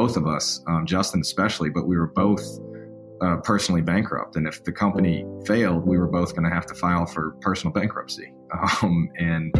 both 0.00 0.16
of 0.16 0.26
us, 0.26 0.62
um, 0.66 0.86
Justin 0.86 1.20
especially, 1.20 1.68
but 1.68 1.86
we 1.86 1.94
were 1.94 2.06
both 2.06 2.40
uh, 3.20 3.36
personally 3.44 3.82
bankrupt. 3.82 4.34
And 4.36 4.46
if 4.46 4.64
the 4.64 4.72
company 4.72 5.26
failed, 5.44 5.86
we 5.86 5.98
were 5.98 6.06
both 6.06 6.34
going 6.34 6.48
to 6.48 6.54
have 6.54 6.64
to 6.68 6.74
file 6.74 7.04
for 7.04 7.32
personal 7.42 7.72
bankruptcy. 7.72 8.32
Um, 8.82 9.08
and 9.16 9.56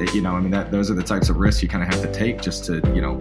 it, 0.00 0.12
you 0.14 0.20
know, 0.20 0.34
I 0.34 0.40
mean, 0.40 0.50
that 0.50 0.72
those 0.72 0.90
are 0.90 0.94
the 0.94 1.02
types 1.02 1.28
of 1.28 1.36
risks 1.36 1.62
you 1.62 1.68
kind 1.68 1.84
of 1.84 1.94
have 1.94 2.02
to 2.02 2.12
take 2.12 2.42
just 2.42 2.64
to, 2.64 2.76
you 2.92 3.00
know, 3.00 3.14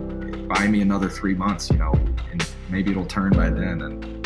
buy 0.47 0.67
me 0.67 0.81
another 0.81 1.09
three 1.09 1.35
months, 1.35 1.69
you 1.69 1.77
know, 1.77 1.91
and 2.31 2.49
maybe 2.69 2.89
it'll 2.89 3.05
turn 3.05 3.31
by 3.33 3.51
then. 3.51 3.81
And 3.83 4.18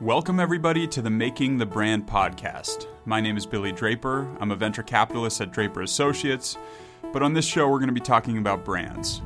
Welcome, 0.00 0.40
everybody, 0.40 0.86
to 0.86 1.02
the 1.02 1.10
Making 1.10 1.58
the 1.58 1.66
Brand 1.66 2.06
podcast. 2.06 2.86
My 3.04 3.20
name 3.20 3.36
is 3.36 3.44
Billy 3.44 3.70
Draper. 3.70 4.34
I'm 4.40 4.50
a 4.50 4.56
venture 4.56 4.82
capitalist 4.82 5.42
at 5.42 5.50
Draper 5.50 5.82
Associates. 5.82 6.56
But 7.12 7.22
on 7.22 7.34
this 7.34 7.44
show, 7.44 7.68
we're 7.68 7.80
going 7.80 7.88
to 7.88 7.92
be 7.92 8.00
talking 8.00 8.38
about 8.38 8.64
brands. 8.64 9.20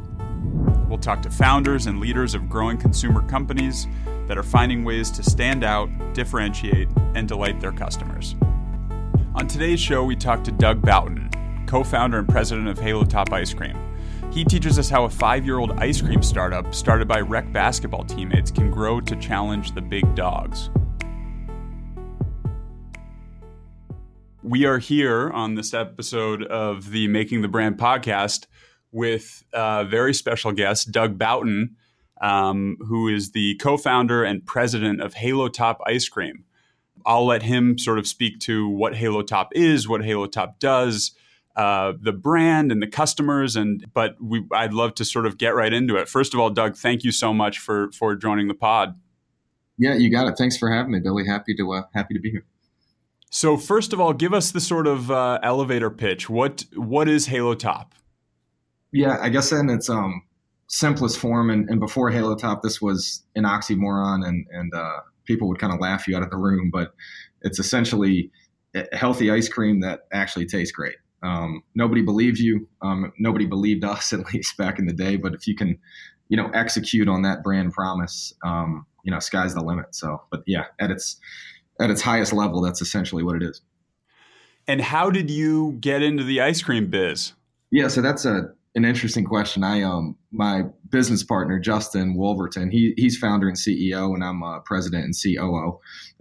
We'll 0.89 0.99
talk 0.99 1.23
to 1.23 1.31
founders 1.31 1.87
and 1.87 2.01
leaders 2.01 2.35
of 2.35 2.49
growing 2.49 2.77
consumer 2.77 3.23
companies 3.29 3.87
that 4.27 4.37
are 4.37 4.43
finding 4.43 4.83
ways 4.83 5.13
to 5.13 5.23
stand 5.23 5.63
out, 5.63 5.91
differentiate, 6.13 6.89
and 7.15 7.29
delight 7.29 7.61
their 7.61 7.71
customers. 7.71 8.35
On 9.37 9.47
today's 9.47 9.79
show, 9.79 10.03
we 10.03 10.17
talk 10.17 10.43
to 10.43 10.51
Doug 10.51 10.83
Bouton, 10.83 11.31
co 11.69 11.85
founder 11.85 12.19
and 12.19 12.29
president 12.29 12.67
of 12.67 12.81
Halo 12.81 13.05
Top 13.05 13.33
Ice 13.33 13.55
Cream. 13.55 13.79
He 14.35 14.45
teaches 14.45 14.81
us 14.81 14.91
how 14.91 15.05
a 15.05 15.11
five 15.11 15.47
year 15.47 15.61
old 15.61 15.79
ice 15.79 16.03
cream 16.03 16.21
startup 16.21 16.75
started 16.75 17.07
by 17.07 17.21
rec 17.21 17.53
basketball 17.53 18.03
teammates 18.03 18.51
can 18.51 18.69
grow 18.69 19.01
to 19.01 19.15
challenge 19.15 19.77
the 19.77 19.81
big 19.81 20.13
dogs. 20.17 20.71
We 24.43 24.65
are 24.65 24.79
here 24.79 25.31
on 25.31 25.55
this 25.55 25.73
episode 25.73 26.43
of 26.43 26.91
the 26.91 27.07
Making 27.07 27.43
the 27.43 27.49
Brand 27.49 27.79
podcast 27.79 28.47
with 28.91 29.45
a 29.53 29.85
very 29.85 30.13
special 30.13 30.51
guest, 30.51 30.91
Doug 30.91 31.17
Bouton, 31.17 31.77
um, 32.21 32.77
who 32.89 33.07
is 33.07 33.31
the 33.31 33.55
co 33.59 33.77
founder 33.77 34.25
and 34.25 34.45
president 34.45 35.01
of 35.01 35.15
Halo 35.15 35.47
Top 35.47 35.81
Ice 35.87 36.09
Cream. 36.09 36.43
I'll 37.07 37.27
let 37.27 37.45
him 37.45 37.79
sort 37.79 38.01
of 38.01 38.07
speak 38.09 38.41
to 38.41 38.69
what 38.69 38.97
Halo 38.97 39.23
Top 39.23 39.51
is, 39.55 39.87
what 39.87 40.05
Halo 40.05 40.27
Top 40.27 40.59
does, 40.59 41.13
uh, 41.57 41.93
the 42.01 42.13
brand 42.13 42.73
and 42.73 42.83
the 42.83 42.87
customers, 42.87 43.57
and 43.57 43.85
but 43.95 44.17
we, 44.21 44.45
I'd 44.53 44.73
love 44.73 44.95
to 44.97 45.05
sort 45.05 45.27
of 45.27 45.39
get 45.39 45.55
right 45.55 45.73
into 45.73 45.97
it. 45.97 46.09
First 46.09 46.35
of 46.35 46.41
all, 46.41 46.51
Doug, 46.51 46.77
thank 46.77 47.05
you 47.05 47.13
so 47.13 47.33
much 47.33 47.59
for 47.59 47.91
for 47.93 48.17
joining 48.17 48.49
the 48.49 48.55
pod. 48.55 48.99
Yeah, 49.79 49.95
you 49.95 50.11
got 50.11 50.27
it. 50.29 50.37
Thanks 50.37 50.57
for 50.57 50.71
having 50.71 50.93
me, 50.93 51.01
Billy. 51.01 51.27
Happy 51.27 51.55
to 51.55 51.73
uh, 51.73 51.83
happy 51.95 52.15
to 52.15 52.21
be 52.21 52.31
here. 52.31 52.45
So, 53.31 53.57
first 53.57 53.93
of 53.93 54.01
all, 54.01 54.13
give 54.13 54.33
us 54.33 54.53
the 54.53 54.61
sort 54.61 54.87
of 54.87 55.11
uh, 55.11 55.39
elevator 55.43 55.91
pitch. 55.91 56.29
What 56.29 56.65
what 56.75 57.09
is 57.09 57.27
Halo 57.27 57.55
Top? 57.55 57.95
Yeah, 58.93 59.19
I 59.21 59.29
guess 59.29 59.51
in 59.51 59.71
its 59.71 59.91
um, 59.91 60.23
simplest 60.69 61.19
form, 61.19 61.51
and, 61.51 61.69
and 61.69 61.81
before 61.81 62.11
Halo 62.11 62.37
Top, 62.37 62.63
this 62.63 62.81
was 62.81 63.23
an 63.35 63.45
oxymoron, 63.45 64.27
and 64.27 64.47
and 64.51 64.73
uh, 64.75 65.01
people 65.25 65.49
would 65.49 65.59
kind 65.59 65.73
of 65.73 65.81
laugh 65.81 66.07
you 66.07 66.17
out 66.17 66.23
of 66.23 66.31
the 66.31 66.37
room. 66.37 66.71
But 66.73 66.95
it's 67.43 67.59
essentially 67.59 68.31
healthy 68.93 69.31
ice 69.31 69.49
cream 69.49 69.81
that 69.81 70.07
actually 70.13 70.47
tastes 70.47 70.73
great. 70.73 70.97
Um, 71.25 71.63
nobody 71.75 72.03
believed 72.03 72.39
you. 72.39 72.69
Um, 72.83 73.13
nobody 73.19 73.47
believed 73.47 73.85
us, 73.85 74.13
at 74.13 74.33
least 74.33 74.57
back 74.57 74.79
in 74.79 74.87
the 74.87 74.93
day. 74.93 75.17
But 75.17 75.35
if 75.35 75.47
you 75.47 75.57
can, 75.57 75.79
you 76.29 76.37
know, 76.37 76.51
execute 76.55 77.09
on 77.09 77.23
that 77.23 77.43
brand 77.43 77.73
promise, 77.73 78.33
um, 78.45 78.87
you 79.05 79.11
know, 79.11 79.19
sky's 79.19 79.55
the 79.55 79.63
limit. 79.63 79.95
So, 79.95 80.23
but 80.31 80.43
yeah, 80.47 80.67
at 80.79 80.91
its 80.91 81.19
at 81.81 81.91
its 81.91 82.03
highest 82.03 82.33
level, 82.33 82.61
that's 82.61 82.81
essentially 82.81 83.23
what 83.23 83.37
it 83.37 83.43
is. 83.43 83.61
And 84.67 84.81
how 84.81 85.11
did 85.11 85.31
you 85.31 85.77
get 85.81 86.03
into 86.03 86.25
the 86.25 86.41
ice 86.41 86.63
cream 86.63 86.89
biz? 86.89 87.33
Yeah, 87.71 87.89
so 87.89 88.01
that's 88.01 88.25
a 88.25 88.51
an 88.77 88.85
interesting 88.85 89.25
question. 89.25 89.63
I 89.63 89.83
um 89.83 90.17
my 90.33 90.65
business 90.91 91.23
partner 91.23 91.59
Justin 91.59 92.17
Woolverton, 92.17 92.71
he 92.71 92.95
he's 92.97 93.17
founder 93.17 93.49
and 93.49 93.57
CEO, 93.57 94.15
and 94.15 94.25
I'm 94.25 94.43
uh, 94.43 94.61
president 94.61 95.05
and 95.05 95.15
COO. 95.15 95.81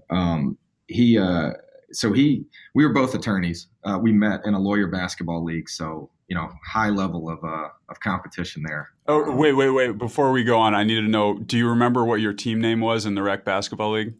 Um, 0.09 0.58
he 0.88 1.18
uh, 1.18 1.52
so 1.94 2.14
he 2.14 2.46
we 2.74 2.86
were 2.86 2.94
both 2.94 3.16
attorneys. 3.16 3.68
Uh, 3.84 4.00
we 4.02 4.12
met 4.12 4.42
in 4.46 4.54
a 4.54 4.59
lawyer 4.59 4.88
basketball 4.88 5.44
league, 5.44 5.70
so 5.70 6.09
you 6.28 6.36
know 6.36 6.50
high 6.66 6.90
level 6.90 7.30
of 7.30 7.44
uh 7.44 7.70
of 7.90 8.00
competition 8.00 8.64
there. 8.66 8.90
Oh 9.08 9.36
wait 9.36 9.54
wait 9.54 9.70
wait! 9.70 9.98
Before 9.98 10.31
we 10.31 10.44
go 10.44 10.58
on, 10.58 10.74
I 10.76 10.84
need 10.84 10.96
to 10.96 11.08
know. 11.08 11.38
Do 11.40 11.58
you 11.58 11.70
remember 11.70 12.06
what 12.06 12.22
your 12.22 12.34
team 12.34 12.59
name 12.59 12.80
was 12.80 13.06
in 13.06 13.16
the 13.16 13.24
rec 13.24 13.46
basketball 13.46 13.92
league? 13.92 14.14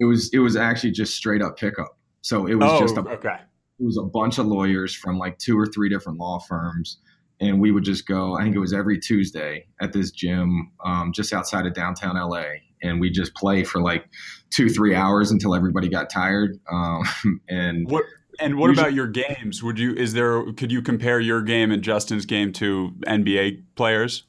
It 0.00 0.04
was 0.04 0.30
it 0.32 0.38
was 0.38 0.56
actually 0.56 0.92
just 0.92 1.14
straight 1.14 1.42
up 1.42 1.56
pickup. 1.56 1.98
So 2.22 2.46
it 2.46 2.54
was 2.54 2.70
oh, 2.70 2.80
just 2.80 2.96
a 2.96 3.00
okay. 3.00 3.38
It 3.80 3.84
was 3.84 3.98
a 3.98 4.04
bunch 4.04 4.38
of 4.38 4.46
lawyers 4.46 4.94
from 4.94 5.18
like 5.18 5.38
two 5.38 5.58
or 5.58 5.66
three 5.66 5.88
different 5.88 6.18
law 6.18 6.38
firms 6.38 6.98
and 7.40 7.60
we 7.60 7.70
would 7.70 7.84
just 7.84 8.06
go. 8.06 8.36
I 8.36 8.42
think 8.42 8.54
it 8.54 8.60
was 8.60 8.72
every 8.72 8.98
Tuesday 8.98 9.66
at 9.80 9.92
this 9.92 10.10
gym 10.10 10.70
um, 10.84 11.12
just 11.12 11.32
outside 11.32 11.66
of 11.66 11.74
downtown 11.74 12.16
LA, 12.16 12.44
and 12.84 13.00
we 13.00 13.10
just 13.10 13.34
play 13.34 13.64
for 13.64 13.80
like 13.80 14.08
two, 14.50 14.68
three 14.68 14.94
hours 14.94 15.30
until 15.30 15.54
everybody 15.54 15.88
got 15.88 16.10
tired. 16.10 16.58
Um, 16.70 17.02
and 17.48 17.90
what 17.90 18.04
and 18.40 18.56
what 18.56 18.70
about 18.70 18.94
your 18.94 19.06
games? 19.06 19.62
Would 19.62 19.78
you 19.78 19.94
is 19.94 20.12
there 20.12 20.52
could 20.52 20.70
you 20.70 20.82
compare 20.82 21.20
your 21.20 21.42
game 21.42 21.70
and 21.70 21.82
Justin's 21.82 22.26
game 22.26 22.52
to 22.54 22.92
NBA 23.06 23.62
players? 23.74 24.24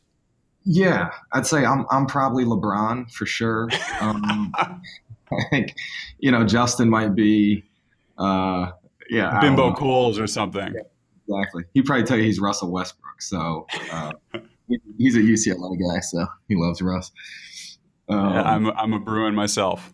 Yeah, 0.63 1.11
I'd 1.31 1.45
say 1.45 1.63
I'm 1.65 1.85
I'm 1.91 2.07
probably 2.07 2.45
LeBron 2.45 3.11
for 3.11 3.25
sure. 3.25 3.69
Um, 4.01 4.51
I 4.57 5.44
think 5.51 5.75
you 6.19 6.31
know 6.31 6.44
Justin 6.45 6.89
might 6.89 7.13
be, 7.13 7.63
uh, 8.17 8.71
yeah, 9.09 9.39
Bimbo 9.41 9.73
Coles 9.73 10.17
or 10.17 10.27
something. 10.27 10.73
Yeah 10.73 10.81
exactly. 11.27 11.63
He'd 11.73 11.85
probably 11.85 12.05
tell 12.05 12.17
you 12.17 12.23
he's 12.23 12.39
Russell 12.39 12.71
Westbrook. 12.71 13.21
So 13.21 13.67
uh, 13.91 14.11
he's 14.97 15.15
a 15.15 15.19
UCLA 15.19 15.77
guy, 15.79 15.99
so 15.99 16.25
he 16.47 16.55
loves 16.55 16.81
Russ. 16.81 17.11
Um, 18.09 18.33
yeah, 18.33 18.41
I'm 18.43 18.67
I'm 18.71 18.93
a 18.93 18.99
Bruin 18.99 19.35
myself. 19.35 19.93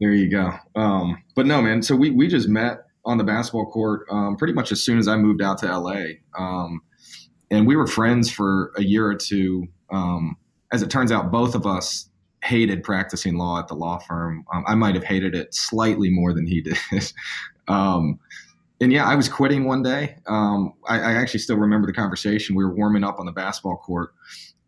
There 0.00 0.12
you 0.12 0.30
go. 0.30 0.52
Um, 0.74 1.22
but 1.34 1.46
no, 1.46 1.62
man. 1.62 1.82
So 1.82 1.96
we 1.96 2.10
we 2.10 2.28
just 2.28 2.48
met 2.48 2.86
on 3.04 3.18
the 3.18 3.24
basketball 3.24 3.70
court 3.70 4.06
um, 4.10 4.36
pretty 4.36 4.52
much 4.52 4.72
as 4.72 4.82
soon 4.82 4.98
as 4.98 5.08
I 5.08 5.16
moved 5.16 5.42
out 5.42 5.58
to 5.58 5.78
LA, 5.78 6.02
um, 6.38 6.80
and 7.50 7.66
we 7.66 7.76
were 7.76 7.86
friends 7.86 8.30
for 8.30 8.72
a 8.76 8.82
year 8.82 9.06
or 9.06 9.14
two. 9.14 9.68
Um, 9.90 10.36
as 10.72 10.82
it 10.82 10.90
turns 10.90 11.12
out, 11.12 11.30
both 11.30 11.54
of 11.54 11.66
us 11.66 12.10
hated 12.42 12.82
practicing 12.82 13.36
law 13.36 13.58
at 13.58 13.68
the 13.68 13.74
law 13.74 13.98
firm. 13.98 14.44
Um, 14.52 14.64
I 14.66 14.74
might 14.74 14.94
have 14.94 15.04
hated 15.04 15.34
it 15.34 15.54
slightly 15.54 16.10
more 16.10 16.32
than 16.32 16.46
he 16.46 16.60
did. 16.62 16.78
um, 17.68 18.18
and 18.80 18.92
yeah, 18.92 19.04
I 19.04 19.14
was 19.14 19.28
quitting 19.28 19.64
one 19.64 19.82
day. 19.82 20.16
Um, 20.26 20.74
I, 20.86 21.00
I, 21.00 21.12
actually 21.14 21.40
still 21.40 21.56
remember 21.56 21.86
the 21.86 21.94
conversation. 21.94 22.54
We 22.54 22.64
were 22.64 22.74
warming 22.74 23.04
up 23.04 23.18
on 23.18 23.26
the 23.26 23.32
basketball 23.32 23.78
court. 23.78 24.10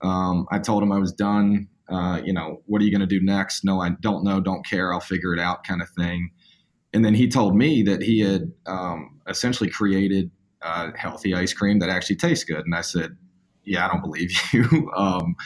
Um, 0.00 0.46
I 0.50 0.58
told 0.58 0.82
him 0.82 0.92
I 0.92 0.98
was 0.98 1.12
done. 1.12 1.68
Uh, 1.90 2.20
you 2.24 2.32
know, 2.32 2.62
what 2.66 2.82
are 2.82 2.84
you 2.84 2.90
going 2.90 3.06
to 3.06 3.06
do 3.06 3.24
next? 3.24 3.64
No, 3.64 3.80
I 3.80 3.90
don't 4.00 4.24
know. 4.24 4.40
Don't 4.40 4.64
care. 4.66 4.92
I'll 4.92 5.00
figure 5.00 5.32
it 5.32 5.40
out, 5.40 5.64
kind 5.64 5.80
of 5.80 5.88
thing. 5.90 6.30
And 6.92 7.04
then 7.04 7.14
he 7.14 7.28
told 7.28 7.56
me 7.56 7.82
that 7.82 8.02
he 8.02 8.20
had 8.20 8.52
um, 8.66 9.20
essentially 9.26 9.70
created 9.70 10.30
uh, 10.62 10.90
healthy 10.96 11.34
ice 11.34 11.52
cream 11.52 11.78
that 11.78 11.88
actually 11.88 12.16
tastes 12.16 12.44
good. 12.44 12.64
And 12.64 12.74
I 12.74 12.80
said, 12.80 13.16
"Yeah, 13.64 13.86
I 13.86 13.88
don't 13.88 14.02
believe 14.02 14.30
you." 14.52 14.90
Um, 14.96 15.36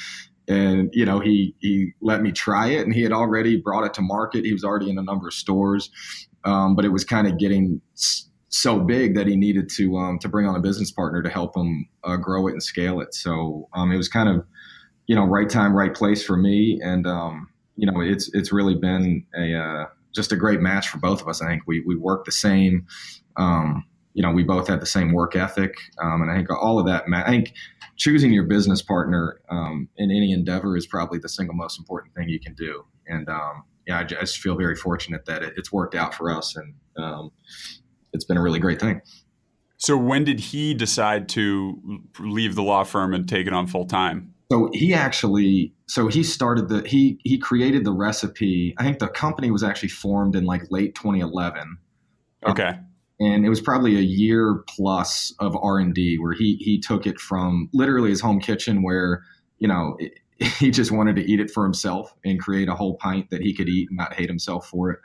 and 0.48 0.90
you 0.92 1.04
know, 1.04 1.20
he 1.20 1.54
he 1.60 1.92
let 2.00 2.22
me 2.22 2.32
try 2.32 2.68
it, 2.68 2.84
and 2.84 2.94
he 2.94 3.02
had 3.02 3.12
already 3.12 3.56
brought 3.56 3.84
it 3.84 3.94
to 3.94 4.02
market. 4.02 4.44
He 4.44 4.52
was 4.52 4.64
already 4.64 4.90
in 4.90 4.98
a 4.98 5.02
number 5.02 5.28
of 5.28 5.34
stores, 5.34 5.90
um, 6.44 6.74
but 6.74 6.84
it 6.84 6.90
was 6.90 7.04
kind 7.04 7.26
of 7.26 7.38
getting 7.38 7.80
so 8.48 8.78
big 8.78 9.14
that 9.14 9.26
he 9.26 9.36
needed 9.36 9.68
to 9.70 9.96
um, 9.96 10.18
to 10.18 10.28
bring 10.28 10.46
on 10.46 10.56
a 10.56 10.60
business 10.60 10.90
partner 10.90 11.22
to 11.22 11.28
help 11.28 11.56
him 11.56 11.88
uh, 12.04 12.16
grow 12.16 12.48
it 12.48 12.52
and 12.52 12.62
scale 12.62 13.00
it. 13.00 13.14
So 13.14 13.68
um, 13.74 13.92
it 13.92 13.96
was 13.96 14.08
kind 14.08 14.28
of 14.28 14.44
you 15.06 15.16
know 15.16 15.24
right 15.24 15.48
time, 15.48 15.74
right 15.74 15.94
place 15.94 16.24
for 16.24 16.36
me, 16.36 16.80
and 16.82 17.06
um, 17.06 17.48
you 17.76 17.90
know 17.90 18.00
it's 18.00 18.32
it's 18.34 18.52
really 18.52 18.74
been 18.74 19.24
a 19.36 19.54
uh, 19.54 19.86
just 20.14 20.32
a 20.32 20.36
great 20.36 20.60
match 20.60 20.88
for 20.88 20.98
both 20.98 21.20
of 21.20 21.28
us. 21.28 21.42
I 21.42 21.48
think 21.48 21.62
we 21.66 21.80
we 21.80 21.96
work 21.96 22.24
the 22.24 22.32
same. 22.32 22.86
Um, 23.36 23.84
you 24.14 24.22
know, 24.22 24.30
we 24.30 24.42
both 24.42 24.68
have 24.68 24.80
the 24.80 24.86
same 24.86 25.12
work 25.12 25.34
ethic, 25.34 25.74
um, 26.02 26.20
and 26.20 26.30
I 26.30 26.36
think 26.36 26.50
all 26.50 26.78
of 26.78 26.86
that. 26.86 27.04
I 27.14 27.30
think 27.30 27.54
choosing 27.96 28.32
your 28.32 28.44
business 28.44 28.82
partner 28.82 29.40
um, 29.48 29.88
in 29.96 30.10
any 30.10 30.32
endeavor 30.32 30.76
is 30.76 30.86
probably 30.86 31.18
the 31.18 31.30
single 31.30 31.54
most 31.54 31.78
important 31.78 32.14
thing 32.14 32.28
you 32.28 32.38
can 32.38 32.54
do. 32.54 32.84
And 33.06 33.26
yeah, 33.86 33.98
I 33.98 34.04
just 34.04 34.38
feel 34.38 34.54
very 34.54 34.76
fortunate 34.76 35.24
that 35.24 35.42
it, 35.42 35.54
it's 35.56 35.72
worked 35.72 35.94
out 35.94 36.14
for 36.14 36.30
us, 36.30 36.54
and 36.56 37.30
it's 38.12 38.24
been 38.24 38.36
a 38.36 38.42
really 38.42 38.58
great 38.58 38.80
thing. 38.80 39.00
So 39.82 39.96
when 39.96 40.22
did 40.22 40.38
he 40.38 40.74
decide 40.74 41.28
to 41.30 42.02
leave 42.20 42.54
the 42.54 42.62
law 42.62 42.84
firm 42.84 43.14
and 43.14 43.28
take 43.28 43.48
it 43.48 43.52
on 43.52 43.66
full 43.66 43.84
time? 43.84 44.31
So 44.52 44.68
he 44.74 44.92
actually, 44.92 45.72
so 45.86 46.08
he 46.08 46.22
started 46.22 46.68
the 46.68 46.86
he 46.86 47.18
he 47.24 47.38
created 47.38 47.86
the 47.86 47.92
recipe. 47.92 48.74
I 48.76 48.82
think 48.82 48.98
the 48.98 49.08
company 49.08 49.50
was 49.50 49.62
actually 49.62 49.88
formed 49.88 50.36
in 50.36 50.44
like 50.44 50.70
late 50.70 50.94
2011. 50.94 51.78
Okay. 52.46 52.62
Um, 52.62 52.86
and 53.18 53.46
it 53.46 53.48
was 53.48 53.62
probably 53.62 53.96
a 53.96 54.02
year 54.02 54.62
plus 54.68 55.34
of 55.38 55.56
R 55.56 55.78
and 55.78 55.94
D 55.94 56.18
where 56.18 56.34
he 56.34 56.56
he 56.56 56.78
took 56.78 57.06
it 57.06 57.18
from 57.18 57.70
literally 57.72 58.10
his 58.10 58.20
home 58.20 58.40
kitchen 58.40 58.82
where 58.82 59.22
you 59.56 59.68
know 59.68 59.96
it, 59.98 60.18
he 60.58 60.70
just 60.70 60.92
wanted 60.92 61.16
to 61.16 61.22
eat 61.22 61.40
it 61.40 61.50
for 61.50 61.64
himself 61.64 62.12
and 62.22 62.38
create 62.38 62.68
a 62.68 62.74
whole 62.74 62.96
pint 62.96 63.30
that 63.30 63.40
he 63.40 63.54
could 63.54 63.70
eat 63.70 63.88
and 63.88 63.96
not 63.96 64.12
hate 64.12 64.28
himself 64.28 64.68
for 64.68 64.90
it. 64.90 64.98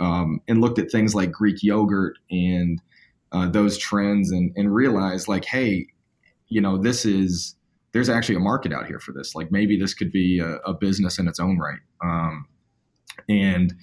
Um, 0.00 0.40
and 0.48 0.62
looked 0.62 0.78
at 0.78 0.90
things 0.90 1.14
like 1.14 1.30
Greek 1.30 1.62
yogurt 1.62 2.16
and 2.30 2.80
uh, 3.32 3.50
those 3.50 3.76
trends 3.76 4.30
and 4.30 4.50
and 4.56 4.74
realize 4.74 5.28
like, 5.28 5.44
hey, 5.44 5.88
you 6.46 6.62
know, 6.62 6.78
this 6.78 7.04
is 7.04 7.54
there's 7.98 8.08
actually 8.08 8.36
a 8.36 8.40
market 8.40 8.72
out 8.72 8.86
here 8.86 9.00
for 9.00 9.10
this. 9.10 9.34
Like 9.34 9.50
maybe 9.50 9.76
this 9.76 9.92
could 9.92 10.12
be 10.12 10.38
a, 10.38 10.58
a 10.58 10.72
business 10.72 11.18
in 11.18 11.26
its 11.26 11.40
own 11.40 11.58
right. 11.58 11.80
Um, 12.00 12.46
and 13.28 13.74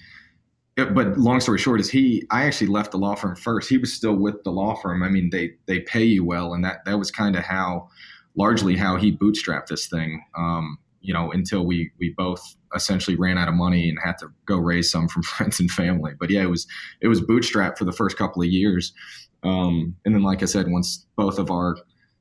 it, 0.78 0.94
but 0.94 1.18
long 1.18 1.38
story 1.40 1.58
short 1.58 1.80
is 1.80 1.90
he 1.90 2.24
I 2.30 2.44
actually 2.44 2.68
left 2.68 2.92
the 2.92 2.96
law 2.96 3.14
firm 3.14 3.36
first. 3.36 3.68
He 3.68 3.76
was 3.76 3.92
still 3.92 4.16
with 4.16 4.42
the 4.42 4.50
law 4.50 4.74
firm. 4.74 5.02
I 5.02 5.10
mean, 5.10 5.28
they 5.30 5.50
they 5.66 5.80
pay 5.80 6.04
you 6.04 6.24
well, 6.24 6.54
and 6.54 6.64
that 6.64 6.78
that 6.86 6.98
was 6.98 7.10
kind 7.10 7.36
of 7.36 7.44
how 7.44 7.90
largely 8.36 8.74
how 8.74 8.96
he 8.96 9.14
bootstrapped 9.14 9.66
this 9.66 9.86
thing. 9.86 10.24
Um, 10.34 10.78
you 11.02 11.12
know, 11.12 11.30
until 11.30 11.66
we 11.66 11.90
we 12.00 12.14
both 12.16 12.56
essentially 12.74 13.16
ran 13.16 13.36
out 13.36 13.48
of 13.48 13.54
money 13.54 13.90
and 13.90 13.98
had 14.02 14.16
to 14.20 14.28
go 14.46 14.56
raise 14.56 14.90
some 14.90 15.08
from 15.08 15.22
friends 15.24 15.60
and 15.60 15.70
family. 15.70 16.12
But 16.18 16.30
yeah, 16.30 16.42
it 16.42 16.50
was 16.50 16.66
it 17.02 17.08
was 17.08 17.20
bootstrapped 17.20 17.76
for 17.76 17.84
the 17.84 17.92
first 17.92 18.16
couple 18.16 18.40
of 18.40 18.48
years, 18.48 18.94
um, 19.42 19.94
and 20.06 20.14
then 20.14 20.22
like 20.22 20.42
I 20.42 20.46
said, 20.46 20.70
once 20.70 21.04
both 21.16 21.38
of 21.38 21.50
our 21.50 21.76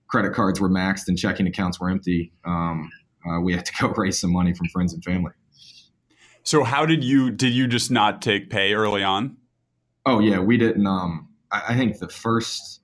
credit 0.07 0.33
cards 0.33 0.59
were 0.59 0.69
maxed 0.69 1.07
and 1.07 1.17
checking 1.17 1.47
accounts 1.47 1.79
were 1.79 1.89
empty, 1.89 2.31
um, 2.45 2.91
uh, 3.27 3.39
we 3.39 3.53
had 3.53 3.65
to 3.65 3.73
go 3.81 3.89
raise 3.89 4.19
some 4.19 4.31
money 4.31 4.53
from 4.53 4.67
friends 4.69 4.93
and 4.93 5.03
family. 5.03 5.31
So 6.43 6.63
how 6.63 6.85
did 6.85 7.03
you 7.03 7.31
did 7.31 7.53
you 7.53 7.67
just 7.67 7.89
not 7.89 8.21
take 8.21 8.49
pay 8.49 8.73
early 8.73 9.03
on? 9.03 9.37
Oh 10.05 10.19
yeah, 10.19 10.39
we 10.39 10.57
didn't. 10.57 10.85
Um, 10.85 11.29
I, 11.51 11.63
I 11.69 11.75
think 11.75 11.97
the 11.97 12.07
first 12.07 12.81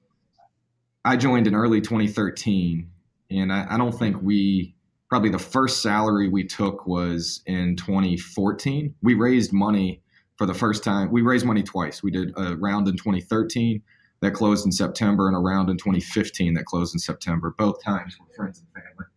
I 1.05 1.15
joined 1.15 1.47
in 1.47 1.53
early 1.53 1.79
2013, 1.79 2.89
and 3.29 3.53
I, 3.53 3.67
I 3.69 3.77
don't 3.77 3.91
think 3.91 4.21
we 4.21 4.75
probably 5.09 5.29
the 5.29 5.39
first 5.39 5.83
salary 5.83 6.27
we 6.27 6.43
took 6.45 6.87
was 6.87 7.41
in 7.45 7.75
2014. 7.75 8.95
We 9.03 9.13
raised 9.13 9.53
money 9.53 10.01
for 10.37 10.47
the 10.47 10.53
first 10.53 10.83
time. 10.83 11.11
We 11.11 11.21
raised 11.21 11.45
money 11.45 11.61
twice. 11.61 12.01
We 12.01 12.09
did 12.09 12.31
a 12.37 12.55
round 12.55 12.87
in 12.87 12.95
2013 12.95 13.83
that 14.21 14.31
closed 14.31 14.65
in 14.65 14.71
September 14.71 15.27
and 15.27 15.35
a 15.35 15.39
round 15.39 15.69
in 15.69 15.77
2015 15.77 16.53
that 16.53 16.65
closed 16.65 16.93
in 16.93 16.99
September. 16.99 17.53
Both 17.57 17.83
times 17.83 18.17
were 18.19 18.27
friends 18.35 18.59
and 18.59 18.83
family 18.83 19.09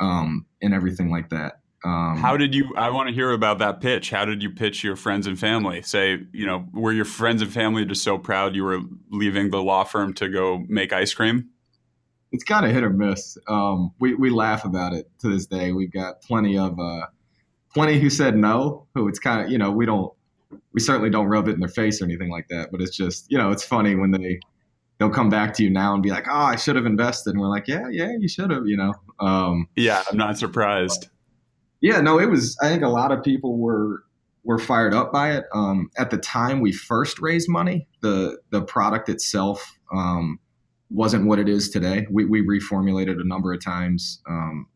um, 0.00 0.46
and 0.62 0.74
everything 0.74 1.10
like 1.10 1.28
that. 1.30 1.60
Um, 1.84 2.16
How 2.16 2.36
did 2.36 2.54
you? 2.54 2.74
I 2.76 2.90
want 2.90 3.08
to 3.08 3.14
hear 3.14 3.30
about 3.30 3.58
that 3.58 3.80
pitch. 3.80 4.10
How 4.10 4.24
did 4.24 4.42
you 4.42 4.50
pitch 4.50 4.82
your 4.82 4.96
friends 4.96 5.26
and 5.26 5.38
family? 5.38 5.82
Say, 5.82 6.18
you 6.32 6.46
know, 6.46 6.66
were 6.72 6.92
your 6.92 7.04
friends 7.04 7.42
and 7.42 7.52
family 7.52 7.84
just 7.84 8.02
so 8.02 8.18
proud 8.18 8.56
you 8.56 8.64
were 8.64 8.80
leaving 9.10 9.50
the 9.50 9.62
law 9.62 9.84
firm 9.84 10.12
to 10.14 10.28
go 10.28 10.64
make 10.68 10.92
ice 10.92 11.14
cream? 11.14 11.50
it's 12.32 12.44
kind 12.44 12.66
of 12.66 12.72
hit 12.72 12.82
or 12.82 12.90
miss. 12.90 13.38
Um, 13.48 13.92
we 13.98 14.14
we 14.14 14.30
laugh 14.30 14.64
about 14.64 14.92
it 14.92 15.10
to 15.20 15.28
this 15.28 15.46
day. 15.46 15.72
We've 15.72 15.92
got 15.92 16.20
plenty 16.22 16.58
of 16.58 16.78
uh, 16.78 17.06
plenty 17.72 17.98
who 17.98 18.10
said 18.10 18.36
no. 18.36 18.86
Who 18.94 19.08
it's 19.08 19.18
kind 19.18 19.42
of 19.42 19.50
you 19.50 19.58
know 19.58 19.70
we 19.70 19.86
don't 19.86 20.12
we 20.72 20.80
certainly 20.80 21.10
don't 21.10 21.26
rub 21.26 21.48
it 21.48 21.52
in 21.52 21.60
their 21.60 21.68
face 21.68 22.00
or 22.00 22.04
anything 22.04 22.30
like 22.30 22.48
that. 22.48 22.70
But 22.70 22.80
it's 22.80 22.96
just 22.96 23.26
you 23.28 23.38
know 23.38 23.50
it's 23.50 23.64
funny 23.64 23.94
when 23.94 24.10
they 24.10 24.40
they'll 24.98 25.10
come 25.10 25.28
back 25.28 25.54
to 25.54 25.64
you 25.64 25.70
now 25.70 25.94
and 25.94 26.02
be 26.02 26.10
like, 26.10 26.26
oh, 26.28 26.34
I 26.34 26.56
should 26.56 26.76
have 26.76 26.86
invested, 26.86 27.30
and 27.30 27.40
we're 27.40 27.48
like, 27.48 27.68
yeah, 27.68 27.88
yeah, 27.90 28.12
you 28.18 28.28
should 28.28 28.50
have. 28.50 28.66
You 28.66 28.76
know. 28.76 28.94
Um, 29.20 29.68
yeah, 29.76 30.02
I'm 30.10 30.16
not 30.16 30.38
surprised. 30.38 31.08
Yeah, 31.80 32.00
no, 32.00 32.18
it 32.18 32.30
was. 32.30 32.56
I 32.62 32.68
think 32.68 32.82
a 32.82 32.88
lot 32.88 33.12
of 33.12 33.22
people 33.22 33.58
were 33.58 34.04
were 34.44 34.58
fired 34.58 34.94
up 34.94 35.12
by 35.12 35.32
it. 35.32 35.44
Um, 35.52 35.90
at 35.98 36.10
the 36.10 36.18
time 36.18 36.60
we 36.60 36.72
first 36.72 37.20
raised 37.20 37.48
money, 37.48 37.86
the 38.00 38.38
the 38.50 38.62
product 38.62 39.08
itself. 39.08 39.78
Um, 39.92 40.38
wasn't 40.90 41.26
what 41.26 41.38
it 41.38 41.48
is 41.48 41.68
today. 41.70 42.06
We, 42.10 42.24
we 42.24 42.42
reformulated 42.42 43.20
a 43.20 43.24
number 43.24 43.52
of 43.52 43.62
times 43.62 44.22
um, 44.28 44.68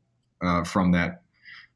uh, 0.42 0.64
from 0.64 0.92
that 0.92 1.19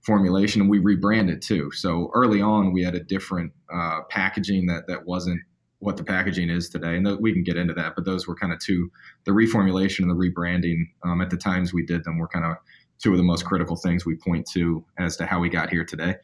formulation, 0.05 0.61
and 0.61 0.71
we 0.71 0.79
rebranded 0.79 1.43
too. 1.43 1.71
So 1.73 2.11
early 2.15 2.41
on, 2.41 2.73
we 2.73 2.83
had 2.83 2.95
a 2.95 3.03
different 3.03 3.53
uh, 3.73 4.01
packaging 4.11 4.67
that 4.67 4.87
that 4.89 5.07
wasn't 5.07 5.41
what 5.79 5.97
the 5.97 6.05
packaging 6.05 6.51
is 6.51 6.69
today, 6.69 6.97
and 6.97 7.07
th- 7.07 7.19
we 7.21 7.33
can 7.33 7.43
get 7.43 7.57
into 7.57 7.75
that. 7.75 7.95
But 7.95 8.05
those 8.05 8.27
were 8.27 8.35
kind 8.35 8.53
of 8.53 8.59
two: 8.59 8.91
the 9.25 9.33
reformulation 9.33 10.01
and 10.01 10.11
the 10.11 10.15
rebranding. 10.15 10.85
Um, 11.05 11.21
at 11.21 11.31
the 11.31 11.37
times 11.37 11.73
we 11.73 11.85
did 11.85 12.05
them, 12.05 12.19
were 12.19 12.29
kind 12.29 12.45
of 12.45 12.57
two 12.99 13.13
of 13.13 13.19
the 13.19 13.25
most 13.25 13.45
critical 13.45 13.77
things 13.77 14.07
we 14.07 14.17
point 14.17 14.49
to 14.53 14.85
as 14.99 15.17
to 15.17 15.27
how 15.27 15.41
we 15.41 15.49
got 15.49 15.71
here 15.71 15.85
today. 15.85 16.17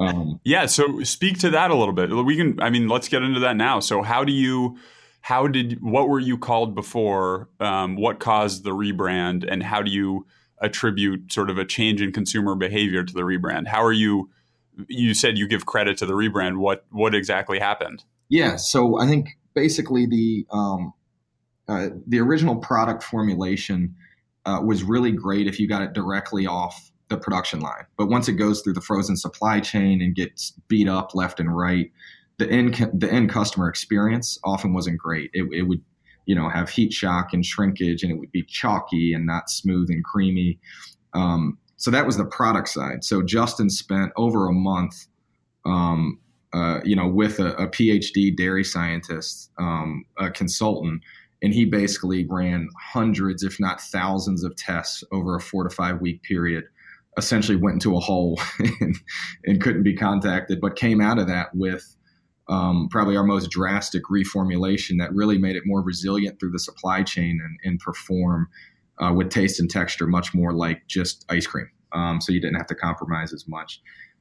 Um, 0.00 0.40
yeah. 0.44 0.66
So 0.66 1.02
speak 1.02 1.38
to 1.40 1.50
that 1.50 1.70
a 1.70 1.74
little 1.74 1.94
bit. 1.94 2.10
We 2.10 2.36
can. 2.36 2.60
I 2.60 2.70
mean, 2.70 2.88
let's 2.88 3.08
get 3.08 3.22
into 3.22 3.40
that 3.40 3.56
now. 3.56 3.80
So 3.80 4.02
how 4.02 4.24
do 4.24 4.32
you 4.32 4.78
how 5.20 5.46
did 5.46 5.80
what 5.80 6.08
were 6.08 6.20
you 6.20 6.36
called 6.36 6.74
before? 6.74 7.48
Um, 7.60 7.96
what 7.96 8.20
caused 8.20 8.64
the 8.64 8.72
rebrand, 8.72 9.46
and 9.48 9.62
how 9.62 9.82
do 9.82 9.90
you 9.90 10.26
attribute 10.64 11.32
sort 11.32 11.50
of 11.50 11.58
a 11.58 11.64
change 11.64 12.00
in 12.00 12.12
consumer 12.12 12.54
behavior 12.54 13.04
to 13.04 13.12
the 13.12 13.22
rebrand? 13.22 13.68
How 13.68 13.82
are 13.82 13.92
you? 13.92 14.30
You 14.88 15.14
said 15.14 15.38
you 15.38 15.46
give 15.46 15.66
credit 15.66 15.98
to 15.98 16.06
the 16.06 16.14
rebrand. 16.14 16.58
What 16.58 16.84
what 16.90 17.14
exactly 17.14 17.58
happened? 17.58 18.04
Yeah, 18.28 18.56
so 18.56 18.98
I 18.98 19.06
think 19.06 19.28
basically 19.54 20.06
the 20.06 20.46
um, 20.50 20.92
uh, 21.68 21.88
the 22.06 22.20
original 22.20 22.56
product 22.56 23.02
formulation 23.02 23.94
uh, 24.46 24.60
was 24.64 24.82
really 24.82 25.12
great 25.12 25.46
if 25.46 25.58
you 25.58 25.68
got 25.68 25.82
it 25.82 25.92
directly 25.92 26.46
off 26.46 26.90
the 27.08 27.16
production 27.16 27.60
line. 27.60 27.84
But 27.96 28.06
once 28.06 28.28
it 28.28 28.34
goes 28.34 28.60
through 28.60 28.74
the 28.74 28.80
frozen 28.80 29.16
supply 29.16 29.60
chain 29.60 30.02
and 30.02 30.14
gets 30.14 30.52
beat 30.68 30.88
up 30.88 31.14
left 31.14 31.40
and 31.40 31.54
right, 31.54 31.90
the 32.38 32.50
end 32.50 32.90
the 32.92 33.10
end 33.10 33.30
customer 33.30 33.68
experience 33.68 34.38
often 34.44 34.74
wasn't 34.74 34.98
great. 34.98 35.30
It, 35.32 35.46
it 35.52 35.62
would 35.62 35.82
you 36.26 36.34
know 36.34 36.48
have 36.48 36.68
heat 36.68 36.92
shock 36.92 37.32
and 37.32 37.44
shrinkage, 37.44 38.02
and 38.02 38.12
it 38.12 38.18
would 38.18 38.32
be 38.32 38.42
chalky 38.44 39.12
and 39.12 39.26
not 39.26 39.50
smooth 39.50 39.90
and 39.90 40.04
creamy. 40.04 40.58
Um, 41.12 41.58
so 41.76 41.90
that 41.90 42.06
was 42.06 42.16
the 42.16 42.24
product 42.24 42.68
side. 42.68 43.04
So 43.04 43.22
Justin 43.22 43.68
spent 43.68 44.12
over 44.16 44.46
a 44.46 44.52
month, 44.52 45.06
um, 45.66 46.18
uh, 46.52 46.80
you 46.84 46.96
know, 46.96 47.06
with 47.08 47.40
a, 47.40 47.54
a 47.56 47.68
PhD 47.68 48.34
dairy 48.36 48.64
scientist, 48.64 49.50
um, 49.58 50.04
a 50.18 50.30
consultant, 50.30 51.02
and 51.42 51.52
he 51.52 51.64
basically 51.64 52.26
ran 52.26 52.68
hundreds, 52.80 53.42
if 53.42 53.60
not 53.60 53.80
thousands, 53.80 54.44
of 54.44 54.56
tests 54.56 55.04
over 55.12 55.36
a 55.36 55.40
four 55.40 55.64
to 55.64 55.70
five 55.70 56.00
week 56.00 56.22
period. 56.22 56.64
Essentially, 57.16 57.56
went 57.56 57.74
into 57.74 57.96
a 57.96 58.00
hole 58.00 58.40
and, 58.80 58.96
and 59.44 59.60
couldn't 59.60 59.82
be 59.84 59.94
contacted, 59.94 60.60
but 60.60 60.74
came 60.74 61.00
out 61.00 61.18
of 61.18 61.28
that 61.28 61.54
with 61.54 61.93
um, 62.48 62.88
probably 62.90 63.16
our 63.16 63.24
most 63.24 63.50
drastic 63.50 64.02
reformulation 64.10 64.98
that 64.98 65.12
really 65.14 65.38
made 65.38 65.56
it 65.56 65.62
more 65.66 65.82
resilient 65.82 66.38
through 66.38 66.50
the 66.50 66.58
supply 66.58 67.02
chain 67.02 67.40
and, 67.42 67.58
and 67.64 67.80
perform 67.80 68.48
uh, 68.98 69.12
with 69.12 69.30
taste 69.30 69.60
and 69.60 69.70
texture 69.70 70.06
much 70.06 70.34
more 70.34 70.52
like 70.52 70.86
just 70.86 71.24
ice 71.28 71.46
cream. 71.46 71.68
Um, 71.92 72.20
so 72.20 72.32
you 72.32 72.40
didn't 72.40 72.56
have 72.56 72.66
to 72.66 72.74
compromise 72.74 73.32
as 73.32 73.46
much. 73.48 73.80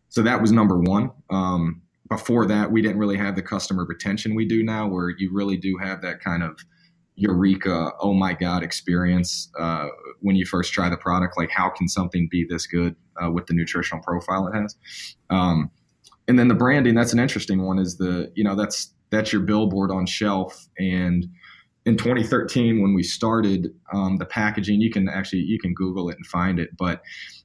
So 0.09 0.21
that 0.21 0.41
was 0.41 0.51
number 0.51 0.79
one. 0.79 1.11
Um, 1.29 1.81
before 2.09 2.45
that, 2.45 2.71
we 2.71 2.81
didn't 2.81 2.99
really 2.99 3.17
have 3.17 3.35
the 3.35 3.41
customer 3.41 3.85
retention 3.85 4.35
we 4.35 4.45
do 4.45 4.63
now, 4.63 4.87
where 4.87 5.09
you 5.09 5.31
really 5.33 5.57
do 5.57 5.77
have 5.81 6.01
that 6.01 6.19
kind 6.19 6.43
of 6.43 6.59
eureka, 7.15 7.91
oh 7.99 8.13
my 8.13 8.33
God 8.33 8.63
experience 8.63 9.49
uh, 9.59 9.87
when 10.21 10.35
you 10.35 10.45
first 10.45 10.73
try 10.73 10.89
the 10.89 10.97
product. 10.97 11.37
Like, 11.37 11.49
how 11.51 11.69
can 11.69 11.87
something 11.87 12.27
be 12.29 12.45
this 12.47 12.67
good 12.67 12.95
uh, 13.23 13.31
with 13.31 13.47
the 13.47 13.53
nutritional 13.53 14.03
profile 14.03 14.47
it 14.47 14.55
has? 14.55 14.75
And 16.27 16.39
then 16.39 16.47
the 16.47 16.55
branding 16.55 16.95
that's 16.95 17.13
an 17.13 17.19
interesting 17.19 17.63
one 17.63 17.79
is 17.79 17.97
the 17.97 18.31
you 18.35 18.43
know 18.43 18.55
that's 18.55 18.93
that's 19.09 19.31
your 19.31 19.41
billboard 19.41 19.91
on 19.91 20.05
shelf. 20.05 20.67
And 20.77 21.27
in 21.85 21.97
2013 21.97 22.81
when 22.81 22.93
we 22.93 23.03
started 23.03 23.73
um, 23.91 24.15
the 24.15 24.25
packaging 24.25 24.79
you 24.79 24.89
can 24.89 25.09
actually 25.09 25.41
you 25.41 25.59
can 25.59 25.73
google 25.73 26.09
it 26.09 26.15
and 26.15 26.25
find 26.25 26.57
it 26.57 26.69
but 26.77 27.01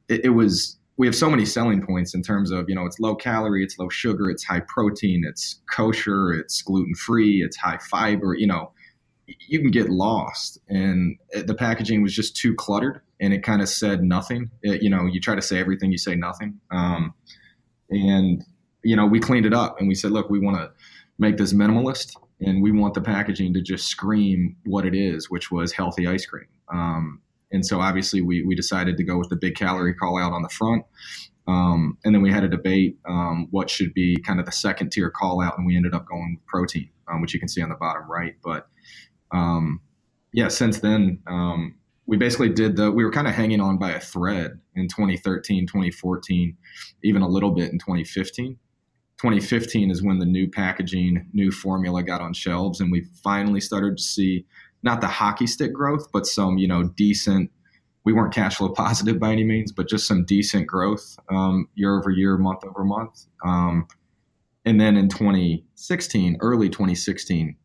it, 0.08 0.26
it, 0.26 0.28
was 0.28 0.78
we 0.96 1.08
have 1.08 1.16
so 1.16 1.28
many 1.28 1.44
selling 1.44 1.84
points 1.84 2.14
in 2.14 2.22
terms 2.22 2.52
of 2.52 2.66
you 2.68 2.74
know 2.76 2.86
it's 2.86 3.00
low 3.00 3.16
calorie 3.16 3.64
it's 3.64 3.76
low 3.80 3.88
sugar 3.88 4.30
it's 4.30 4.44
high 4.44 4.62
protein 4.68 5.24
it's 5.28 5.60
kosher 5.68 6.32
it's 6.32 6.62
gluten 6.62 6.94
free 6.94 7.42
it's 7.42 7.56
high 7.56 7.78
fiber 7.90 8.32
you 8.32 8.46
know 8.46 8.70
you 9.46 9.60
can 9.60 9.70
get 9.70 9.90
lost. 9.90 10.58
And 10.68 11.18
the 11.44 11.54
packaging 11.54 12.02
was 12.02 12.14
just 12.14 12.36
too 12.36 12.54
cluttered 12.54 13.00
and 13.20 13.32
it 13.32 13.42
kind 13.42 13.60
of 13.60 13.68
said 13.68 14.02
nothing. 14.02 14.50
It, 14.62 14.82
you 14.82 14.90
know 14.90 15.06
you 15.06 15.20
try 15.20 15.34
to 15.34 15.42
say 15.42 15.58
everything 15.58 15.92
you 15.92 15.98
say 15.98 16.14
nothing. 16.14 16.60
Um, 16.70 17.14
and 17.90 18.44
you 18.82 18.96
know, 18.96 19.06
we 19.06 19.20
cleaned 19.20 19.46
it 19.46 19.54
up 19.54 19.78
and 19.78 19.88
we 19.88 19.94
said, 19.94 20.10
look, 20.10 20.30
we 20.30 20.38
want 20.38 20.56
to 20.56 20.70
make 21.18 21.36
this 21.36 21.52
minimalist 21.52 22.14
and 22.40 22.62
we 22.62 22.70
want 22.70 22.94
the 22.94 23.00
packaging 23.00 23.52
to 23.54 23.60
just 23.60 23.86
scream 23.88 24.56
what 24.64 24.86
it 24.86 24.94
is, 24.94 25.28
which 25.30 25.50
was 25.50 25.72
healthy 25.72 26.06
ice 26.06 26.26
cream. 26.26 26.46
Um, 26.72 27.20
and 27.50 27.64
so 27.64 27.80
obviously 27.80 28.20
we, 28.20 28.42
we 28.44 28.54
decided 28.54 28.96
to 28.96 29.04
go 29.04 29.18
with 29.18 29.28
the 29.30 29.36
big 29.36 29.56
calorie 29.56 29.94
call 29.94 30.18
out 30.18 30.32
on 30.32 30.42
the 30.42 30.48
front. 30.48 30.84
Um, 31.46 31.96
and 32.04 32.14
then 32.14 32.20
we 32.20 32.30
had 32.30 32.44
a 32.44 32.48
debate 32.48 32.98
um, 33.08 33.48
what 33.50 33.70
should 33.70 33.94
be 33.94 34.16
kind 34.18 34.38
of 34.38 34.44
the 34.44 34.52
second 34.52 34.92
tier 34.92 35.10
call 35.10 35.40
out, 35.40 35.56
and 35.56 35.66
we 35.66 35.76
ended 35.76 35.94
up 35.94 36.06
going 36.06 36.36
with 36.36 36.46
protein, 36.46 36.90
um, 37.10 37.22
which 37.22 37.32
you 37.32 37.40
can 37.40 37.48
see 37.48 37.62
on 37.62 37.70
the 37.70 37.74
bottom 37.74 38.02
right. 38.08 38.34
But 38.44 38.68
um, 39.32 39.80
yeah, 40.34 40.48
since 40.48 40.80
then, 40.80 41.20
um, 41.26 41.74
we 42.08 42.16
basically 42.16 42.48
did 42.48 42.74
the 42.76 42.90
we 42.90 43.04
were 43.04 43.12
kind 43.12 43.28
of 43.28 43.34
hanging 43.34 43.60
on 43.60 43.78
by 43.78 43.92
a 43.92 44.00
thread 44.00 44.58
in 44.74 44.88
2013 44.88 45.66
2014 45.66 46.56
even 47.04 47.22
a 47.22 47.28
little 47.28 47.50
bit 47.50 47.70
in 47.70 47.78
2015 47.78 48.56
2015 49.18 49.90
is 49.90 50.02
when 50.02 50.18
the 50.18 50.26
new 50.26 50.48
packaging, 50.48 51.28
new 51.32 51.50
formula 51.50 52.02
got 52.02 52.20
on 52.20 52.32
shelves, 52.32 52.80
and 52.80 52.92
we 52.92 53.04
finally 53.22 53.60
started 53.60 53.96
to 53.96 54.02
see 54.02 54.44
not 54.82 55.00
the 55.00 55.08
hockey 55.08 55.46
stick 55.46 55.72
growth, 55.72 56.08
but 56.12 56.26
some 56.26 56.56
you 56.56 56.68
know 56.68 56.84
decent. 56.84 57.50
We 58.04 58.12
weren't 58.12 58.32
cash 58.32 58.56
flow 58.56 58.70
positive 58.70 59.18
by 59.18 59.32
any 59.32 59.44
means, 59.44 59.72
but 59.72 59.88
just 59.88 60.06
some 60.06 60.24
decent 60.24 60.66
growth 60.66 61.18
um, 61.30 61.68
year 61.74 61.98
over 61.98 62.10
year, 62.10 62.38
month 62.38 62.64
over 62.64 62.84
month. 62.84 63.26
Um, 63.44 63.86
and 64.64 64.80
then 64.80 64.96
in 64.96 65.08
2016, 65.08 66.38
early 66.40 66.68
2016, 66.68 67.56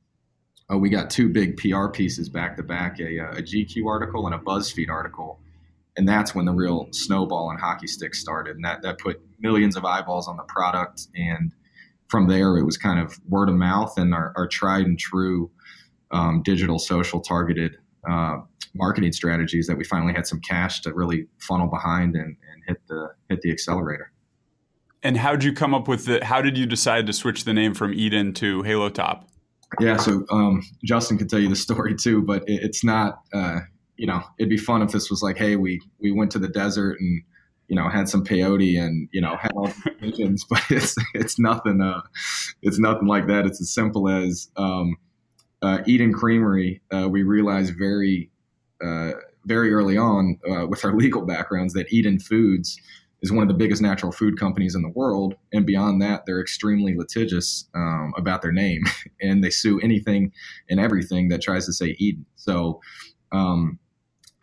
uh, 0.71 0.77
we 0.77 0.89
got 0.89 1.09
two 1.09 1.29
big 1.29 1.57
PR 1.57 1.87
pieces 1.87 2.29
back 2.29 2.57
to 2.57 2.63
back 2.63 2.99
a, 2.99 3.19
a 3.19 3.41
GQ 3.41 3.85
article 3.87 4.25
and 4.25 4.35
a 4.35 4.39
BuzzFeed 4.39 4.89
article. 4.89 5.39
And 5.95 6.07
that's 6.07 6.33
when 6.33 6.45
the 6.45 6.53
real 6.53 6.87
snowball 6.91 7.51
and 7.51 7.59
hockey 7.59 7.87
stick 7.87 8.15
started. 8.15 8.55
And 8.55 8.65
that, 8.65 8.81
that 8.81 8.97
put 8.97 9.21
millions 9.39 9.75
of 9.75 9.85
eyeballs 9.85 10.27
on 10.27 10.37
the 10.37 10.43
product. 10.43 11.07
And 11.15 11.51
from 12.09 12.27
there, 12.27 12.57
it 12.57 12.63
was 12.63 12.77
kind 12.77 12.99
of 12.99 13.19
word 13.27 13.49
of 13.49 13.55
mouth 13.55 13.97
and 13.97 14.13
our, 14.13 14.33
our 14.35 14.47
tried 14.47 14.85
and 14.85 14.97
true 14.97 15.51
um, 16.11 16.41
digital 16.43 16.79
social 16.79 17.19
targeted 17.19 17.77
uh, 18.09 18.37
marketing 18.75 19.11
strategies 19.11 19.67
that 19.67 19.77
we 19.77 19.83
finally 19.83 20.13
had 20.13 20.27
some 20.27 20.39
cash 20.41 20.81
to 20.81 20.93
really 20.93 21.27
funnel 21.39 21.67
behind 21.67 22.15
and, 22.15 22.25
and 22.25 22.63
hit 22.67 22.77
the 22.87 23.09
hit 23.29 23.41
the 23.41 23.51
accelerator. 23.51 24.11
And 25.01 25.17
how 25.17 25.31
did 25.31 25.43
you 25.43 25.53
come 25.53 25.73
up 25.73 25.87
with 25.87 26.05
the? 26.05 26.23
How 26.23 26.41
did 26.41 26.57
you 26.57 26.65
decide 26.65 27.07
to 27.07 27.13
switch 27.13 27.43
the 27.43 27.53
name 27.53 27.73
from 27.73 27.93
Eden 27.93 28.33
to 28.35 28.61
Halo 28.63 28.89
Top? 28.89 29.27
Yeah, 29.79 29.97
so 29.97 30.23
um, 30.29 30.61
Justin 30.83 31.17
can 31.17 31.27
tell 31.27 31.39
you 31.39 31.49
the 31.49 31.55
story 31.55 31.95
too, 31.95 32.21
but 32.21 32.43
it, 32.47 32.61
it's 32.63 32.83
not. 32.83 33.21
Uh, 33.33 33.61
you 33.97 34.07
know, 34.07 34.21
it'd 34.37 34.49
be 34.49 34.57
fun 34.57 34.81
if 34.81 34.91
this 34.91 35.09
was 35.09 35.21
like, 35.21 35.37
hey, 35.37 35.55
we 35.55 35.81
we 35.99 36.11
went 36.11 36.31
to 36.31 36.39
the 36.39 36.47
desert 36.47 36.99
and 36.99 37.21
you 37.67 37.75
know 37.75 37.89
had 37.89 38.09
some 38.09 38.23
peyote 38.23 38.79
and 38.79 39.07
you 39.11 39.21
know 39.21 39.35
had 39.35 39.51
all 39.55 39.67
the 39.67 39.95
visions, 39.99 40.45
but 40.49 40.61
it's 40.69 40.95
it's 41.13 41.39
nothing. 41.39 41.81
Uh, 41.81 42.01
it's 42.61 42.79
nothing 42.79 43.07
like 43.07 43.27
that. 43.27 43.45
It's 43.45 43.61
as 43.61 43.73
simple 43.73 44.09
as 44.09 44.49
um, 44.57 44.95
uh, 45.61 45.79
Eden 45.85 46.13
Creamery. 46.13 46.81
Uh, 46.91 47.07
we 47.09 47.23
realized 47.23 47.73
very 47.77 48.29
uh, 48.83 49.11
very 49.45 49.73
early 49.73 49.97
on 49.97 50.39
uh, 50.49 50.67
with 50.67 50.83
our 50.85 50.95
legal 50.95 51.21
backgrounds 51.21 51.73
that 51.73 51.91
Eden 51.91 52.19
Foods 52.19 52.77
is 53.21 53.31
one 53.31 53.41
of 53.41 53.47
the 53.47 53.53
biggest 53.53 53.81
natural 53.81 54.11
food 54.11 54.37
companies 54.37 54.75
in 54.75 54.81
the 54.81 54.89
world. 54.89 55.35
And 55.53 55.65
beyond 55.65 56.01
that, 56.01 56.25
they're 56.25 56.41
extremely 56.41 56.93
litigious 56.95 57.65
um, 57.73 58.13
about 58.17 58.41
their 58.41 58.51
name 58.51 58.83
and 59.21 59.43
they 59.43 59.49
sue 59.49 59.79
anything 59.79 60.33
and 60.69 60.79
everything 60.79 61.29
that 61.29 61.41
tries 61.41 61.65
to 61.65 61.73
say 61.73 61.95
Eden. 61.99 62.25
So, 62.35 62.81
um, 63.31 63.79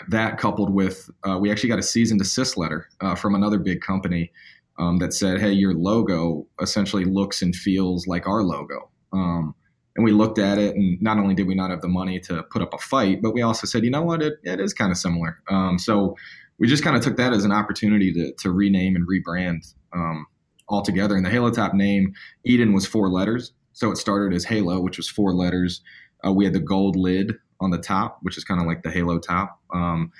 that 0.08 0.38
coupled 0.38 0.72
with, 0.72 1.10
uh, 1.28 1.38
we 1.38 1.50
actually 1.50 1.68
got 1.68 1.78
a 1.78 1.82
cease 1.82 2.10
and 2.10 2.18
desist 2.18 2.56
letter 2.56 2.88
uh, 3.00 3.14
from 3.14 3.34
another 3.34 3.58
big 3.58 3.80
company 3.80 4.32
um, 4.78 4.98
that 4.98 5.12
said, 5.12 5.40
hey, 5.40 5.52
your 5.52 5.74
logo 5.74 6.46
essentially 6.60 7.04
looks 7.04 7.42
and 7.42 7.54
feels 7.54 8.06
like 8.06 8.26
our 8.26 8.42
logo. 8.42 8.90
Um, 9.12 9.54
and 9.96 10.04
we 10.04 10.12
looked 10.12 10.38
at 10.38 10.58
it, 10.58 10.74
and 10.76 11.00
not 11.02 11.18
only 11.18 11.34
did 11.34 11.46
we 11.46 11.54
not 11.54 11.70
have 11.70 11.80
the 11.80 11.88
money 11.88 12.20
to 12.20 12.42
put 12.44 12.62
up 12.62 12.72
a 12.72 12.78
fight, 12.78 13.20
but 13.20 13.34
we 13.34 13.42
also 13.42 13.66
said, 13.66 13.84
you 13.84 13.90
know 13.90 14.02
what, 14.02 14.22
it, 14.22 14.34
it 14.44 14.60
is 14.60 14.72
kind 14.72 14.92
of 14.92 14.96
similar. 14.96 15.42
Um, 15.48 15.78
so 15.78 16.16
we 16.58 16.68
just 16.68 16.84
kind 16.84 16.96
of 16.96 17.02
took 17.02 17.16
that 17.16 17.32
as 17.32 17.44
an 17.44 17.52
opportunity 17.52 18.12
to, 18.12 18.32
to 18.38 18.52
rename 18.52 18.94
and 18.94 19.06
rebrand 19.06 19.74
um, 19.92 20.26
altogether. 20.68 21.16
And 21.16 21.26
the 21.26 21.30
Halo 21.30 21.50
Top 21.50 21.74
name, 21.74 22.14
Eden 22.44 22.72
was 22.72 22.86
four 22.86 23.08
letters. 23.08 23.52
So 23.72 23.90
it 23.90 23.96
started 23.96 24.34
as 24.34 24.44
Halo, 24.44 24.80
which 24.80 24.96
was 24.96 25.08
four 25.08 25.32
letters. 25.32 25.82
Uh, 26.24 26.32
we 26.32 26.44
had 26.44 26.54
the 26.54 26.60
gold 26.60 26.96
lid 26.96 27.34
on 27.60 27.70
the 27.70 27.78
top, 27.78 28.18
which 28.22 28.36
is 28.36 28.44
kind 28.44 28.60
of 28.60 28.66
like 28.66 28.82
the 28.82 28.90
Halo 28.90 29.18
top. 29.18 29.60
Um, 29.72 30.12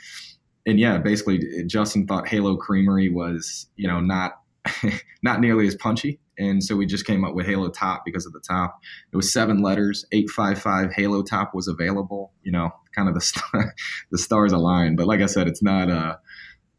and 0.67 0.79
yeah, 0.79 0.99
basically, 0.99 1.65
Justin 1.67 2.07
thought 2.07 2.29
Halo 2.29 2.57
Creamery 2.57 3.09
was, 3.09 3.67
you 3.77 3.89
know, 3.89 4.01
not 4.01 4.41
not 5.23 5.41
nearly 5.41 5.67
as 5.67 5.75
punchy, 5.75 6.21
and 6.39 6.63
so 6.63 6.77
we 6.77 6.87
just 6.87 7.07
came 7.07 7.25
up 7.25 7.35
with 7.35 7.47
Halo 7.47 7.71
Top 7.71 8.03
because 8.05 8.27
of 8.27 8.33
the 8.33 8.41
top. 8.41 8.79
It 9.13 9.17
was 9.17 9.33
seven 9.33 9.63
letters, 9.63 10.05
eight 10.13 10.29
five 10.31 10.61
five. 10.61 10.93
Halo 10.93 11.23
Top 11.23 11.55
was 11.55 11.67
available. 11.67 12.33
You 12.43 12.53
know, 12.53 12.71
kind 12.95 13.09
of 13.09 13.15
the 13.15 13.73
the 14.11 14.19
stars 14.19 14.53
aligned. 14.53 14.97
But 14.97 15.07
like 15.07 15.21
I 15.21 15.27
said, 15.27 15.49
it's 15.49 15.63
not. 15.63 15.91
Uh, 15.91 16.17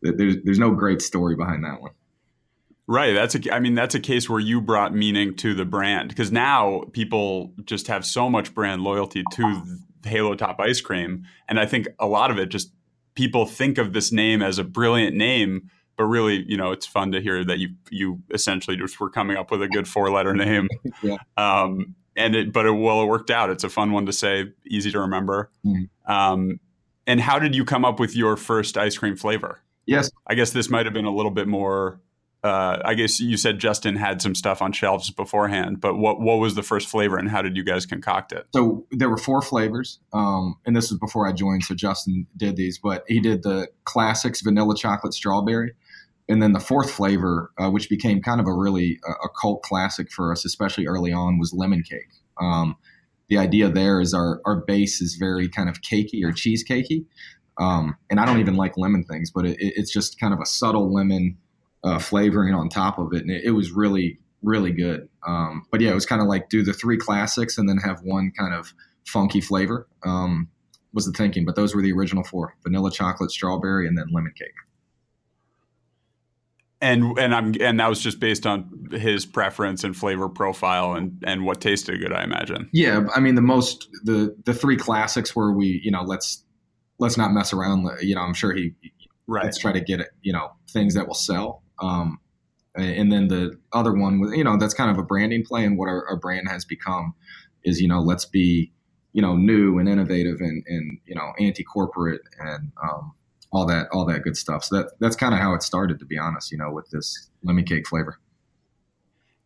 there's 0.01 0.37
there's 0.43 0.59
no 0.59 0.71
great 0.71 1.01
story 1.01 1.35
behind 1.35 1.63
that 1.63 1.81
one. 1.81 1.91
Right. 2.87 3.13
That's 3.13 3.35
a. 3.35 3.53
I 3.53 3.59
mean, 3.59 3.73
that's 3.73 3.95
a 3.95 3.99
case 3.99 4.29
where 4.29 4.39
you 4.39 4.61
brought 4.61 4.93
meaning 4.93 5.35
to 5.37 5.53
the 5.53 5.65
brand 5.65 6.09
because 6.09 6.31
now 6.31 6.83
people 6.91 7.53
just 7.63 7.87
have 7.87 8.05
so 8.05 8.29
much 8.29 8.53
brand 8.53 8.81
loyalty 8.81 9.23
to 9.33 9.63
Halo 10.03 10.35
Top 10.35 10.59
ice 10.59 10.81
cream, 10.81 11.25
and 11.47 11.59
I 11.59 11.65
think 11.65 11.87
a 11.99 12.07
lot 12.07 12.31
of 12.31 12.39
it 12.39 12.49
just 12.49 12.71
people 13.15 13.45
think 13.45 13.77
of 13.77 13.93
this 13.93 14.11
name 14.11 14.41
as 14.41 14.57
a 14.57 14.63
brilliant 14.63 15.15
name, 15.15 15.69
but 15.97 16.05
really, 16.05 16.43
you 16.47 16.57
know, 16.57 16.71
it's 16.71 16.85
fun 16.85 17.11
to 17.11 17.21
hear 17.21 17.43
that 17.43 17.59
you 17.59 17.69
you 17.89 18.21
essentially 18.33 18.77
just 18.77 18.99
were 18.99 19.09
coming 19.09 19.37
up 19.37 19.51
with 19.51 19.61
a 19.61 19.67
good 19.67 19.87
four 19.87 20.09
letter 20.11 20.33
name. 20.33 20.67
yeah. 21.03 21.17
Um, 21.37 21.95
and 22.15 22.35
it, 22.35 22.53
but 22.53 22.65
it, 22.65 22.71
well, 22.71 23.01
it 23.01 23.05
worked 23.05 23.31
out. 23.31 23.49
It's 23.49 23.63
a 23.63 23.69
fun 23.69 23.91
one 23.91 24.05
to 24.05 24.13
say, 24.13 24.45
easy 24.67 24.91
to 24.91 24.99
remember. 24.99 25.49
Mm-hmm. 25.65 26.11
Um, 26.11 26.59
and 27.07 27.21
how 27.21 27.39
did 27.39 27.55
you 27.55 27.65
come 27.65 27.85
up 27.85 27.99
with 27.99 28.15
your 28.15 28.35
first 28.35 28.77
ice 28.77 28.97
cream 28.97 29.15
flavor? 29.15 29.59
Yes. 29.85 30.11
I 30.27 30.35
guess 30.35 30.51
this 30.51 30.69
might 30.69 30.85
have 30.85 30.93
been 30.93 31.05
a 31.05 31.13
little 31.13 31.31
bit 31.31 31.47
more. 31.47 31.99
Uh, 32.43 32.79
I 32.83 32.95
guess 32.95 33.19
you 33.19 33.37
said 33.37 33.59
Justin 33.59 33.95
had 33.95 34.19
some 34.19 34.33
stuff 34.33 34.63
on 34.63 34.71
shelves 34.71 35.11
beforehand, 35.11 35.79
but 35.79 35.97
what 35.97 36.19
what 36.19 36.39
was 36.39 36.55
the 36.55 36.63
first 36.63 36.87
flavor 36.87 37.17
and 37.17 37.29
how 37.29 37.43
did 37.43 37.55
you 37.55 37.63
guys 37.63 37.85
concoct 37.85 38.31
it? 38.31 38.47
So 38.53 38.87
there 38.89 39.09
were 39.09 39.17
four 39.17 39.43
flavors, 39.43 39.99
um, 40.11 40.55
and 40.65 40.75
this 40.75 40.89
was 40.89 40.99
before 40.99 41.27
I 41.27 41.33
joined. 41.33 41.63
So 41.63 41.75
Justin 41.75 42.25
did 42.35 42.55
these, 42.55 42.79
but 42.79 43.03
he 43.07 43.19
did 43.19 43.43
the 43.43 43.67
classics: 43.83 44.41
vanilla, 44.41 44.75
chocolate, 44.75 45.13
strawberry, 45.13 45.73
and 46.27 46.41
then 46.41 46.53
the 46.53 46.59
fourth 46.59 46.89
flavor, 46.89 47.51
uh, 47.59 47.69
which 47.69 47.89
became 47.89 48.23
kind 48.23 48.41
of 48.41 48.47
a 48.47 48.53
really 48.53 48.99
a, 49.07 49.11
a, 49.11 49.29
cult 49.39 49.61
classic 49.61 50.11
for 50.11 50.31
us, 50.31 50.43
especially 50.43 50.87
early 50.87 51.13
on, 51.13 51.37
was 51.37 51.53
lemon 51.53 51.83
cake. 51.83 52.09
Um, 52.39 52.75
the 53.29 53.37
idea 53.37 53.69
there 53.69 54.01
is 54.01 54.15
our 54.15 54.41
our 54.45 54.55
base 54.55 54.99
is 54.99 55.13
very 55.13 55.47
kind 55.47 55.69
of 55.69 55.81
cakey 55.81 56.23
or 56.23 56.31
cheesecakey, 56.31 57.05
um, 57.59 57.97
and 58.09 58.19
I 58.19 58.25
don't 58.25 58.39
even 58.39 58.55
like 58.55 58.77
lemon 58.77 59.03
things, 59.03 59.29
but 59.29 59.45
it, 59.45 59.57
it's 59.59 59.93
just 59.93 60.19
kind 60.19 60.33
of 60.33 60.39
a 60.39 60.45
subtle 60.47 60.91
lemon 60.91 61.37
uh, 61.83 61.99
flavoring 61.99 62.53
on 62.53 62.69
top 62.69 62.97
of 62.99 63.13
it, 63.13 63.21
and 63.21 63.31
it, 63.31 63.43
it 63.45 63.51
was 63.51 63.71
really 63.71 64.19
really 64.43 64.71
good. 64.71 65.07
Um, 65.27 65.65
but 65.71 65.81
yeah, 65.81 65.91
it 65.91 65.95
was 65.95 66.05
kind 66.05 66.21
of 66.21 66.27
like 66.27 66.49
do 66.49 66.63
the 66.63 66.73
three 66.73 66.97
classics 66.97 67.57
and 67.57 67.69
then 67.69 67.77
have 67.77 68.01
one 68.01 68.31
kind 68.37 68.53
of 68.53 68.73
funky 69.05 69.41
flavor. 69.41 69.87
Um, 70.03 70.49
was 70.93 71.05
the 71.05 71.13
thinking, 71.13 71.45
but 71.45 71.55
those 71.55 71.73
were 71.73 71.81
the 71.81 71.93
original 71.93 72.23
four: 72.23 72.55
vanilla, 72.63 72.91
chocolate, 72.91 73.31
strawberry, 73.31 73.87
and 73.87 73.97
then 73.97 74.07
lemon 74.11 74.33
cake. 74.37 74.53
And 76.81 77.17
and 77.19 77.33
I'm 77.33 77.53
and 77.61 77.79
that 77.79 77.87
was 77.87 78.01
just 78.01 78.19
based 78.19 78.45
on 78.45 78.89
his 78.91 79.25
preference 79.25 79.83
and 79.83 79.95
flavor 79.95 80.27
profile 80.27 80.93
and 80.93 81.23
and 81.25 81.45
what 81.45 81.61
tasted 81.61 81.99
good, 81.99 82.11
I 82.11 82.23
imagine. 82.23 82.69
Yeah, 82.73 83.05
I 83.15 83.19
mean 83.19 83.35
the 83.35 83.41
most 83.41 83.87
the 84.03 84.35
the 84.45 84.53
three 84.53 84.77
classics 84.77 85.35
where 85.35 85.51
we 85.51 85.79
you 85.83 85.91
know 85.91 86.01
let's 86.01 86.43
let's 86.97 87.17
not 87.17 87.31
mess 87.31 87.53
around. 87.53 87.87
You 88.01 88.15
know, 88.15 88.21
I'm 88.21 88.33
sure 88.33 88.51
he 88.51 88.73
right. 89.27 89.45
let's 89.45 89.59
try 89.59 89.71
to 89.71 89.81
get 89.81 89.99
it. 89.99 90.09
You 90.23 90.33
know, 90.33 90.51
things 90.71 90.95
that 90.95 91.07
will 91.07 91.13
sell. 91.13 91.60
Um, 91.81 92.19
and 92.75 93.11
then 93.11 93.27
the 93.27 93.59
other 93.73 93.93
one 93.93 94.19
was, 94.21 94.31
you 94.33 94.43
know, 94.43 94.57
that's 94.57 94.73
kind 94.73 94.89
of 94.89 94.97
a 94.97 95.03
branding 95.03 95.43
play, 95.45 95.65
and 95.65 95.77
what 95.77 95.89
our, 95.89 96.07
our 96.07 96.15
brand 96.17 96.47
has 96.47 96.63
become 96.63 97.13
is, 97.63 97.81
you 97.81 97.87
know, 97.87 97.99
let's 97.99 98.25
be, 98.25 98.71
you 99.13 99.21
know, 99.21 99.35
new 99.35 99.77
and 99.77 99.89
innovative 99.89 100.39
and 100.39 100.63
and 100.67 100.99
you 101.05 101.15
know, 101.15 101.33
anti-corporate 101.39 102.21
and 102.39 102.71
um, 102.81 103.13
all 103.51 103.65
that 103.65 103.87
all 103.91 104.05
that 104.05 104.21
good 104.21 104.37
stuff. 104.37 104.63
So 104.63 104.77
that 104.77 104.91
that's 104.99 105.17
kind 105.17 105.33
of 105.33 105.41
how 105.41 105.53
it 105.53 105.63
started, 105.63 105.99
to 105.99 106.05
be 106.05 106.17
honest. 106.17 106.51
You 106.51 106.59
know, 106.59 106.71
with 106.71 106.89
this 106.91 107.29
lemon 107.43 107.65
cake 107.65 107.87
flavor. 107.87 108.19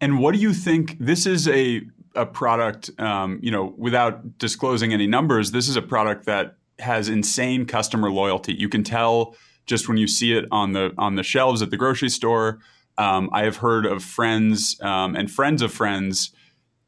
And 0.02 0.20
what 0.20 0.36
do 0.36 0.40
you 0.40 0.54
think? 0.54 0.98
This 1.00 1.26
is 1.26 1.48
a 1.48 1.82
a 2.14 2.26
product, 2.26 2.92
um, 3.00 3.40
you 3.42 3.52
know, 3.52 3.74
without 3.78 4.38
disclosing 4.38 4.94
any 4.94 5.08
numbers, 5.08 5.52
this 5.52 5.68
is 5.68 5.76
a 5.76 5.82
product 5.82 6.26
that 6.26 6.58
has 6.80 7.10
insane 7.10 7.66
customer 7.66 8.12
loyalty. 8.12 8.54
You 8.54 8.70
can 8.70 8.84
tell 8.84 9.36
just 9.66 9.88
when 9.88 9.98
you 9.98 10.08
see 10.08 10.34
it 10.34 10.46
on 10.52 10.74
the 10.74 10.94
on 10.98 11.16
the 11.16 11.24
shelves 11.24 11.62
at 11.62 11.72
the 11.72 11.78
grocery 11.78 12.10
store. 12.10 12.60
Um, 12.98 13.30
I 13.34 13.44
have 13.44 13.58
heard 13.58 13.86
of 13.86 14.04
friends 14.04 14.80
um, 14.82 15.16
and 15.16 15.30
friends 15.30 15.62
of 15.62 15.74
friends 15.74 16.32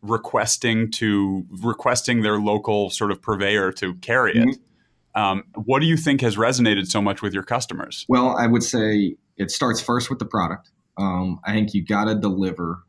requesting 0.02 0.90
to 0.92 1.46
requesting 1.50 2.22
their 2.22 2.40
local 2.40 2.90
sort 2.90 3.12
of 3.12 3.22
purveyor 3.22 3.72
to 3.74 3.96
carry 3.96 4.38
it. 4.38 4.48
Mm-hmm. 4.48 5.22
Um, 5.22 5.44
what 5.56 5.80
do 5.80 5.88
you 5.88 5.98
think 5.98 6.22
has 6.22 6.36
resonated 6.36 6.88
so 6.88 7.02
much 7.02 7.22
with 7.22 7.34
your 7.34 7.44
customers? 7.44 8.06
Well, 8.08 8.38
I 8.38 8.46
would 8.46 8.64
say 8.64 9.16
it 9.36 9.50
starts 9.50 9.82
first 9.82 10.10
with 10.10 10.20
the 10.20 10.26
product. 10.26 10.70
Um, 10.98 11.40
I 11.46 11.54
think 11.54 11.74
you 11.74 11.84
got 11.84 12.06
to 12.06 12.16
deliver 12.16 12.84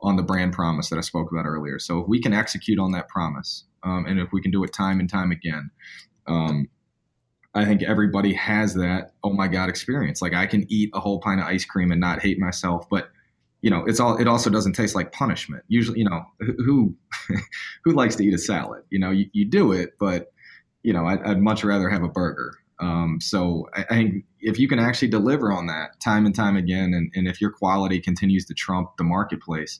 on 0.00 0.16
the 0.16 0.22
brand 0.22 0.52
promise 0.52 0.88
that 0.90 0.98
I 0.98 1.00
spoke 1.00 1.30
about 1.30 1.44
earlier. 1.44 1.78
So 1.78 2.00
if 2.00 2.08
we 2.08 2.20
can 2.20 2.32
execute 2.32 2.78
on 2.78 2.92
that 2.92 3.08
promise, 3.08 3.64
um, 3.82 4.06
and 4.06 4.20
if 4.20 4.32
we 4.32 4.40
can 4.40 4.50
do 4.50 4.62
it 4.64 4.72
time 4.72 5.00
and 5.00 5.08
time 5.08 5.30
again, 5.32 5.70
um, 6.26 6.68
I 7.54 7.64
think 7.64 7.82
everybody 7.82 8.32
has 8.34 8.74
that 8.74 9.12
oh 9.22 9.32
my 9.32 9.48
god 9.48 9.68
experience. 9.68 10.22
Like 10.22 10.34
I 10.34 10.46
can 10.46 10.64
eat 10.68 10.90
a 10.94 11.00
whole 11.00 11.20
pint 11.20 11.40
of 11.40 11.46
ice 11.46 11.64
cream 11.64 11.92
and 11.92 12.00
not 12.00 12.22
hate 12.22 12.38
myself, 12.38 12.88
but 12.88 13.10
you 13.62 13.70
know, 13.70 13.84
it's 13.86 14.00
all. 14.00 14.16
It 14.16 14.26
also 14.26 14.50
doesn't 14.50 14.72
taste 14.72 14.94
like 14.94 15.12
punishment. 15.12 15.62
Usually, 15.68 16.00
you 16.00 16.04
know, 16.04 16.24
who 16.40 16.96
who 17.84 17.92
likes 17.92 18.16
to 18.16 18.24
eat 18.24 18.34
a 18.34 18.38
salad? 18.38 18.82
You 18.90 18.98
know, 18.98 19.10
you, 19.10 19.26
you 19.32 19.44
do 19.44 19.72
it, 19.72 19.90
but 20.00 20.32
you 20.82 20.92
know, 20.92 21.06
I'd, 21.06 21.22
I'd 21.22 21.40
much 21.40 21.62
rather 21.62 21.88
have 21.88 22.02
a 22.02 22.08
burger. 22.08 22.58
Um, 22.80 23.18
so 23.20 23.68
I, 23.74 23.84
I, 23.90 23.94
think 23.94 24.24
if 24.40 24.58
you 24.58 24.66
can 24.66 24.80
actually 24.80 25.06
deliver 25.06 25.52
on 25.52 25.68
that 25.68 26.00
time 26.00 26.26
and 26.26 26.34
time 26.34 26.56
again, 26.56 26.92
and, 26.92 27.12
and 27.14 27.28
if 27.28 27.40
your 27.40 27.52
quality 27.52 28.00
continues 28.00 28.44
to 28.46 28.54
trump 28.54 28.96
the 28.98 29.04
marketplace, 29.04 29.78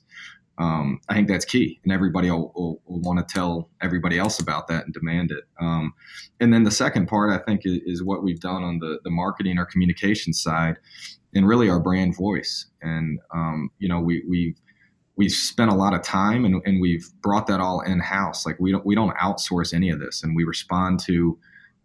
um, 0.57 0.99
I 1.09 1.15
think 1.15 1.27
that's 1.27 1.45
key, 1.45 1.79
and 1.83 1.91
everybody 1.91 2.29
will, 2.29 2.51
will, 2.55 2.81
will 2.85 3.01
want 3.01 3.27
to 3.27 3.33
tell 3.33 3.69
everybody 3.81 4.19
else 4.19 4.39
about 4.39 4.67
that 4.67 4.85
and 4.85 4.93
demand 4.93 5.31
it. 5.31 5.45
Um, 5.59 5.93
and 6.39 6.53
then 6.53 6.63
the 6.63 6.71
second 6.71 7.07
part, 7.07 7.31
I 7.31 7.43
think, 7.43 7.61
is, 7.65 7.79
is, 7.85 8.03
what 8.03 8.23
we've 8.23 8.39
done 8.39 8.63
on 8.63 8.79
the 8.79 8.99
the 9.03 9.09
marketing 9.09 9.57
or 9.57 9.65
communication 9.65 10.31
side, 10.31 10.77
and 11.33 11.47
really 11.47 11.69
our 11.69 11.79
brand 11.79 12.15
voice. 12.15 12.67
And 12.81 13.19
um, 13.33 13.71
you 13.79 13.89
know, 13.89 13.99
we 13.99 14.23
we 14.29 14.55
we've 15.15 15.31
spent 15.31 15.71
a 15.71 15.75
lot 15.75 15.93
of 15.93 16.01
time 16.01 16.43
and, 16.45 16.61
and 16.65 16.81
we've 16.81 17.07
brought 17.21 17.45
that 17.47 17.59
all 17.59 17.81
in 17.81 17.99
house. 17.99 18.45
Like 18.45 18.57
we 18.59 18.71
don't 18.71 18.85
we 18.85 18.95
don't 18.95 19.15
outsource 19.17 19.73
any 19.73 19.89
of 19.89 19.99
this, 19.99 20.23
and 20.23 20.35
we 20.35 20.43
respond 20.43 20.99
to 21.05 21.37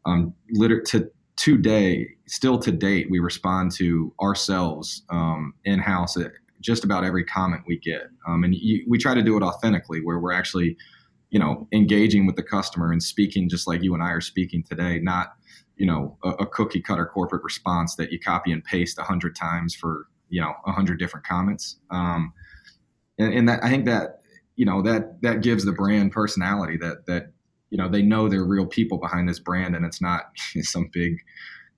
um, 0.04 0.34
liter- 0.50 0.82
to 0.82 1.10
today, 1.38 2.08
still 2.26 2.58
to 2.58 2.72
date, 2.72 3.08
we 3.10 3.18
respond 3.20 3.72
to 3.72 4.12
ourselves 4.20 5.02
um, 5.08 5.54
in 5.64 5.78
house 5.78 6.16
at 6.16 6.32
just 6.60 6.84
about 6.84 7.04
every 7.04 7.24
comment 7.24 7.62
we 7.66 7.78
get, 7.78 8.08
um, 8.26 8.44
and 8.44 8.54
you, 8.54 8.84
we 8.88 8.98
try 8.98 9.14
to 9.14 9.22
do 9.22 9.36
it 9.36 9.42
authentically, 9.42 10.00
where 10.02 10.18
we're 10.18 10.32
actually 10.32 10.76
you 11.30 11.38
know 11.38 11.68
engaging 11.72 12.26
with 12.26 12.36
the 12.36 12.42
customer 12.42 12.90
and 12.90 13.02
speaking 13.02 13.48
just 13.48 13.66
like 13.66 13.82
you 13.82 13.94
and 13.94 14.02
I 14.02 14.10
are 14.10 14.20
speaking 14.20 14.64
today, 14.68 14.98
not 15.00 15.34
you 15.76 15.86
know 15.86 16.18
a, 16.24 16.30
a 16.30 16.46
cookie 16.46 16.82
cutter 16.82 17.06
corporate 17.06 17.44
response 17.44 17.96
that 17.96 18.12
you 18.12 18.18
copy 18.18 18.52
and 18.52 18.64
paste 18.64 18.98
a 18.98 19.04
hundred 19.04 19.36
times 19.36 19.74
for 19.74 20.06
you 20.28 20.40
know 20.40 20.52
a 20.66 20.72
hundred 20.72 20.98
different 20.98 21.26
comments. 21.26 21.76
Um, 21.90 22.32
and, 23.18 23.32
and 23.34 23.48
that 23.48 23.64
I 23.64 23.70
think 23.70 23.86
that 23.86 24.20
you 24.58 24.66
know 24.66 24.82
that 24.82 25.22
that 25.22 25.40
gives 25.42 25.64
the 25.64 25.72
brand 25.72 26.12
personality 26.12 26.76
that 26.78 27.06
that 27.06 27.32
you 27.70 27.78
know 27.78 27.88
they 27.88 28.02
know 28.02 28.28
they're 28.28 28.44
real 28.44 28.66
people 28.66 28.98
behind 28.98 29.28
this 29.28 29.38
brand 29.38 29.74
and 29.74 29.86
it's 29.86 30.02
not 30.02 30.24
some 30.62 30.90
big 30.92 31.16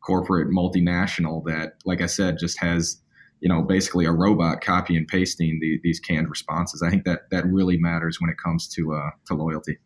corporate 0.00 0.48
multinational 0.48 1.44
that 1.44 1.74
like 1.84 2.00
i 2.00 2.06
said 2.06 2.38
just 2.38 2.58
has 2.58 3.00
you 3.40 3.48
know 3.48 3.62
basically 3.62 4.04
a 4.04 4.12
robot 4.12 4.60
copy 4.60 4.96
and 4.96 5.08
pasting 5.08 5.58
the, 5.60 5.80
these 5.82 6.00
canned 6.00 6.28
responses 6.28 6.82
i 6.82 6.90
think 6.90 7.04
that 7.04 7.30
that 7.30 7.44
really 7.46 7.78
matters 7.78 8.20
when 8.20 8.30
it 8.30 8.36
comes 8.42 8.68
to 8.68 8.94
uh, 8.94 9.10
to 9.26 9.34
loyalty 9.34 9.78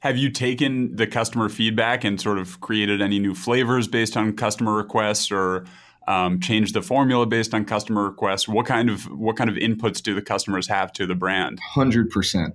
have 0.00 0.16
you 0.16 0.30
taken 0.30 0.96
the 0.96 1.06
customer 1.06 1.48
feedback 1.48 2.02
and 2.02 2.20
sort 2.20 2.38
of 2.38 2.60
created 2.60 3.00
any 3.00 3.20
new 3.20 3.36
flavors 3.36 3.86
based 3.86 4.16
on 4.16 4.34
customer 4.34 4.74
requests 4.74 5.30
or 5.30 5.64
um, 6.08 6.40
change 6.40 6.72
the 6.72 6.82
formula 6.82 7.24
based 7.24 7.54
on 7.54 7.64
customer 7.64 8.04
requests? 8.04 8.48
What 8.48 8.66
kind 8.66 8.90
of 8.90 9.04
what 9.04 9.36
kind 9.36 9.48
of 9.48 9.54
inputs 9.54 10.02
do 10.02 10.12
the 10.14 10.22
customers 10.22 10.66
have 10.66 10.92
to 10.94 11.06
the 11.06 11.14
brand? 11.14 11.60
Hundred 11.60 12.06
um, 12.06 12.10
percent. 12.10 12.54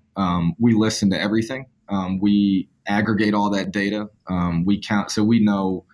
We 0.59 0.73
listen 0.73 1.09
to 1.11 1.19
everything. 1.19 1.67
Um, 1.89 2.19
we 2.19 2.69
aggregate 2.85 3.33
all 3.33 3.49
that 3.51 3.71
data. 3.71 4.09
Um, 4.29 4.65
we 4.65 4.81
count, 4.81 5.11
so 5.11 5.23
we 5.23 5.39
know 5.39 5.85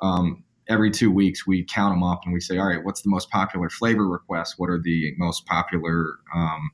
um, 0.00 0.44
every 0.68 0.90
two 0.90 1.10
weeks 1.10 1.46
we 1.46 1.64
count 1.64 1.92
them 1.94 2.02
up 2.02 2.22
and 2.24 2.32
we 2.32 2.40
say, 2.40 2.58
all 2.58 2.66
right, 2.66 2.84
what's 2.84 3.02
the 3.02 3.10
most 3.10 3.30
popular 3.30 3.68
flavor 3.68 4.08
requests? 4.08 4.58
What 4.58 4.70
are 4.70 4.80
the 4.80 5.12
most 5.18 5.46
popular 5.46 6.18
um, 6.34 6.70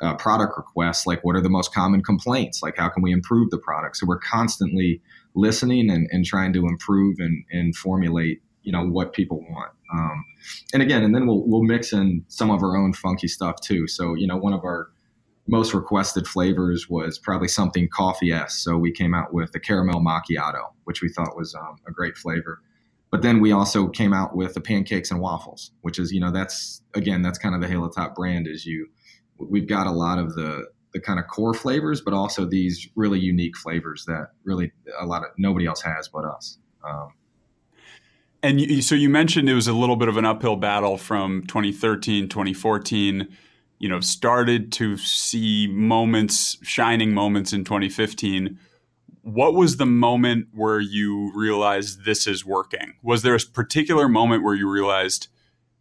uh, 0.00 0.14
product 0.16 0.54
requests? 0.56 1.06
Like, 1.06 1.22
what 1.24 1.36
are 1.36 1.40
the 1.40 1.50
most 1.50 1.74
common 1.74 2.02
complaints? 2.02 2.62
Like, 2.62 2.76
how 2.76 2.88
can 2.88 3.02
we 3.02 3.12
improve 3.12 3.50
the 3.50 3.58
product? 3.58 3.96
So 3.96 4.06
we're 4.06 4.18
constantly 4.18 5.00
listening 5.34 5.90
and, 5.90 6.08
and 6.10 6.24
trying 6.24 6.52
to 6.54 6.66
improve 6.66 7.16
and, 7.18 7.44
and 7.50 7.76
formulate 7.76 8.40
you 8.66 8.72
know 8.72 8.84
what 8.84 9.14
people 9.14 9.40
want. 9.48 9.72
Um, 9.94 10.24
and 10.74 10.82
again, 10.82 11.04
and 11.04 11.14
then 11.14 11.26
we'll 11.26 11.46
we'll 11.46 11.62
mix 11.62 11.92
in 11.92 12.24
some 12.28 12.50
of 12.50 12.62
our 12.62 12.76
own 12.76 12.92
funky 12.92 13.28
stuff 13.28 13.60
too. 13.62 13.86
So 13.86 14.14
you 14.14 14.26
know, 14.26 14.36
one 14.36 14.52
of 14.52 14.64
our 14.64 14.90
most 15.46 15.72
requested 15.72 16.26
flavors 16.26 16.90
was 16.90 17.18
probably 17.18 17.46
something 17.46 17.88
coffee 17.88 18.32
s. 18.32 18.58
So 18.58 18.76
we 18.76 18.90
came 18.90 19.14
out 19.14 19.32
with 19.32 19.52
the 19.52 19.60
caramel 19.60 20.00
macchiato, 20.00 20.72
which 20.84 21.00
we 21.00 21.08
thought 21.08 21.36
was 21.36 21.54
um, 21.54 21.76
a 21.86 21.92
great 21.92 22.16
flavor. 22.16 22.60
But 23.16 23.22
then 23.22 23.40
we 23.40 23.50
also 23.50 23.88
came 23.88 24.12
out 24.12 24.36
with 24.36 24.52
the 24.52 24.60
pancakes 24.60 25.10
and 25.10 25.22
waffles, 25.22 25.70
which 25.80 25.98
is 25.98 26.12
you 26.12 26.20
know 26.20 26.30
that's 26.30 26.82
again 26.92 27.22
that's 27.22 27.38
kind 27.38 27.54
of 27.54 27.62
the 27.62 27.66
Halo 27.66 27.88
Top 27.88 28.14
brand. 28.14 28.46
Is 28.46 28.66
you 28.66 28.88
we've 29.38 29.66
got 29.66 29.86
a 29.86 29.90
lot 29.90 30.18
of 30.18 30.34
the 30.34 30.66
the 30.92 31.00
kind 31.00 31.18
of 31.18 31.26
core 31.26 31.54
flavors, 31.54 32.02
but 32.02 32.12
also 32.12 32.44
these 32.44 32.86
really 32.94 33.18
unique 33.18 33.56
flavors 33.56 34.04
that 34.04 34.32
really 34.44 34.70
a 35.00 35.06
lot 35.06 35.22
of 35.22 35.30
nobody 35.38 35.64
else 35.64 35.80
has 35.80 36.08
but 36.08 36.26
us. 36.26 36.58
Um, 36.86 37.14
and 38.42 38.60
you, 38.60 38.82
so 38.82 38.94
you 38.94 39.08
mentioned 39.08 39.48
it 39.48 39.54
was 39.54 39.66
a 39.66 39.72
little 39.72 39.96
bit 39.96 40.08
of 40.08 40.18
an 40.18 40.26
uphill 40.26 40.56
battle 40.56 40.98
from 40.98 41.40
2013, 41.46 42.28
2014. 42.28 43.34
You 43.78 43.88
know, 43.88 44.00
started 44.00 44.72
to 44.72 44.98
see 44.98 45.68
moments, 45.68 46.58
shining 46.60 47.14
moments 47.14 47.54
in 47.54 47.64
2015. 47.64 48.58
What 49.26 49.54
was 49.54 49.76
the 49.76 49.86
moment 49.86 50.46
where 50.52 50.78
you 50.78 51.32
realized 51.34 52.04
this 52.04 52.28
is 52.28 52.46
working? 52.46 52.94
Was 53.02 53.22
there 53.22 53.34
a 53.34 53.40
particular 53.40 54.08
moment 54.08 54.44
where 54.44 54.54
you 54.54 54.70
realized 54.70 55.26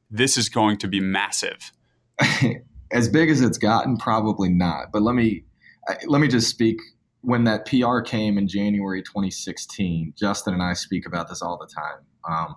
this 0.10 0.36
is 0.36 0.50
going 0.50 0.78
to 0.78 0.88
be 0.88 1.00
massive? 1.00 1.72
as 2.92 3.08
big 3.08 3.30
as 3.30 3.42
it's 3.42 3.60
gotten, 3.60 3.98
probably 3.98 4.50
not. 4.50 4.92
But 4.92 5.04
let 5.04 5.14
me 5.14 5.44
let 6.08 6.22
me 6.22 6.28
just 6.28 6.50
speak 6.50 6.80
when 7.22 7.44
that 7.44 7.68
PR 7.68 8.00
came 8.00 8.40
in 8.40 8.48
January 8.48 9.04
2016, 9.04 10.16
Justin 10.18 10.56
and 10.56 10.64
I 10.64 10.74
speak 10.74 11.06
about 11.06 11.30
this 11.30 11.44
all 11.44 11.60
the 11.60 11.68
time. 11.68 12.00
Um, 12.28 12.56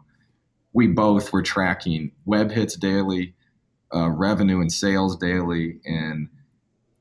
we 0.73 0.87
both 0.87 1.35
were 1.35 1.43
tracking 1.43 2.13
web 2.25 2.51
hits 2.51 2.77
daily, 2.77 3.35
uh, 3.95 4.09
revenue 4.09 4.63
and 4.63 4.73
sales 4.73 5.19
daily, 5.19 5.81
and 5.85 6.31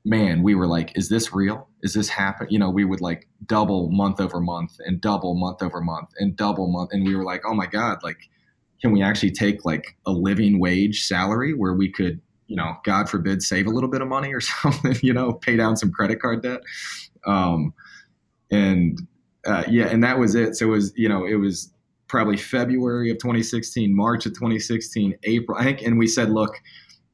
man, 0.03 0.43
we 0.43 0.55
were 0.55 0.67
like, 0.67 0.97
"Is 0.97 1.07
this 1.07 1.33
real? 1.33 1.66
Is 1.83 1.93
this 1.93 2.09
happen?" 2.09 2.47
You 2.49 2.59
know, 2.59 2.69
we 2.69 2.85
would 2.85 3.01
like 3.01 3.27
double 3.45 3.89
month 3.91 4.19
over 4.19 4.39
month 4.39 4.77
and 4.85 5.01
double 5.01 5.35
month 5.35 5.61
over 5.61 5.81
month 5.81 6.09
and 6.17 6.35
double 6.35 6.67
month, 6.67 6.89
and 6.93 7.05
we 7.05 7.15
were 7.15 7.23
like, 7.23 7.43
"Oh 7.45 7.53
my 7.53 7.67
god!" 7.67 7.99
Like, 8.03 8.29
can 8.81 8.91
we 8.91 9.01
actually 9.01 9.31
take 9.31 9.65
like 9.65 9.97
a 10.05 10.11
living 10.11 10.59
wage 10.59 11.05
salary 11.05 11.53
where 11.53 11.73
we 11.73 11.91
could 11.91 12.21
you 12.47 12.55
know, 12.55 12.77
God 12.83 13.09
forbid, 13.09 13.43
save 13.43 13.67
a 13.67 13.69
little 13.69 13.89
bit 13.89 14.01
of 14.01 14.07
money 14.07 14.33
or 14.33 14.41
something, 14.41 14.95
you 15.01 15.13
know, 15.13 15.33
pay 15.33 15.55
down 15.55 15.77
some 15.77 15.91
credit 15.91 16.21
card 16.21 16.43
debt. 16.43 16.61
Um, 17.25 17.73
and 18.51 18.99
uh, 19.45 19.63
yeah, 19.69 19.87
and 19.87 20.03
that 20.03 20.17
was 20.17 20.35
it. 20.35 20.55
So 20.55 20.67
it 20.67 20.69
was, 20.69 20.93
you 20.95 21.09
know, 21.09 21.25
it 21.25 21.35
was 21.35 21.71
probably 22.07 22.37
February 22.37 23.11
of 23.11 23.17
2016, 23.17 23.95
March 23.95 24.25
of 24.25 24.33
2016, 24.33 25.15
April. 25.23 25.57
I 25.57 25.65
think, 25.65 25.81
and 25.81 25.97
we 25.97 26.07
said, 26.07 26.29
look, 26.29 26.55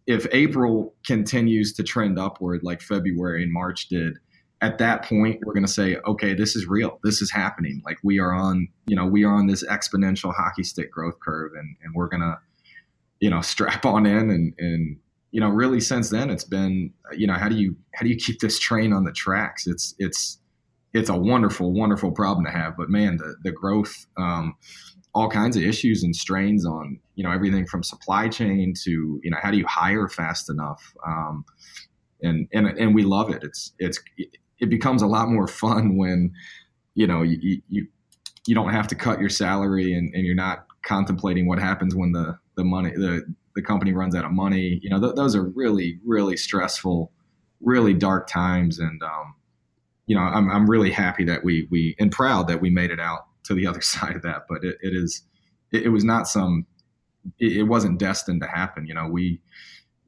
if 0.05 0.27
April 0.31 0.93
continues 1.05 1.73
to 1.73 1.83
trend 1.83 2.19
upward 2.19 2.61
like 2.63 2.81
February 2.81 3.43
and 3.43 3.51
March 3.51 3.87
did, 3.87 4.17
at 4.63 4.77
that 4.77 5.03
point 5.03 5.41
we're 5.45 5.53
going 5.53 5.65
to 5.65 5.71
say, 5.71 5.97
okay, 6.07 6.33
this 6.33 6.55
is 6.55 6.67
real. 6.67 6.97
This 7.03 7.21
is 7.21 7.29
happening. 7.29 7.81
Like 7.85 7.97
we 8.01 8.17
are 8.19 8.33
on, 8.33 8.69
you 8.87 8.95
know, 8.95 9.05
we 9.05 9.25
are 9.25 9.33
on 9.33 9.45
this 9.45 9.61
exponential 9.65 10.33
hockey 10.33 10.63
stick 10.63 10.89
growth 10.89 11.19
curve, 11.19 11.51
and 11.53 11.75
and 11.83 11.93
we're 11.93 12.07
gonna, 12.07 12.39
you 13.19 13.29
know, 13.29 13.41
strap 13.53 13.85
on 13.85 14.05
in 14.05 14.31
and 14.31 14.53
and 14.57 14.97
you 15.31 15.41
know, 15.41 15.49
really 15.49 15.81
since 15.81 16.11
then 16.11 16.29
it's 16.29 16.43
been, 16.43 16.93
you 17.11 17.27
know, 17.27 17.33
how 17.33 17.49
do 17.49 17.55
you 17.55 17.75
how 17.93 18.03
do 18.03 18.09
you 18.09 18.15
keep 18.15 18.39
this 18.39 18.57
train 18.57 18.93
on 18.93 19.03
the 19.03 19.11
tracks? 19.11 19.67
It's 19.67 19.93
it's 19.99 20.39
it's 20.93 21.09
a 21.09 21.17
wonderful, 21.17 21.73
wonderful 21.73 22.11
problem 22.11 22.45
to 22.45 22.51
have. 22.51 22.77
But 22.77 22.89
man, 22.89 23.17
the 23.17 23.35
the 23.43 23.51
growth, 23.51 23.93
um, 24.17 24.55
all 25.13 25.29
kinds 25.29 25.57
of 25.57 25.63
issues 25.63 26.03
and 26.03 26.15
strains 26.15 26.65
on 26.65 26.99
you 27.15 27.23
know 27.25 27.31
everything 27.31 27.65
from 27.65 27.83
supply 27.83 28.29
chain 28.29 28.73
to 28.85 29.19
you 29.23 29.29
know 29.29 29.37
how 29.41 29.51
do 29.51 29.57
you 29.57 29.65
hire 29.67 30.07
fast 30.07 30.49
enough, 30.49 30.93
um, 31.05 31.43
and 32.21 32.47
and 32.53 32.67
and 32.67 32.95
we 32.95 33.03
love 33.03 33.29
it. 33.29 33.43
It's 33.43 33.73
it's 33.77 33.99
it 34.59 34.69
becomes 34.69 35.01
a 35.01 35.07
lot 35.07 35.29
more 35.29 35.47
fun 35.47 35.97
when 35.97 36.33
you 36.95 37.07
know 37.07 37.21
you 37.21 37.61
you, 37.69 37.87
you 38.45 38.55
don't 38.55 38.71
have 38.71 38.87
to 38.87 38.95
cut 38.95 39.19
your 39.19 39.29
salary 39.29 39.93
and, 39.93 40.13
and 40.13 40.25
you're 40.25 40.35
not 40.35 40.65
contemplating 40.83 41.47
what 41.47 41.59
happens 41.59 41.95
when 41.95 42.11
the 42.11 42.37
the 42.55 42.63
money 42.63 42.91
the 42.91 43.23
the 43.55 43.61
company 43.61 43.93
runs 43.93 44.15
out 44.15 44.25
of 44.25 44.31
money. 44.31 44.79
You 44.81 44.89
know, 44.89 44.99
th- 44.99 45.15
those 45.15 45.35
are 45.35 45.43
really 45.43 45.99
really 46.05 46.37
stressful, 46.37 47.11
really 47.61 47.93
dark 47.93 48.27
times, 48.27 48.79
and 48.79 49.01
um, 49.03 49.35
you 50.05 50.15
know, 50.15 50.21
I'm, 50.21 50.49
I'm 50.49 50.69
really 50.69 50.91
happy 50.91 51.23
that 51.25 51.43
we 51.43 51.67
we 51.71 51.95
and 51.99 52.11
proud 52.11 52.47
that 52.47 52.61
we 52.61 52.69
made 52.69 52.91
it 52.91 52.99
out 52.99 53.27
to 53.43 53.53
the 53.53 53.67
other 53.67 53.81
side 53.81 54.15
of 54.15 54.21
that. 54.23 54.43
But 54.49 54.63
it, 54.63 54.77
it 54.81 54.93
is 54.93 55.23
it, 55.71 55.83
it, 55.83 55.89
was 55.89 56.03
not 56.03 56.27
some 56.27 56.65
it, 57.39 57.57
it, 57.57 57.63
wasn't 57.63 57.99
destined 57.99 58.41
to 58.41 58.47
happen. 58.47 58.85
You 58.85 58.93
know, 58.93 59.07
we 59.07 59.39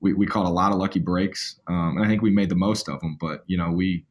we, 0.01 0.13
we 0.13 0.25
caught 0.25 0.45
a 0.45 0.49
lot 0.49 0.71
of 0.71 0.77
lucky 0.77 0.99
breaks, 0.99 1.59
um, 1.67 1.97
and 1.97 2.05
I 2.05 2.07
think 2.07 2.21
we 2.21 2.31
made 2.31 2.49
the 2.49 2.55
most 2.55 2.89
of 2.89 2.99
them. 2.99 3.17
But 3.19 3.43
you 3.47 3.57
know, 3.57 3.71
we 3.71 4.05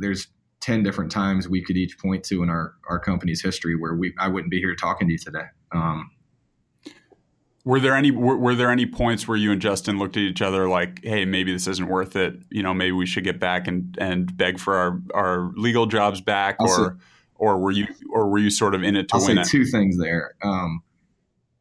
there's 0.00 0.28
10 0.60 0.82
different 0.82 1.10
times 1.10 1.48
we 1.48 1.62
could 1.62 1.76
each 1.76 1.98
point 1.98 2.24
to 2.24 2.42
in 2.42 2.50
our, 2.50 2.74
our 2.88 2.98
company's 2.98 3.42
history 3.42 3.76
where 3.76 3.94
we 3.94 4.14
I 4.18 4.28
wouldn't 4.28 4.50
be 4.50 4.58
here 4.58 4.74
talking 4.74 5.08
to 5.08 5.12
you 5.12 5.18
today. 5.18 5.44
Um, 5.72 6.10
were 7.64 7.80
there 7.80 7.94
any 7.94 8.10
were, 8.10 8.36
were, 8.36 8.54
there 8.54 8.70
any 8.70 8.86
points 8.86 9.28
where 9.28 9.36
you 9.36 9.52
and 9.52 9.60
Justin 9.60 9.98
looked 9.98 10.16
at 10.16 10.22
each 10.22 10.40
other 10.40 10.68
like, 10.68 11.04
"Hey, 11.04 11.26
maybe 11.26 11.52
this 11.52 11.66
isn't 11.66 11.86
worth 11.86 12.16
it. 12.16 12.36
You 12.50 12.62
know, 12.62 12.72
maybe 12.72 12.92
we 12.92 13.04
should 13.04 13.24
get 13.24 13.38
back 13.38 13.68
and 13.68 13.96
and 14.00 14.34
beg 14.34 14.58
for 14.58 14.76
our 14.76 15.02
our 15.12 15.52
legal 15.54 15.84
jobs 15.84 16.22
back," 16.22 16.56
I'll 16.60 16.66
or 16.66 16.76
say, 16.76 17.04
or 17.34 17.58
were 17.58 17.70
you 17.70 17.86
or 18.10 18.30
were 18.30 18.38
you 18.38 18.48
sort 18.48 18.74
of 18.74 18.82
in 18.82 18.96
it 18.96 19.08
to 19.10 19.16
I'll 19.16 19.26
win 19.26 19.36
say 19.36 19.42
it? 19.42 19.48
Two 19.48 19.66
things 19.66 19.98
there. 19.98 20.34
Um, 20.42 20.82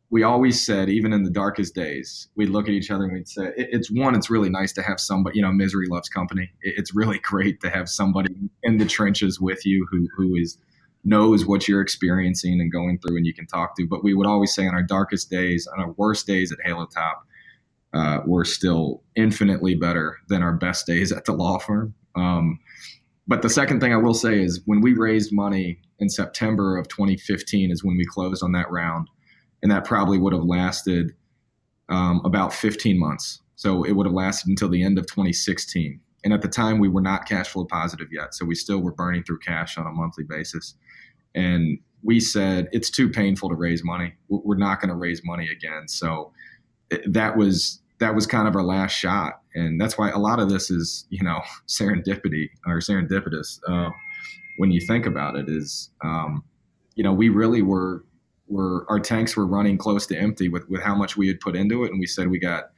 we 0.10 0.24
always 0.24 0.66
said, 0.66 0.90
even 0.90 1.12
in 1.12 1.24
the 1.24 1.30
darkest 1.30 1.76
days, 1.76 2.30
we'd 2.36 2.50
look 2.50 2.68
at 2.68 2.74
each 2.74 2.90
other 2.90 3.04
and 3.04 3.14
we'd 3.14 3.28
say, 3.28 3.52
"It's 3.58 3.92
one. 3.92 4.16
It's 4.16 4.30
really 4.30 4.50
nice 4.50 4.72
to 4.74 4.82
have 4.82 5.00
somebody. 5.00 5.38
You 5.38 5.44
know, 5.44 5.52
misery 5.52 5.88
loves 5.90 6.10
company. 6.10 6.50
It's 6.62 6.96
really 6.96 7.20
great 7.24 7.60
to 7.62 7.70
have 7.70 7.90
somebody 7.90 8.34
in 8.64 8.78
the 8.78 8.86
trenches 8.86 9.40
with 9.40 9.66
you 9.66 9.88
who 9.90 10.08
who 10.16 10.36
is." 10.36 10.58
knows 11.04 11.46
what 11.46 11.68
you're 11.68 11.80
experiencing 11.80 12.60
and 12.60 12.70
going 12.72 13.00
through 13.00 13.16
and 13.16 13.26
you 13.26 13.34
can 13.34 13.48
talk 13.48 13.78
to. 13.78 13.88
But 13.88 14.04
we 14.04 14.14
would 14.14 14.28
always 14.28 14.54
say 14.54 14.68
on 14.68 14.74
our 14.74 14.84
darkest 14.84 15.30
days, 15.30 15.66
on 15.66 15.80
our 15.82 15.92
worst 15.92 16.28
days 16.28 16.52
at 16.52 16.58
Halo 16.66 16.86
Top, 16.86 17.26
uh, 17.94 18.20
we're 18.26 18.44
still 18.44 19.02
infinitely 19.16 19.76
better 19.76 20.18
than 20.28 20.44
our 20.44 20.54
best 20.54 20.86
days 20.86 21.12
at 21.12 21.26
the 21.26 21.32
law 21.32 21.60
firm. 21.60 21.94
Um, 22.16 22.60
but 23.28 23.42
the 23.42 23.50
second 23.50 23.80
thing 23.80 23.94
I 23.94 23.98
will 23.98 24.14
say 24.14 24.42
is 24.42 24.62
when 24.66 24.82
we 24.82 24.94
raised 24.94 25.32
money 25.34 25.80
in 26.00 26.10
September 26.10 26.78
of 26.78 26.88
2015 26.90 27.72
is 27.72 27.84
when 27.84 27.98
we 27.98 28.06
closed 28.06 28.44
on 28.44 28.52
that 28.54 28.70
round. 28.70 29.10
And 29.62 29.72
that 29.72 29.86
probably 29.86 30.18
would 30.18 30.34
have 30.34 30.44
lasted 30.44 31.14
um, 31.90 32.22
about 32.24 32.54
15 32.54 33.00
months. 33.00 33.42
So 33.56 33.84
it 33.84 33.94
would 33.94 34.06
have 34.06 34.14
lasted 34.14 34.50
until 34.50 34.70
the 34.70 34.84
end 34.84 34.98
of 34.98 35.08
2016. 35.08 36.00
And 36.24 36.34
at 36.34 36.42
the 36.42 36.48
time, 36.48 36.80
we 36.80 36.90
were 36.90 37.02
not 37.02 37.28
cash 37.28 37.48
flow 37.48 37.66
positive 37.66 38.08
yet. 38.12 38.34
So 38.34 38.46
we 38.46 38.56
still 38.56 38.80
were 38.80 38.92
burning 38.92 39.24
through 39.24 39.40
cash 39.40 39.78
on 39.78 39.88
a 39.88 39.92
monthly 39.92 40.24
basis. 40.24 40.76
And 41.34 41.80
we 42.04 42.20
said, 42.20 42.68
it's 42.72 42.90
too 42.90 43.10
painful 43.10 43.50
to 43.50 43.56
raise 43.56 43.84
money. 43.84 44.14
We're 44.28 44.58
not 44.58 44.80
going 44.80 44.90
to 44.90 44.96
raise 44.96 45.22
money 45.24 45.48
again. 45.50 45.88
So 45.88 46.32
that 47.06 47.38
was 47.38 47.82
that 48.00 48.14
was 48.14 48.28
kind 48.28 48.48
of 48.48 48.56
our 48.56 48.64
last 48.64 48.92
shot. 48.92 49.42
And 49.56 49.82
that's 49.82 49.98
why 49.98 50.12
a 50.12 50.20
lot 50.20 50.40
of 50.40 50.50
this 50.50 50.70
is, 50.70 51.08
you 51.10 51.24
know, 51.24 51.42
serendipity 51.68 52.50
or 52.68 52.76
serendipitous 52.78 53.60
uh, 53.68 53.90
when 54.58 54.72
you 54.72 54.82
think 54.82 55.06
about 55.06 55.36
it 55.36 55.48
is, 55.48 55.90
um, 56.04 56.44
you 56.96 57.04
know, 57.04 57.14
we 57.14 57.30
really 57.30 57.62
were, 57.62 58.04
were, 58.48 58.86
our 58.90 59.00
tanks 59.00 59.36
were 59.36 59.46
running 59.46 59.78
close 59.78 60.06
to 60.08 60.18
empty 60.18 60.50
with, 60.50 60.70
with 60.70 60.82
how 60.82 60.96
much 60.96 61.18
we 61.18 61.28
had 61.28 61.40
put 61.40 61.56
into 61.56 61.84
it. 61.84 61.92
And 61.92 62.00
we 62.00 62.08
said, 62.08 62.30
we 62.30 62.40
got, 62.40 62.72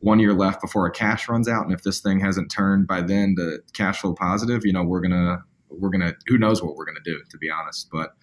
one 0.00 0.18
year 0.18 0.34
left 0.34 0.60
before 0.60 0.82
our 0.82 0.90
cash 0.90 1.28
runs 1.28 1.48
out, 1.48 1.64
and 1.64 1.72
if 1.72 1.82
this 1.82 2.00
thing 2.00 2.20
hasn't 2.20 2.50
turned 2.50 2.86
by 2.86 3.00
then 3.00 3.34
to 3.36 3.58
cash 3.72 4.00
flow 4.00 4.14
positive, 4.14 4.64
you 4.64 4.72
know, 4.72 4.82
we're 4.82 5.00
gonna 5.00 5.42
we're 5.68 5.90
gonna 5.90 6.14
who 6.26 6.38
knows 6.38 6.62
what 6.62 6.76
we're 6.76 6.84
gonna 6.84 7.00
do 7.04 7.20
to 7.30 7.38
be 7.38 7.50
honest. 7.50 7.88
But 7.90 8.14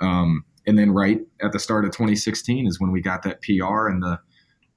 um, 0.00 0.44
and 0.66 0.78
then 0.78 0.90
right 0.90 1.20
at 1.42 1.52
the 1.52 1.58
start 1.58 1.84
of 1.84 1.92
2016 1.92 2.66
is 2.66 2.80
when 2.80 2.92
we 2.92 3.00
got 3.00 3.22
that 3.22 3.40
PR 3.42 3.88
and 3.88 4.02
the 4.02 4.18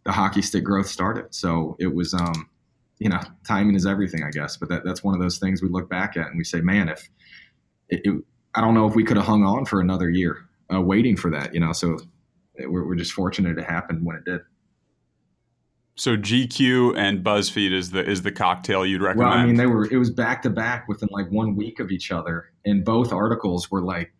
the 0.03 0.11
hockey 0.11 0.41
stick 0.41 0.63
growth 0.63 0.87
started. 0.87 1.33
So 1.33 1.75
it 1.79 1.93
was 1.93 2.13
um, 2.13 2.49
you 2.99 3.09
know, 3.09 3.19
timing 3.45 3.75
is 3.75 3.85
everything, 3.85 4.23
I 4.23 4.31
guess. 4.31 4.57
But 4.57 4.69
that 4.69 4.83
that's 4.85 5.03
one 5.03 5.13
of 5.13 5.19
those 5.19 5.37
things 5.37 5.61
we 5.61 5.69
look 5.69 5.89
back 5.89 6.15
at 6.15 6.27
and 6.27 6.37
we 6.37 6.43
say, 6.43 6.61
man, 6.61 6.89
if 6.89 7.09
it, 7.89 8.01
it, 8.03 8.23
I 8.55 8.61
don't 8.61 8.73
know 8.73 8.87
if 8.87 8.95
we 8.95 9.03
could 9.03 9.17
have 9.17 9.25
hung 9.25 9.43
on 9.43 9.65
for 9.65 9.81
another 9.81 10.09
year 10.09 10.46
uh, 10.73 10.81
waiting 10.81 11.15
for 11.15 11.31
that, 11.31 11.53
you 11.53 11.59
know. 11.59 11.73
So 11.73 11.97
we're, 12.59 12.87
we're 12.87 12.95
just 12.95 13.11
fortunate 13.11 13.57
it 13.57 13.63
happened 13.63 14.05
when 14.05 14.15
it 14.15 14.25
did. 14.25 14.41
So 15.95 16.15
GQ 16.15 16.95
and 16.95 17.23
BuzzFeed 17.23 17.71
is 17.71 17.89
the 17.89 18.07
is 18.07 18.21
the 18.21 18.31
cocktail 18.31 18.85
you'd 18.85 19.01
recommend. 19.01 19.29
Well, 19.29 19.39
I 19.39 19.45
mean, 19.45 19.55
they 19.55 19.65
were 19.65 19.85
it 19.91 19.97
was 19.97 20.11
back 20.11 20.43
to 20.43 20.49
back 20.49 20.87
within 20.87 21.09
like 21.11 21.29
one 21.31 21.55
week 21.55 21.79
of 21.79 21.89
each 21.89 22.11
other, 22.11 22.51
and 22.65 22.85
both 22.85 23.11
articles 23.11 23.71
were 23.71 23.81
like, 23.81 24.13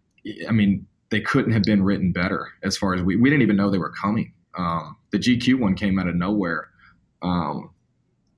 I 0.48 0.52
mean, 0.52 0.88
they 1.12 1.22
couldn't 1.22 1.52
have 1.52 1.64
been 1.64 1.84
written 1.84 2.12
better. 2.12 2.48
As 2.64 2.76
far 2.78 2.96
as 2.96 3.04
we 3.04 3.16
we 3.16 3.30
didn't 3.30 3.44
even 3.44 3.56
know 3.56 3.70
they 3.70 3.78
were 3.78 3.94
coming. 3.94 4.34
Um, 4.58 4.98
the 5.12 5.20
GQ 5.20 5.60
one 5.60 5.76
came 5.76 6.00
out 6.00 6.08
of 6.08 6.16
nowhere, 6.16 6.70
um, 7.22 7.70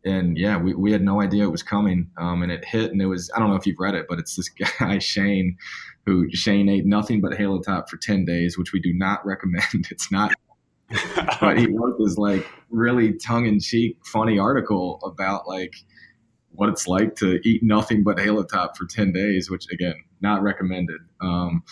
and 0.10 0.38
yeah, 0.38 0.58
we, 0.58 0.74
we 0.74 0.92
had 0.92 1.02
no 1.02 1.22
idea 1.22 1.44
it 1.44 1.52
was 1.52 1.64
coming, 1.64 2.10
um, 2.18 2.44
and 2.44 2.52
it 2.52 2.66
hit, 2.66 2.92
and 2.92 3.02
it 3.02 3.06
was 3.06 3.32
I 3.36 3.40
don't 3.40 3.50
know 3.50 3.56
if 3.56 3.66
you've 3.66 3.80
read 3.80 3.96
it, 3.96 4.06
but 4.10 4.20
it's 4.20 4.36
this 4.36 4.50
guy 4.80 5.00
Shane, 5.00 5.58
who 6.06 6.30
Shane 6.32 6.70
ate 6.70 6.86
nothing 6.86 7.22
but 7.22 7.36
Halo 7.36 7.62
Top 7.62 7.90
for 7.90 7.98
ten 7.98 8.26
days, 8.26 8.58
which 8.58 8.74
we 8.74 8.80
do 8.80 8.94
not 8.94 9.26
recommend. 9.26 9.88
It's 9.92 10.12
not 10.12 10.32
but 11.40 11.58
he 11.58 11.68
wrote 11.68 11.98
this 12.00 12.18
like 12.18 12.48
really 12.70 13.14
tongue 13.14 13.46
in 13.46 13.60
cheek, 13.60 13.98
funny 14.06 14.40
article 14.40 15.00
about 15.04 15.48
like 15.48 15.76
what 16.52 16.70
it's 16.70 16.88
like 16.88 17.16
to 17.16 17.40
eat 17.48 17.62
nothing 17.64 18.04
but 18.04 18.20
Halo 18.20 18.44
Top 18.44 18.76
for 18.76 18.86
10 18.86 19.12
days, 19.12 19.50
which 19.50 19.66
again, 19.72 19.96
not 20.22 20.42
recommended. 20.42 21.00
Um, 21.22 21.64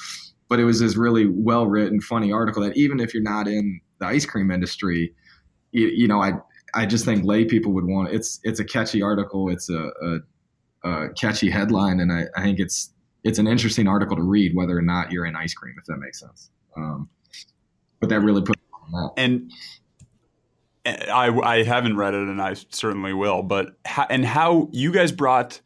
but 0.50 0.60
it 0.60 0.64
was 0.64 0.80
this 0.80 0.96
really 0.96 1.26
well 1.28 1.68
written, 1.68 2.00
funny 2.00 2.32
article 2.32 2.64
that 2.64 2.78
even 2.78 3.00
if 3.00 3.14
you're 3.14 3.24
not 3.24 3.48
in 3.48 3.82
the 4.00 4.06
ice 4.06 4.26
cream 4.26 4.52
industry, 4.52 5.14
you, 5.72 5.88
you 5.88 6.08
know, 6.08 6.22
I, 6.22 6.34
I 6.74 6.86
just 6.86 7.06
think 7.06 7.24
lay 7.26 7.46
people 7.46 7.72
would 7.74 7.86
want 7.86 8.14
it's, 8.14 8.40
it's 8.44 8.60
a 8.60 8.66
catchy 8.66 9.02
article. 9.02 9.50
It's 9.50 9.70
a, 9.70 9.92
a, 10.02 10.90
a 10.90 11.10
catchy 11.14 11.50
headline. 11.50 12.00
And 12.00 12.12
I, 12.12 12.26
I, 12.36 12.44
think 12.44 12.60
it's, 12.60 12.92
it's 13.24 13.40
an 13.40 13.48
interesting 13.48 13.88
article 13.88 14.16
to 14.18 14.24
read, 14.24 14.56
whether 14.56 14.78
or 14.78 14.82
not 14.82 15.12
you're 15.12 15.26
in 15.26 15.36
ice 15.36 15.54
cream, 15.54 15.76
if 15.78 15.86
that 15.86 15.98
makes 15.98 16.20
sense. 16.20 16.50
Um, 16.76 17.10
but 18.00 18.10
that 18.10 18.20
really 18.20 18.42
put 18.42 18.58
it 18.58 18.64
on 18.74 18.92
that. 18.92 19.22
and 19.22 19.52
I, 20.86 21.30
I 21.30 21.64
haven't 21.64 21.98
read 21.98 22.14
it 22.14 22.28
and 22.28 22.42
I 22.42 22.54
certainly 22.70 23.14
will, 23.14 23.44
but 23.44 23.78
how, 23.86 24.08
and 24.10 24.26
how 24.26 24.70
you 24.72 24.92
guys 24.92 25.12
brought 25.12 25.62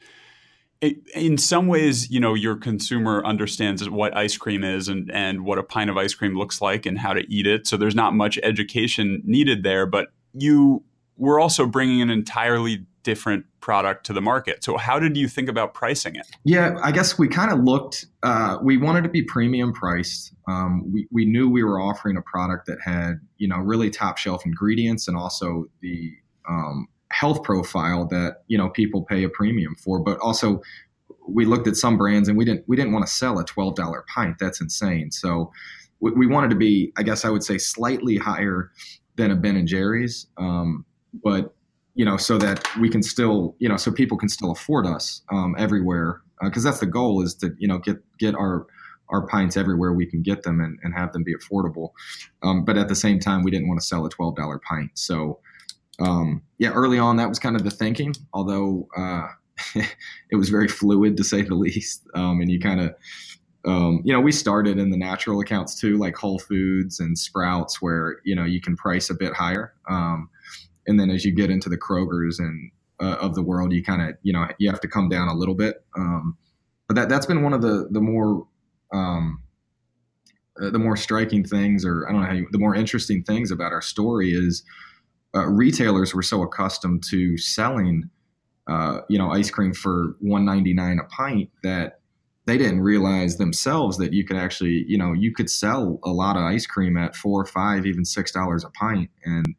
it 0.82 0.98
in 1.14 1.38
some 1.38 1.68
ways, 1.68 2.10
you 2.10 2.20
know, 2.20 2.34
your 2.34 2.56
consumer 2.56 3.24
understands 3.24 3.88
what 3.88 4.18
ice 4.18 4.36
cream 4.36 4.64
is 4.64 4.88
and, 4.88 5.12
and 5.12 5.46
what 5.46 5.60
a 5.60 5.64
pint 5.64 5.92
of 5.92 5.98
ice 5.98 6.16
cream 6.16 6.36
looks 6.36 6.60
like 6.60 6.88
and 6.88 6.98
how 6.98 7.14
to 7.14 7.22
eat 7.32 7.46
it. 7.46 7.68
So 7.68 7.78
there's 7.78 7.94
not 7.94 8.16
much 8.16 8.40
education 8.42 9.22
needed 9.24 9.62
there, 9.62 9.86
but 9.86 10.12
you 10.34 10.84
were 11.18 11.40
also 11.40 11.66
bringing 11.66 12.02
an 12.02 12.10
entirely 12.10 12.86
different 13.04 13.46
product 13.62 14.06
to 14.06 14.14
the 14.14 14.22
market. 14.22 14.64
So 14.64 14.78
how 14.78 15.00
did 15.00 15.18
you 15.18 15.28
think 15.28 15.50
about 15.50 15.74
pricing 15.74 16.16
it? 16.16 16.28
Yeah, 16.44 16.78
I 16.84 16.92
guess 16.92 17.18
we 17.18 17.28
kind 17.28 17.52
of 17.52 17.60
looked. 17.60 18.06
Uh, 18.24 18.58
we 18.62 18.78
wanted 18.78 19.04
to 19.04 19.10
be 19.10 19.22
premium 19.22 19.74
priced. 19.74 20.34
Um, 20.48 20.92
we 20.92 21.08
we 21.12 21.26
knew 21.26 21.50
we 21.50 21.64
were 21.64 21.80
offering 21.80 22.18
a 22.18 22.22
product 22.22 22.66
that 22.68 22.80
had 22.84 23.20
you 23.38 23.48
know 23.48 23.58
really 23.58 23.90
top 23.90 24.18
shelf 24.18 24.46
ingredients 24.46 25.08
and 25.08 25.18
also 25.18 25.66
the 25.82 26.12
um, 26.50 26.88
health 27.12 27.44
profile 27.44 28.08
that 28.08 28.44
you 28.48 28.58
know 28.58 28.70
people 28.70 29.04
pay 29.04 29.24
a 29.24 29.30
premium 29.30 29.76
for. 29.76 30.00
But 30.00 30.20
also 30.20 30.62
we 31.28 31.46
looked 31.46 31.68
at 31.68 31.76
some 31.76 31.98
brands 31.98 32.28
and 32.28 32.38
we 32.38 32.46
didn't 32.46 32.64
we 32.68 32.76
didn't 32.76 32.94
want 32.94 33.06
to 33.06 33.12
sell 33.12 33.40
a 33.40 33.46
twelve 33.46 33.76
dollar 33.76 34.06
pint. 34.14 34.38
That's 34.40 34.62
insane. 34.62 35.12
So 35.12 35.52
we, 36.00 36.12
we, 36.12 36.28
wanted 36.28 36.50
to 36.50 36.56
be, 36.56 36.92
I 36.98 37.04
guess 37.04 37.24
I 37.26 37.30
would 37.30 37.44
say, 37.44 37.60
slightly 37.60 38.18
higher 38.18 38.72
than 39.18 39.30
a 39.30 39.36
Ben 39.36 39.56
and 39.56 39.68
Jerry's. 39.68 40.26
Um, 40.38 40.84
but 41.24 41.54
you 41.94 42.06
know, 42.06 42.18
so 42.18 42.38
that 42.38 42.66
we 42.80 42.90
can 42.90 43.04
still, 43.04 43.56
you 43.60 43.68
know, 43.68 43.78
so 43.78 43.92
people 43.92 44.18
can 44.18 44.30
still 44.30 44.52
afford 44.52 44.86
us 44.86 45.22
um, 45.32 45.56
everywhere, 45.58 46.22
because 46.42 46.66
uh, 46.66 46.70
that's 46.70 46.80
the 46.80 46.86
goal 46.86 47.22
is 47.22 47.36
to, 47.36 47.52
you 47.58 47.68
know, 47.68 47.80
get 47.80 47.98
get 48.18 48.36
our 48.36 48.66
our 49.10 49.28
pints 49.28 49.58
everywhere 49.58 49.92
we 49.92 50.06
can 50.06 50.22
get 50.22 50.44
them 50.44 50.62
and, 50.62 50.80
and 50.84 50.94
have 50.94 51.12
them 51.12 51.22
be 51.24 51.36
affordable. 51.36 51.90
Um, 52.44 52.64
but 52.64 52.78
at 52.78 52.88
the 52.88 52.96
same 52.96 53.20
time, 53.20 53.44
we 53.44 53.52
didn't 53.52 53.68
want 53.68 53.82
to 53.82 53.86
sell 53.86 54.06
a 54.06 54.10
twelve 54.10 54.36
dollar 54.36 54.60
pint. 54.60 54.92
So, 54.94 55.40
um, 56.00 56.42
yeah, 56.60 56.70
early 56.70 56.98
on 56.98 57.18
that 57.18 57.28
was 57.28 57.40
kind 57.40 57.56
of 57.56 57.64
the 57.64 57.72
thinking. 57.72 58.16
Although 58.34 58.88
uh, 58.98 59.28
it 60.32 60.38
was 60.38 60.50
very 60.50 60.70
fluid 60.70 61.18
to 61.18 61.24
say 61.24 61.42
the 61.42 61.56
least, 61.56 62.08
um, 62.16 62.42
and 62.42 62.50
you 62.50 62.60
kind 62.60 62.82
of. 62.82 62.96
Um, 63.64 64.02
you 64.04 64.12
know, 64.12 64.20
we 64.20 64.32
started 64.32 64.80
in 64.80 64.90
the 64.90 64.98
natural 64.98 65.40
accounts 65.40 65.80
too, 65.80 66.00
like 66.00 66.16
Whole 66.16 66.40
Foods 66.40 67.00
and 67.00 67.16
Sprouts, 67.16 67.80
where 67.80 68.18
you 68.24 68.36
know 68.36 68.44
you 68.44 68.60
can 68.60 68.76
price 68.76 69.12
a 69.12 69.14
bit 69.14 69.34
higher. 69.36 69.76
And 70.88 71.00
then 71.00 71.10
as 71.10 71.26
you 71.26 71.34
get 71.34 71.50
into 71.50 71.70
the 71.70 71.78
Krogers 71.78 72.40
and 72.40 72.72
uh, 73.02 73.18
of 73.20 73.36
the 73.36 73.44
world, 73.44 73.74
you 73.74 73.84
kind 73.84 74.02
of 74.02 74.16
you 74.22 74.34
know 74.34 74.48
you 74.58 74.70
have 74.70 74.82
to 74.82 74.88
come 74.88 75.10
down 75.10 75.28
a 75.28 75.34
little 75.34 75.56
bit. 75.56 75.84
Um, 75.98 76.38
but 76.88 76.96
that 76.96 77.10
that's 77.10 77.26
been 77.26 77.44
one 77.44 77.54
of 77.54 77.62
the 77.62 77.88
the 77.92 78.02
more 78.02 78.48
um, 78.94 79.42
uh, 80.62 80.70
the 80.70 80.80
more 80.80 80.96
striking 80.96 81.44
things, 81.44 81.86
or 81.86 82.08
I 82.08 82.12
don't 82.12 82.22
know 82.22 82.28
how 82.28 82.34
you, 82.34 82.48
the 82.52 82.60
more 82.60 82.76
interesting 82.76 83.24
things 83.24 83.52
about 83.52 83.72
our 83.72 83.82
story 83.82 84.32
is 84.32 84.64
uh, 85.36 85.48
retailers 85.48 86.14
were 86.14 86.22
so 86.22 86.44
accustomed 86.44 87.04
to 87.10 87.38
selling 87.38 88.10
uh, 88.68 89.02
you 89.10 89.18
know 89.18 89.32
ice 89.32 89.50
cream 89.50 89.74
for 89.74 90.16
199 90.20 91.00
a 91.00 91.04
pint 91.06 91.50
that 91.64 92.00
they 92.46 92.58
didn't 92.58 92.82
realize 92.82 93.38
themselves 93.38 93.98
that 93.98 94.14
you 94.14 94.26
could 94.26 94.38
actually 94.38 94.86
you 94.88 94.98
know 94.98 95.14
you 95.14 95.34
could 95.34 95.50
sell 95.50 96.00
a 96.04 96.10
lot 96.10 96.36
of 96.36 96.44
ice 96.44 96.66
cream 96.66 96.98
at 96.98 97.16
four 97.16 97.46
five 97.46 97.86
even 97.86 98.06
six 98.06 98.32
dollars 98.32 98.64
a 98.64 98.70
pint 98.72 99.10
and 99.24 99.56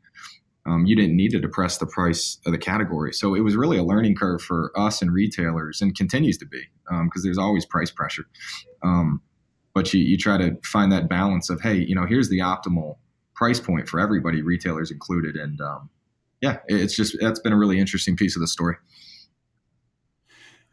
um, 0.67 0.87
you 0.87 0.95
didn't 0.95 1.17
need 1.17 1.31
to 1.31 1.41
depress 1.41 1.79
the 1.79 1.87
price 1.87 2.39
of 2.47 2.53
the 2.53 2.59
category. 2.59 3.13
So 3.13 3.35
it 3.35 3.41
was 3.41 3.57
really 3.57 3.79
a 3.79 3.83
learning 3.83 4.15
curve 4.15 4.43
for 4.43 4.73
us 4.77 5.03
and 5.03 5.13
retailers, 5.13 5.81
and 5.81 5.97
continues 5.97 6.39
to 6.39 6.47
be 6.47 6.63
because 6.85 7.01
um, 7.01 7.11
there's 7.23 7.39
always 7.39 7.67
price 7.67 7.91
pressure. 7.91 8.25
Um, 8.83 9.21
but 9.75 9.93
you, 9.93 10.01
you 10.01 10.17
try 10.17 10.37
to 10.39 10.57
find 10.65 10.93
that 10.93 11.09
balance 11.09 11.51
of 11.51 11.61
hey, 11.61 11.77
you 11.77 11.95
know, 11.95 12.07
here's 12.07 12.29
the 12.29 12.39
optimal 12.39 12.97
price 13.35 13.59
point 13.59 13.89
for 13.89 13.99
everybody, 13.99 14.43
retailers 14.43 14.91
included, 14.91 15.37
and 15.37 15.61
um, 15.61 15.91
yeah, 16.41 16.59
it's 16.69 16.95
just 16.95 17.17
that's 17.21 17.41
been 17.41 17.53
a 17.53 17.59
really 17.59 17.79
interesting 17.79 18.17
piece 18.17 18.37
of 18.37 18.41
the 18.41 18.49
story. 18.49 18.77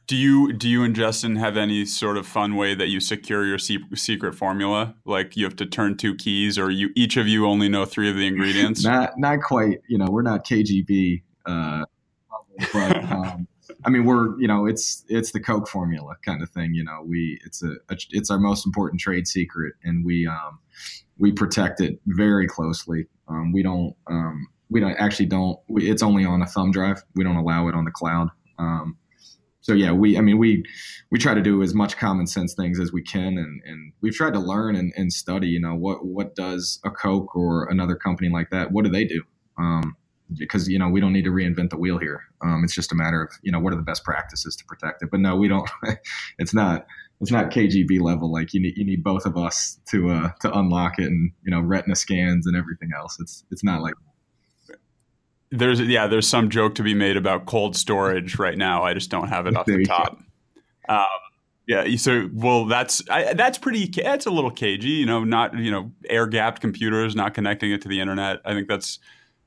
Do 0.09 0.15
you 0.15 0.51
do 0.53 0.67
you 0.67 0.83
and 0.83 0.95
Justin 0.95 1.35
have 1.35 1.55
any 1.55 1.85
sort 1.85 2.17
of 2.17 2.25
fun 2.25 2.55
way 2.55 2.73
that 2.73 2.87
you 2.87 2.99
secure 2.99 3.45
your 3.45 3.59
secret 3.59 4.33
formula? 4.33 4.95
Like 5.05 5.37
you 5.37 5.45
have 5.45 5.55
to 5.57 5.67
turn 5.67 5.97
two 5.97 6.15
keys, 6.15 6.57
or 6.57 6.71
you 6.71 6.89
each 6.95 7.15
of 7.15 7.27
you 7.27 7.45
only 7.45 7.69
know 7.69 7.85
three 7.85 8.09
of 8.09 8.15
the 8.15 8.25
ingredients? 8.25 8.83
not 8.83 9.19
not 9.19 9.43
quite. 9.43 9.81
You 9.87 9.99
know, 9.99 10.07
we're 10.09 10.23
not 10.23 10.43
KGB, 10.43 11.21
uh, 11.45 11.85
but 12.73 13.03
um, 13.11 13.47
I 13.85 13.91
mean, 13.91 14.03
we're 14.03 14.35
you 14.39 14.47
know, 14.47 14.65
it's 14.65 15.05
it's 15.09 15.31
the 15.31 15.39
Coke 15.39 15.67
formula 15.67 16.15
kind 16.25 16.41
of 16.41 16.49
thing. 16.49 16.73
You 16.73 16.85
know, 16.85 17.03
we 17.05 17.39
it's 17.45 17.61
a, 17.61 17.73
a 17.89 17.97
it's 18.09 18.31
our 18.31 18.39
most 18.39 18.65
important 18.65 18.99
trade 18.99 19.27
secret, 19.27 19.75
and 19.83 20.03
we 20.03 20.25
um, 20.25 20.57
we 21.19 21.31
protect 21.31 21.81
it 21.81 21.99
very 22.07 22.47
closely. 22.47 23.05
Um, 23.27 23.51
we 23.51 23.61
don't 23.61 23.95
um, 24.07 24.47
we 24.71 24.79
don't 24.79 24.95
actually 24.95 25.27
don't. 25.27 25.59
We, 25.67 25.87
it's 25.87 26.01
only 26.01 26.25
on 26.25 26.41
a 26.41 26.47
thumb 26.47 26.71
drive. 26.71 27.03
We 27.13 27.23
don't 27.23 27.37
allow 27.37 27.67
it 27.67 27.75
on 27.75 27.85
the 27.85 27.91
cloud. 27.91 28.29
Um, 28.57 28.97
so 29.69 29.75
yeah, 29.75 29.91
we 29.91 30.17
I 30.17 30.21
mean 30.21 30.39
we 30.39 30.63
we 31.11 31.19
try 31.19 31.35
to 31.35 31.41
do 31.41 31.61
as 31.61 31.75
much 31.75 31.95
common 31.95 32.25
sense 32.25 32.55
things 32.55 32.79
as 32.79 32.91
we 32.91 33.03
can, 33.03 33.37
and 33.37 33.61
and 33.63 33.93
we've 34.01 34.15
tried 34.15 34.33
to 34.33 34.39
learn 34.39 34.75
and, 34.75 34.91
and 34.97 35.13
study. 35.13 35.47
You 35.47 35.59
know 35.59 35.75
what 35.75 36.03
what 36.03 36.33
does 36.33 36.79
a 36.83 36.89
Coke 36.89 37.35
or 37.35 37.69
another 37.69 37.95
company 37.95 38.29
like 38.29 38.49
that? 38.49 38.71
What 38.71 38.83
do 38.83 38.89
they 38.89 39.03
do? 39.03 39.21
Um, 39.59 39.95
because 40.39 40.67
you 40.67 40.79
know 40.79 40.89
we 40.89 40.99
don't 40.99 41.13
need 41.13 41.25
to 41.25 41.29
reinvent 41.29 41.69
the 41.69 41.77
wheel 41.77 41.99
here. 41.99 42.23
Um, 42.43 42.63
it's 42.63 42.73
just 42.73 42.91
a 42.91 42.95
matter 42.95 43.21
of 43.21 43.31
you 43.43 43.51
know 43.51 43.59
what 43.59 43.71
are 43.71 43.75
the 43.75 43.83
best 43.83 44.03
practices 44.03 44.55
to 44.55 44.65
protect 44.65 45.03
it. 45.03 45.09
But 45.11 45.19
no, 45.19 45.35
we 45.35 45.47
don't. 45.47 45.69
it's 46.39 46.53
not 46.55 46.87
it's 47.21 47.31
not 47.31 47.51
KGB 47.51 48.01
level. 48.01 48.31
Like 48.31 48.51
you 48.55 48.59
need 48.59 48.75
you 48.75 48.85
need 48.85 49.03
both 49.03 49.27
of 49.27 49.37
us 49.37 49.79
to 49.89 50.09
uh, 50.09 50.29
to 50.41 50.51
unlock 50.57 50.97
it, 50.97 51.05
and 51.05 51.31
you 51.43 51.51
know 51.51 51.61
retina 51.61 51.95
scans 51.95 52.47
and 52.47 52.57
everything 52.57 52.89
else. 52.97 53.19
It's 53.19 53.45
it's 53.51 53.63
not 53.63 53.83
like 53.83 53.93
there's 55.51 55.81
yeah, 55.81 56.07
there's 56.07 56.27
some 56.27 56.49
joke 56.49 56.75
to 56.75 56.83
be 56.83 56.93
made 56.93 57.17
about 57.17 57.45
cold 57.45 57.75
storage 57.75 58.37
right 58.37 58.57
now. 58.57 58.83
I 58.83 58.93
just 58.93 59.09
don't 59.09 59.29
have 59.29 59.47
it 59.47 59.55
off 59.55 59.65
the 59.65 59.83
top. 59.85 60.19
Um, 60.87 61.05
yeah, 61.67 61.95
so 61.97 62.29
well, 62.33 62.65
that's 62.65 63.01
I, 63.09 63.33
that's 63.33 63.57
pretty. 63.57 63.87
That's 63.87 64.25
a 64.25 64.31
little 64.31 64.51
cagey, 64.51 64.89
you 64.89 65.05
know. 65.05 65.23
Not 65.23 65.57
you 65.57 65.71
know, 65.71 65.91
air 66.07 66.27
gapped 66.27 66.61
computers, 66.61 67.15
not 67.15 67.33
connecting 67.33 67.71
it 67.71 67.81
to 67.83 67.87
the 67.87 67.99
internet. 67.99 68.39
I 68.45 68.53
think 68.53 68.67
that's, 68.67 68.99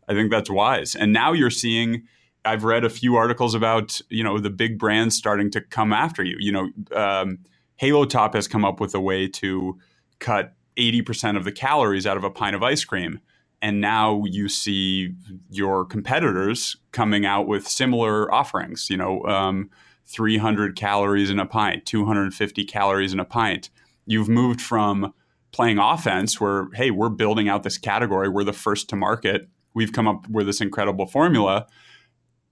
I 0.08 0.14
think 0.14 0.30
that's 0.30 0.50
wise. 0.50 0.94
And 0.94 1.12
now 1.12 1.32
you're 1.32 1.50
seeing. 1.50 2.04
I've 2.44 2.64
read 2.64 2.84
a 2.84 2.90
few 2.90 3.14
articles 3.14 3.54
about 3.54 4.00
you 4.08 4.24
know 4.24 4.38
the 4.38 4.50
big 4.50 4.78
brands 4.78 5.16
starting 5.16 5.50
to 5.52 5.60
come 5.60 5.92
after 5.92 6.24
you. 6.24 6.36
You 6.40 6.52
know, 6.52 6.70
um, 6.96 7.38
Halo 7.76 8.04
Top 8.04 8.34
has 8.34 8.48
come 8.48 8.64
up 8.64 8.80
with 8.80 8.94
a 8.94 9.00
way 9.00 9.28
to 9.28 9.78
cut 10.18 10.54
eighty 10.76 11.02
percent 11.02 11.36
of 11.36 11.44
the 11.44 11.52
calories 11.52 12.06
out 12.06 12.16
of 12.16 12.24
a 12.24 12.30
pint 12.30 12.56
of 12.56 12.62
ice 12.62 12.84
cream 12.84 13.20
and 13.62 13.80
now 13.80 14.24
you 14.26 14.48
see 14.48 15.14
your 15.48 15.84
competitors 15.84 16.76
coming 16.90 17.24
out 17.24 17.46
with 17.46 17.66
similar 17.66 18.32
offerings. 18.34 18.90
You 18.90 18.96
know, 18.96 19.24
um, 19.24 19.70
300 20.06 20.76
calories 20.76 21.30
in 21.30 21.38
a 21.38 21.46
pint, 21.46 21.86
250 21.86 22.64
calories 22.64 23.12
in 23.12 23.20
a 23.20 23.24
pint. 23.24 23.70
You've 24.04 24.28
moved 24.28 24.60
from 24.60 25.14
playing 25.52 25.78
offense, 25.78 26.40
where 26.40 26.68
hey, 26.74 26.90
we're 26.90 27.08
building 27.08 27.48
out 27.48 27.62
this 27.62 27.78
category, 27.78 28.28
we're 28.28 28.42
the 28.44 28.52
first 28.52 28.88
to 28.88 28.96
market, 28.96 29.48
we've 29.74 29.92
come 29.92 30.08
up 30.08 30.28
with 30.28 30.46
this 30.46 30.60
incredible 30.60 31.06
formula, 31.06 31.66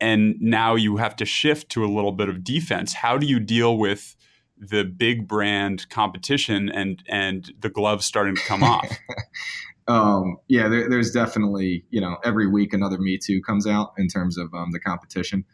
and 0.01 0.37
now 0.41 0.77
you 0.77 0.97
have 0.99 1.17
to 1.17 1.25
shift 1.25 1.71
to 1.71 1.85
a 1.85 1.89
little 1.89 2.13
bit 2.13 2.29
of 2.29 2.45
defense. 2.45 2.95
How 2.95 3.19
do 3.19 3.27
you 3.27 3.41
deal 3.41 3.77
with 3.77 4.17
the 4.57 4.85
big 4.85 5.27
brand 5.27 5.89
competition 5.89 6.69
and 6.69 7.03
and 7.09 7.53
the 7.59 7.71
gloves 7.71 8.07
starting 8.07 8.37
to 8.37 8.43
come 8.43 8.63
off? 8.63 8.87
um, 9.89 10.37
yeah, 10.49 10.69
there, 10.69 10.89
there's 10.89 11.11
definitely 11.11 11.85
you 11.91 12.01
know 12.01 12.17
every 12.25 12.47
week 12.47 12.73
another 12.73 12.99
Me 12.99 13.19
Too 13.19 13.41
comes 13.43 13.67
out 13.67 13.93
in 13.99 14.09
terms 14.09 14.39
of 14.39 14.53
um, 14.55 14.71
the 14.73 14.81
competition, 14.81 15.45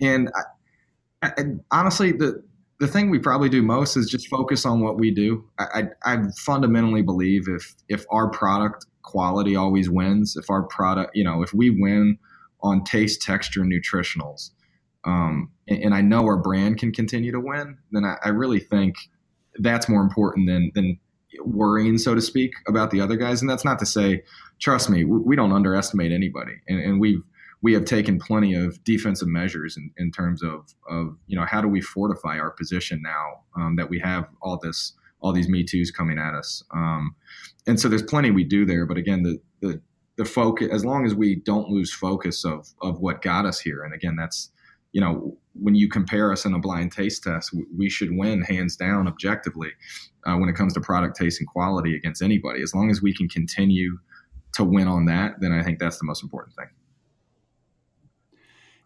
and 0.00 0.30
I, 1.22 1.30
honestly, 1.70 2.12
the 2.12 2.42
the 2.78 2.86
thing 2.86 3.10
we 3.10 3.18
probably 3.18 3.48
do 3.48 3.62
most 3.62 3.96
is 3.96 4.08
just 4.08 4.28
focus 4.28 4.66
on 4.66 4.80
what 4.80 4.98
we 4.98 5.10
do. 5.10 5.44
I, 5.58 5.64
I, 6.04 6.14
I 6.14 6.22
fundamentally 6.44 7.02
believe 7.02 7.48
if 7.48 7.74
if 7.88 8.04
our 8.10 8.28
product 8.30 8.86
quality 9.02 9.56
always 9.56 9.88
wins, 9.88 10.36
if 10.36 10.50
our 10.50 10.64
product, 10.64 11.12
you 11.14 11.24
know, 11.24 11.42
if 11.42 11.54
we 11.54 11.70
win 11.70 12.18
on 12.62 12.84
taste, 12.84 13.22
texture, 13.22 13.62
nutritionals, 13.62 14.50
um, 15.04 15.50
and, 15.68 15.84
and, 15.84 15.94
I 15.94 16.00
know 16.00 16.24
our 16.24 16.36
brand 16.36 16.78
can 16.78 16.90
continue 16.90 17.30
to 17.30 17.38
win, 17.38 17.78
then 17.92 18.04
I, 18.04 18.16
I 18.24 18.28
really 18.30 18.58
think 18.58 18.96
that's 19.58 19.88
more 19.88 20.02
important 20.02 20.48
than 20.48 20.72
than 20.74 20.98
worrying, 21.44 21.98
so 21.98 22.14
to 22.14 22.20
speak, 22.20 22.52
about 22.66 22.90
the 22.90 23.00
other 23.00 23.16
guys. 23.16 23.40
And 23.40 23.50
that's 23.50 23.64
not 23.64 23.78
to 23.80 23.86
say, 23.86 24.22
trust 24.58 24.90
me, 24.90 25.04
we, 25.04 25.36
don't 25.36 25.52
underestimate 25.52 26.12
anybody, 26.12 26.54
and, 26.68 26.80
and, 26.80 27.00
we've 27.00 27.22
we 27.62 27.72
have 27.72 27.84
taken 27.84 28.18
plenty 28.18 28.54
of 28.54 28.82
defensive 28.84 29.28
measures 29.28 29.76
in, 29.76 29.90
in 29.96 30.12
terms 30.12 30.42
of 30.42 30.74
of 30.88 31.16
you 31.26 31.36
know 31.38 31.46
how 31.46 31.60
do 31.60 31.68
we 31.68 31.80
fortify 31.80 32.38
our 32.38 32.50
position 32.50 33.00
now 33.02 33.40
um, 33.56 33.76
that 33.76 33.88
we 33.88 33.98
have 33.98 34.28
all 34.42 34.58
this 34.62 34.92
all 35.20 35.32
these 35.32 35.48
me 35.48 35.64
too's 35.64 35.90
coming 35.90 36.18
at 36.18 36.34
us. 36.34 36.62
Um, 36.72 37.14
and 37.66 37.80
so 37.80 37.88
there's 37.88 38.02
plenty 38.02 38.30
we 38.30 38.44
do 38.44 38.64
there, 38.64 38.86
but 38.86 38.96
again, 38.96 39.22
the 39.22 39.40
the 39.60 39.80
the 40.16 40.24
focus 40.24 40.68
as 40.72 40.84
long 40.84 41.04
as 41.04 41.14
we 41.14 41.36
don't 41.36 41.68
lose 41.68 41.92
focus 41.92 42.44
of 42.44 42.68
of 42.82 43.00
what 43.00 43.22
got 43.22 43.46
us 43.46 43.60
here, 43.60 43.82
and 43.82 43.94
again, 43.94 44.16
that's 44.16 44.50
you 44.92 45.00
know 45.00 45.36
when 45.60 45.74
you 45.74 45.88
compare 45.88 46.32
us 46.32 46.44
in 46.44 46.54
a 46.54 46.58
blind 46.58 46.92
taste 46.92 47.22
test, 47.22 47.54
we 47.76 47.88
should 47.88 48.10
win 48.12 48.42
hands 48.42 48.76
down 48.76 49.08
objectively 49.08 49.70
uh, 50.26 50.36
when 50.36 50.48
it 50.48 50.54
comes 50.54 50.74
to 50.74 50.80
product 50.80 51.16
taste 51.16 51.40
and 51.40 51.48
quality 51.48 51.96
against 51.96 52.22
anybody. 52.22 52.62
As 52.62 52.74
long 52.74 52.90
as 52.90 53.02
we 53.02 53.14
can 53.14 53.28
continue 53.28 53.98
to 54.54 54.64
win 54.64 54.88
on 54.88 55.06
that, 55.06 55.34
then 55.40 55.52
I 55.52 55.62
think 55.62 55.78
that's 55.78 55.98
the 55.98 56.04
most 56.04 56.22
important 56.22 56.56
thing. 56.56 56.68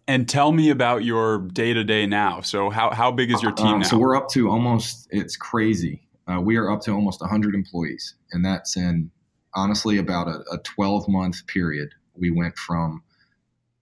And 0.07 0.29
tell 0.29 0.51
me 0.51 0.71
about 0.71 1.05
your 1.05 1.39
day 1.39 1.73
to 1.73 1.85
day 1.85 2.05
now. 2.07 2.41
So 2.41 2.69
how, 2.69 2.91
how 2.91 3.13
big 3.13 3.31
is 3.31 3.43
your 3.43 3.53
team 3.53 3.67
um, 3.67 3.79
now? 3.81 3.87
So 3.87 3.99
we're 3.99 4.17
up 4.17 4.29
to 4.31 4.51
almost 4.51 5.07
it's 5.11 5.37
crazy. 5.37 6.03
Uh, 6.27 6.41
we 6.41 6.57
are 6.57 6.71
up 6.71 6.81
to 6.83 6.93
almost 6.93 7.21
100 7.21 7.55
employees, 7.55 8.15
and 8.33 8.45
that's 8.45 8.77
in 8.77 9.11
honestly 9.55 9.99
about 9.99 10.29
a, 10.29 10.41
a 10.53 10.59
12 10.65 11.09
month 11.09 11.47
period. 11.47 11.91
We 12.15 12.31
went 12.31 12.57
from 12.57 13.03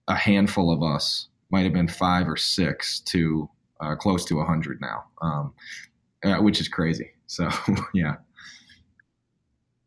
a 0.07 0.15
handful 0.15 0.71
of 0.71 0.83
us 0.83 1.27
might 1.51 1.63
have 1.63 1.73
been 1.73 1.87
five 1.87 2.27
or 2.27 2.37
six 2.37 2.99
to 3.01 3.49
uh, 3.79 3.95
close 3.95 4.25
to 4.25 4.35
100 4.35 4.81
now, 4.81 5.03
um, 5.21 5.53
uh, 6.23 6.37
which 6.37 6.59
is 6.59 6.67
crazy. 6.67 7.11
So, 7.31 7.47
yeah. 7.93 8.15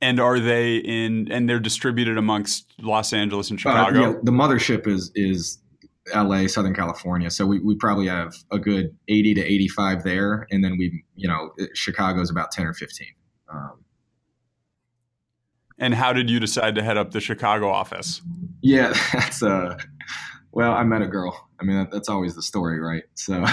And 0.01 0.21
are 0.21 0.39
they 0.39 0.77
in? 0.77 1.27
And 1.33 1.49
they're 1.49 1.59
distributed 1.59 2.17
amongst 2.17 2.73
Los 2.79 3.13
Angeles 3.13 3.51
and 3.51 3.59
uh, 3.59 3.63
Chicago. 3.63 3.99
Uh, 3.99 4.11
yeah, 4.13 4.17
the 4.23 4.31
mothership 4.31 4.87
is 4.87 5.11
is 5.17 5.59
L.A., 6.13 6.47
Southern 6.47 6.73
California. 6.73 7.31
So 7.31 7.45
we, 7.45 7.59
we 7.59 7.75
probably 7.75 8.07
have 8.07 8.33
a 8.53 8.61
good 8.61 8.97
80 9.09 9.35
to 9.35 9.45
85 9.45 10.05
there, 10.05 10.47
and 10.53 10.63
then 10.63 10.79
we 10.79 11.05
you 11.17 11.27
know 11.27 11.51
Chicago's 11.75 12.31
about 12.31 12.53
10 12.53 12.67
or 12.67 12.75
15. 12.75 13.09
Um, 13.53 13.85
and 15.79 15.95
how 15.95 16.13
did 16.13 16.31
you 16.31 16.39
decide 16.39 16.77
to 16.77 16.83
head 16.85 16.97
up 16.97 17.11
the 17.11 17.21
Chicago 17.21 17.69
office? 17.69 18.23
Yeah, 18.61 18.95
that's 19.13 19.43
uh 19.43 19.77
well, 20.53 20.73
I 20.73 20.85
met 20.85 21.03
a 21.03 21.07
girl. 21.07 21.49
I 21.61 21.65
mean, 21.65 21.79
that, 21.79 21.91
that's 21.91 22.09
always 22.09 22.35
the 22.35 22.43
story, 22.43 22.81
right? 22.81 23.05
So 23.15 23.45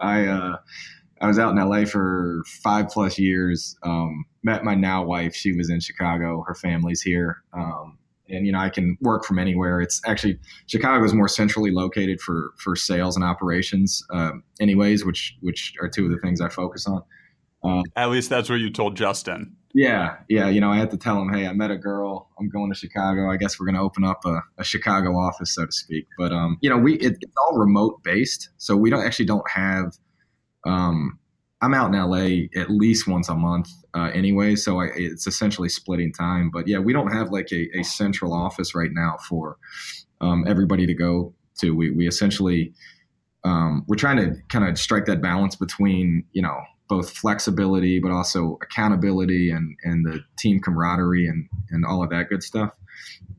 I 0.00 0.26
uh, 0.26 0.56
I 1.20 1.26
was 1.26 1.38
out 1.38 1.56
in 1.56 1.68
LA 1.68 1.84
for 1.84 2.42
five 2.62 2.88
plus 2.88 3.18
years. 3.18 3.76
Um, 3.82 4.24
met 4.42 4.64
my 4.64 4.74
now 4.74 5.04
wife. 5.04 5.34
She 5.34 5.52
was 5.52 5.70
in 5.70 5.80
Chicago. 5.80 6.44
Her 6.46 6.54
family's 6.54 7.00
here. 7.00 7.42
Um, 7.52 7.98
and 8.28 8.46
you 8.46 8.52
know 8.52 8.58
I 8.58 8.70
can 8.70 8.96
work 9.00 9.24
from 9.24 9.38
anywhere. 9.38 9.80
It's 9.80 10.00
actually 10.06 10.38
Chicago 10.66 11.04
is 11.04 11.12
more 11.12 11.28
centrally 11.28 11.70
located 11.70 12.20
for 12.20 12.52
for 12.58 12.76
sales 12.76 13.16
and 13.16 13.24
operations, 13.24 14.02
um, 14.10 14.42
anyways, 14.60 15.04
which 15.04 15.36
which 15.40 15.74
are 15.80 15.88
two 15.88 16.06
of 16.06 16.10
the 16.10 16.18
things 16.18 16.40
I 16.40 16.48
focus 16.48 16.86
on. 16.86 17.02
Um, 17.62 17.82
At 17.96 18.10
least 18.10 18.30
that's 18.30 18.48
what 18.48 18.56
you 18.56 18.70
told 18.70 18.96
Justin. 18.96 19.56
Yeah, 19.74 20.18
yeah. 20.28 20.48
You 20.48 20.60
know, 20.60 20.70
I 20.70 20.76
had 20.76 20.92
to 20.92 20.96
tell 20.96 21.20
him, 21.20 21.32
hey, 21.34 21.48
I 21.48 21.52
met 21.52 21.72
a 21.72 21.76
girl. 21.76 22.30
I'm 22.38 22.48
going 22.48 22.70
to 22.70 22.78
Chicago. 22.78 23.28
I 23.28 23.36
guess 23.36 23.58
we're 23.58 23.66
going 23.66 23.74
to 23.74 23.80
open 23.80 24.04
up 24.04 24.24
a, 24.24 24.40
a, 24.56 24.62
Chicago 24.62 25.16
office, 25.16 25.56
so 25.56 25.66
to 25.66 25.72
speak. 25.72 26.06
But 26.16 26.30
um, 26.30 26.58
you 26.60 26.70
know, 26.70 26.78
we 26.78 26.94
it, 26.94 27.18
it's 27.20 27.34
all 27.36 27.58
remote 27.58 28.00
based, 28.04 28.50
so 28.56 28.76
we 28.76 28.88
don't 28.88 29.04
actually 29.04 29.24
don't 29.24 29.48
have. 29.50 29.98
Um, 30.64 31.18
I'm 31.60 31.74
out 31.74 31.92
in 31.92 32.00
LA 32.00 32.60
at 32.60 32.70
least 32.70 33.08
once 33.08 33.28
a 33.28 33.34
month 33.34 33.68
uh, 33.94 34.10
anyway, 34.14 34.54
so 34.54 34.80
I, 34.80 34.86
it's 34.94 35.26
essentially 35.26 35.68
splitting 35.68 36.12
time. 36.12 36.50
But 36.52 36.68
yeah, 36.68 36.78
we 36.78 36.92
don't 36.92 37.12
have 37.12 37.30
like 37.30 37.50
a, 37.52 37.68
a 37.78 37.82
central 37.82 38.32
office 38.32 38.74
right 38.74 38.90
now 38.92 39.16
for 39.28 39.56
um, 40.20 40.44
everybody 40.46 40.86
to 40.86 40.94
go 40.94 41.34
to. 41.58 41.74
We 41.74 41.90
we 41.90 42.06
essentially 42.06 42.72
um, 43.44 43.84
we're 43.88 43.96
trying 43.96 44.18
to 44.18 44.36
kind 44.48 44.68
of 44.68 44.78
strike 44.78 45.06
that 45.06 45.20
balance 45.20 45.56
between 45.56 46.24
you 46.32 46.42
know 46.42 46.60
both 46.88 47.10
flexibility 47.10 47.98
but 47.98 48.10
also 48.10 48.58
accountability 48.62 49.50
and 49.50 49.76
and 49.84 50.04
the 50.04 50.20
team 50.38 50.60
camaraderie 50.60 51.26
and 51.26 51.48
and 51.70 51.84
all 51.84 52.02
of 52.02 52.10
that 52.10 52.28
good 52.28 52.42
stuff. 52.42 52.70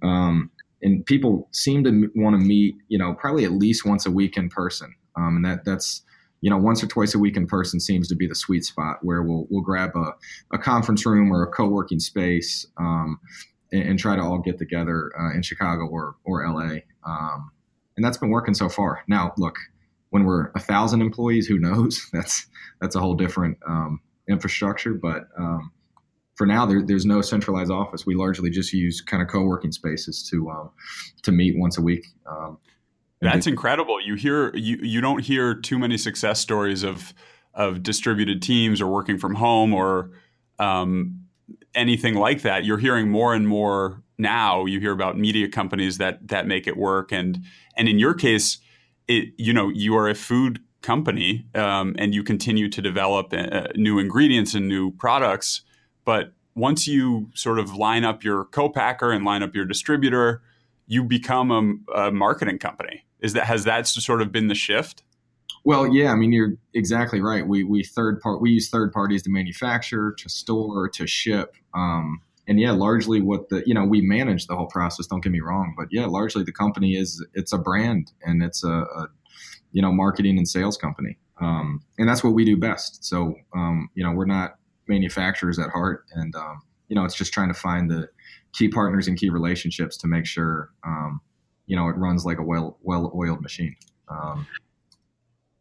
Um, 0.02 0.52
and 0.82 1.06
people 1.06 1.48
seem 1.52 1.84
to 1.84 2.12
want 2.16 2.36
to 2.36 2.46
meet, 2.46 2.76
you 2.90 2.98
know, 2.98 3.14
probably 3.14 3.46
at 3.46 3.52
least 3.52 3.86
once 3.86 4.06
a 4.06 4.12
week 4.12 4.38
in 4.38 4.50
person. 4.50 4.94
Um, 5.18 5.38
and 5.38 5.46
that 5.46 5.66
that's 5.66 6.04
you 6.42 6.50
know 6.50 6.58
once 6.58 6.84
or 6.84 6.88
twice 6.88 7.16
a 7.16 7.20
week 7.20 7.38
in 7.38 7.48
person 7.48 7.80
seems 7.80 8.08
to 8.10 8.16
be 8.16 8.28
the 8.28 8.36
sweet 8.36 8.64
spot 8.66 8.98
where 9.02 9.24
we'll 9.24 9.48
we'll 9.50 9.64
grab 9.64 9.92
a, 9.96 10.12
a 10.54 10.58
conference 10.58 11.06
room 11.06 11.32
or 11.32 11.44
a 11.44 11.52
co-working 11.52 12.00
space 12.00 12.68
um, 12.78 13.20
and, 13.72 13.84
and, 13.90 14.00
try 14.00 14.16
to 14.16 14.22
all 14.22 14.38
get 14.40 14.58
together 14.58 15.12
uh, 15.20 15.34
in 15.34 15.42
Chicago 15.42 15.88
or 15.88 16.16
or 16.24 16.48
LA. 16.48 16.80
Um, 17.08 17.52
and 17.96 18.04
that's 18.04 18.18
been 18.18 18.30
working 18.30 18.54
so 18.54 18.68
far. 18.68 19.04
Now, 19.08 19.34
look, 19.38 19.56
when 20.10 20.26
we're 20.26 20.52
a 20.56 20.60
thousand 20.60 21.02
employees, 21.02 21.48
who 21.48 21.60
knows? 21.60 22.08
That's 22.14 22.48
that's 22.82 22.96
a 22.96 23.00
whole 23.00 23.16
different 23.16 23.58
um, 23.68 24.02
infrastructure. 24.30 24.94
But 24.94 25.28
um, 25.38 25.72
for 26.36 26.46
now, 26.46 26.66
there, 26.66 26.82
there's 26.86 27.06
no 27.06 27.22
centralized 27.22 27.72
office. 27.72 28.06
We 28.06 28.16
largely 28.16 28.50
just 28.50 28.74
use 28.74 29.02
kind 29.02 29.24
of 29.24 29.30
co-working 29.30 29.72
spaces 29.72 30.28
to 30.30 30.50
um, 30.50 30.70
to 31.24 31.32
meet 31.32 31.58
once 31.58 31.78
a 31.78 31.82
week. 31.82 32.06
Um, 32.30 32.58
that's 33.22 33.48
incredible. 33.48 34.00
You 34.02 34.16
hear 34.16 34.56
you 34.56 34.78
you 34.82 35.02
don't 35.02 35.24
hear 35.24 35.56
too 35.56 35.80
many 35.80 35.98
success 35.98 36.40
stories 36.40 36.84
of 36.84 37.14
of 37.54 37.82
distributed 37.82 38.42
teams 38.42 38.82
or 38.82 38.88
working 38.88 39.18
from 39.18 39.36
home 39.36 39.74
or 39.74 40.12
um, 40.60 41.26
anything 41.74 42.16
like 42.16 42.42
that. 42.42 42.66
You're 42.66 42.78
hearing 42.78 43.10
more 43.10 43.34
and 43.34 43.48
more 43.48 44.04
now. 44.18 44.66
You 44.66 44.80
hear 44.80 44.92
about 44.92 45.18
media 45.18 45.48
companies 45.48 45.98
that 45.98 46.28
that 46.28 46.46
make 46.46 46.68
it 46.68 46.78
work, 46.78 47.12
and 47.12 47.44
and 47.78 47.88
in 47.88 48.00
your 48.00 48.14
case 48.14 48.60
it, 49.08 49.34
you 49.38 49.54
know, 49.54 49.70
you 49.70 49.96
are 49.96 50.10
a 50.10 50.16
food 50.16 50.60
company 50.82 51.46
um, 51.56 51.96
and 51.98 52.14
you 52.14 52.24
continue 52.24 52.70
to 52.70 52.82
develop 52.82 53.34
uh, 53.34 53.68
new 53.76 53.98
ingredients 54.00 54.54
and 54.54 54.68
new 54.68 54.92
products. 54.92 55.62
But 56.06 56.34
once 56.56 56.88
you 56.88 57.30
sort 57.34 57.60
of 57.60 57.76
line 57.76 58.04
up 58.04 58.24
your 58.24 58.46
co-packer 58.46 59.12
and 59.12 59.26
line 59.26 59.44
up 59.44 59.56
your 59.56 59.66
distributor, 59.66 60.42
you 60.88 61.04
become 61.04 61.82
a, 61.90 62.02
a 62.08 62.12
marketing 62.12 62.60
company. 62.60 63.06
Is 63.20 63.34
that 63.34 63.46
has 63.46 63.64
that 63.64 63.88
sort 63.88 64.22
of 64.22 64.32
been 64.32 64.48
the 64.48 64.56
shift? 64.56 65.04
Well, 65.64 65.88
yeah, 65.88 66.12
I 66.12 66.16
mean 66.16 66.32
you're 66.32 66.54
exactly 66.76 67.22
right. 67.22 67.48
We 67.48 67.64
we 67.64 67.84
third 67.84 68.22
part 68.22 68.40
we 68.40 68.52
use 68.52 68.70
third 68.70 68.94
parties 68.94 69.24
to 69.24 69.32
manufacture, 69.32 70.14
to 70.20 70.30
store, 70.30 70.88
to 70.90 71.08
ship. 71.08 71.56
Um, 71.74 72.22
and 72.48 72.60
yeah, 72.60 72.72
largely 72.72 73.22
what 73.22 73.50
the 73.50 73.64
you 73.66 73.74
know 73.74 73.86
we 73.86 74.02
manage 74.02 74.48
the 74.48 74.56
whole 74.56 74.68
process. 74.68 75.08
Don't 75.08 75.24
get 75.24 75.32
me 75.32 75.42
wrong, 75.42 75.74
but 75.78 75.88
yeah, 75.92 76.06
largely 76.06 76.44
the 76.44 76.52
company 76.52 76.96
is 76.96 77.26
it's 77.34 77.54
a 77.54 77.58
brand 77.58 78.12
and 78.22 78.44
it's 78.44 78.64
a, 78.64 78.70
a 78.70 79.08
you 79.72 79.82
know 79.82 79.92
marketing 79.92 80.38
and 80.38 80.48
sales 80.48 80.78
company, 80.78 81.18
um, 81.42 81.82
and 81.98 82.08
that's 82.08 82.24
what 82.24 82.34
we 82.34 82.46
do 82.46 82.58
best. 82.58 83.04
So 83.04 83.36
um, 83.56 83.90
you 83.96 84.04
know 84.04 84.12
we're 84.12 84.26
not 84.26 84.56
manufacturers 84.88 85.60
at 85.60 85.70
heart, 85.70 86.06
and 86.14 86.36
um, 86.36 86.62
you 86.88 86.96
know 86.96 87.06
it's 87.06 87.16
just 87.16 87.34
trying 87.34 87.50
to 87.50 87.60
find 87.60 87.90
the 87.90 88.10
key 88.54 88.70
partners 88.70 89.08
and 89.08 89.18
key 89.18 89.30
relationships 89.30 89.98
to 89.98 90.08
make 90.08 90.26
sure 90.26 90.70
um, 90.86 91.22
you 91.66 91.76
know 91.76 91.88
it 91.88 91.98
runs 91.98 92.26
like 92.26 92.38
a 92.38 92.44
well 92.44 92.78
well 92.82 93.12
oiled 93.16 93.42
machine. 93.42 93.76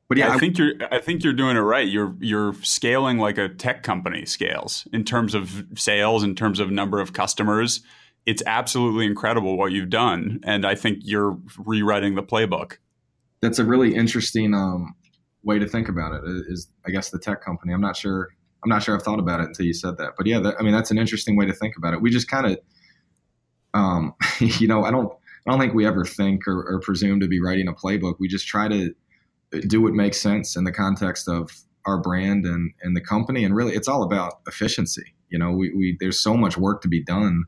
But 0.08 0.18
yeah, 0.18 0.30
I, 0.30 0.34
I 0.34 0.38
think 0.38 0.58
you're 0.58 0.74
I 0.90 0.98
think 0.98 1.24
you're 1.24 1.32
doing 1.32 1.56
it 1.56 1.60
right. 1.60 1.88
You're 1.88 2.14
you're 2.20 2.54
scaling 2.62 3.18
like 3.18 3.38
a 3.38 3.48
tech 3.48 3.82
company 3.82 4.26
scales 4.26 4.86
in 4.92 5.04
terms 5.04 5.34
of 5.34 5.64
sales, 5.76 6.22
in 6.22 6.34
terms 6.34 6.60
of 6.60 6.70
number 6.70 7.00
of 7.00 7.12
customers. 7.12 7.80
It's 8.26 8.42
absolutely 8.46 9.06
incredible 9.06 9.58
what 9.58 9.72
you've 9.72 9.90
done, 9.90 10.40
and 10.44 10.66
I 10.66 10.74
think 10.74 11.00
you're 11.02 11.38
rewriting 11.58 12.14
the 12.14 12.22
playbook. 12.22 12.78
That's 13.42 13.58
a 13.58 13.64
really 13.64 13.94
interesting 13.94 14.54
um, 14.54 14.94
way 15.42 15.58
to 15.58 15.66
think 15.66 15.88
about 15.88 16.12
it. 16.12 16.22
Is 16.48 16.68
I 16.86 16.90
guess 16.90 17.10
the 17.10 17.18
tech 17.18 17.42
company. 17.42 17.72
I'm 17.72 17.80
not 17.80 17.96
sure. 17.96 18.28
I'm 18.62 18.70
not 18.70 18.82
sure 18.82 18.96
I've 18.96 19.02
thought 19.02 19.18
about 19.18 19.40
it 19.40 19.48
until 19.48 19.66
you 19.66 19.74
said 19.74 19.98
that. 19.98 20.12
But 20.16 20.26
yeah, 20.26 20.38
that, 20.40 20.56
I 20.58 20.62
mean 20.62 20.72
that's 20.72 20.90
an 20.90 20.98
interesting 20.98 21.36
way 21.36 21.46
to 21.46 21.52
think 21.52 21.76
about 21.76 21.94
it. 21.94 22.00
We 22.00 22.10
just 22.10 22.28
kind 22.28 22.46
of, 22.46 22.58
um, 23.74 24.14
you 24.38 24.68
know, 24.68 24.84
I 24.84 24.90
don't 24.90 25.12
I 25.46 25.50
don't 25.50 25.60
think 25.60 25.74
we 25.74 25.86
ever 25.86 26.04
think 26.04 26.46
or, 26.46 26.62
or 26.66 26.80
presume 26.80 27.20
to 27.20 27.28
be 27.28 27.40
writing 27.40 27.68
a 27.68 27.72
playbook. 27.72 28.16
We 28.18 28.28
just 28.28 28.46
try 28.46 28.68
to 28.68 28.94
do 29.60 29.80
what 29.80 29.92
makes 29.92 30.20
sense 30.20 30.56
in 30.56 30.64
the 30.64 30.72
context 30.72 31.28
of 31.28 31.50
our 31.86 31.98
brand 31.98 32.44
and, 32.44 32.72
and 32.82 32.96
the 32.96 33.00
company. 33.00 33.44
And 33.44 33.54
really, 33.54 33.74
it's 33.74 33.88
all 33.88 34.02
about 34.02 34.40
efficiency. 34.46 35.14
You 35.30 35.38
know, 35.38 35.52
we, 35.52 35.70
we 35.74 35.96
there's 36.00 36.20
so 36.20 36.36
much 36.36 36.56
work 36.56 36.80
to 36.82 36.88
be 36.88 37.02
done, 37.02 37.44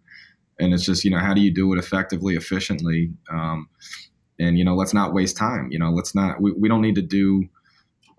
and 0.58 0.74
it's 0.74 0.84
just 0.84 1.04
you 1.04 1.10
know 1.10 1.18
how 1.18 1.34
do 1.34 1.40
you 1.40 1.52
do 1.52 1.72
it 1.72 1.78
effectively, 1.78 2.34
efficiently, 2.34 3.12
um, 3.30 3.68
and 4.38 4.58
you 4.58 4.64
know 4.64 4.74
let's 4.74 4.92
not 4.92 5.14
waste 5.14 5.36
time. 5.36 5.68
You 5.70 5.78
know, 5.78 5.90
let's 5.90 6.14
not 6.14 6.40
we, 6.40 6.52
we 6.52 6.68
don't 6.68 6.82
need 6.82 6.96
to 6.96 7.02
do 7.02 7.48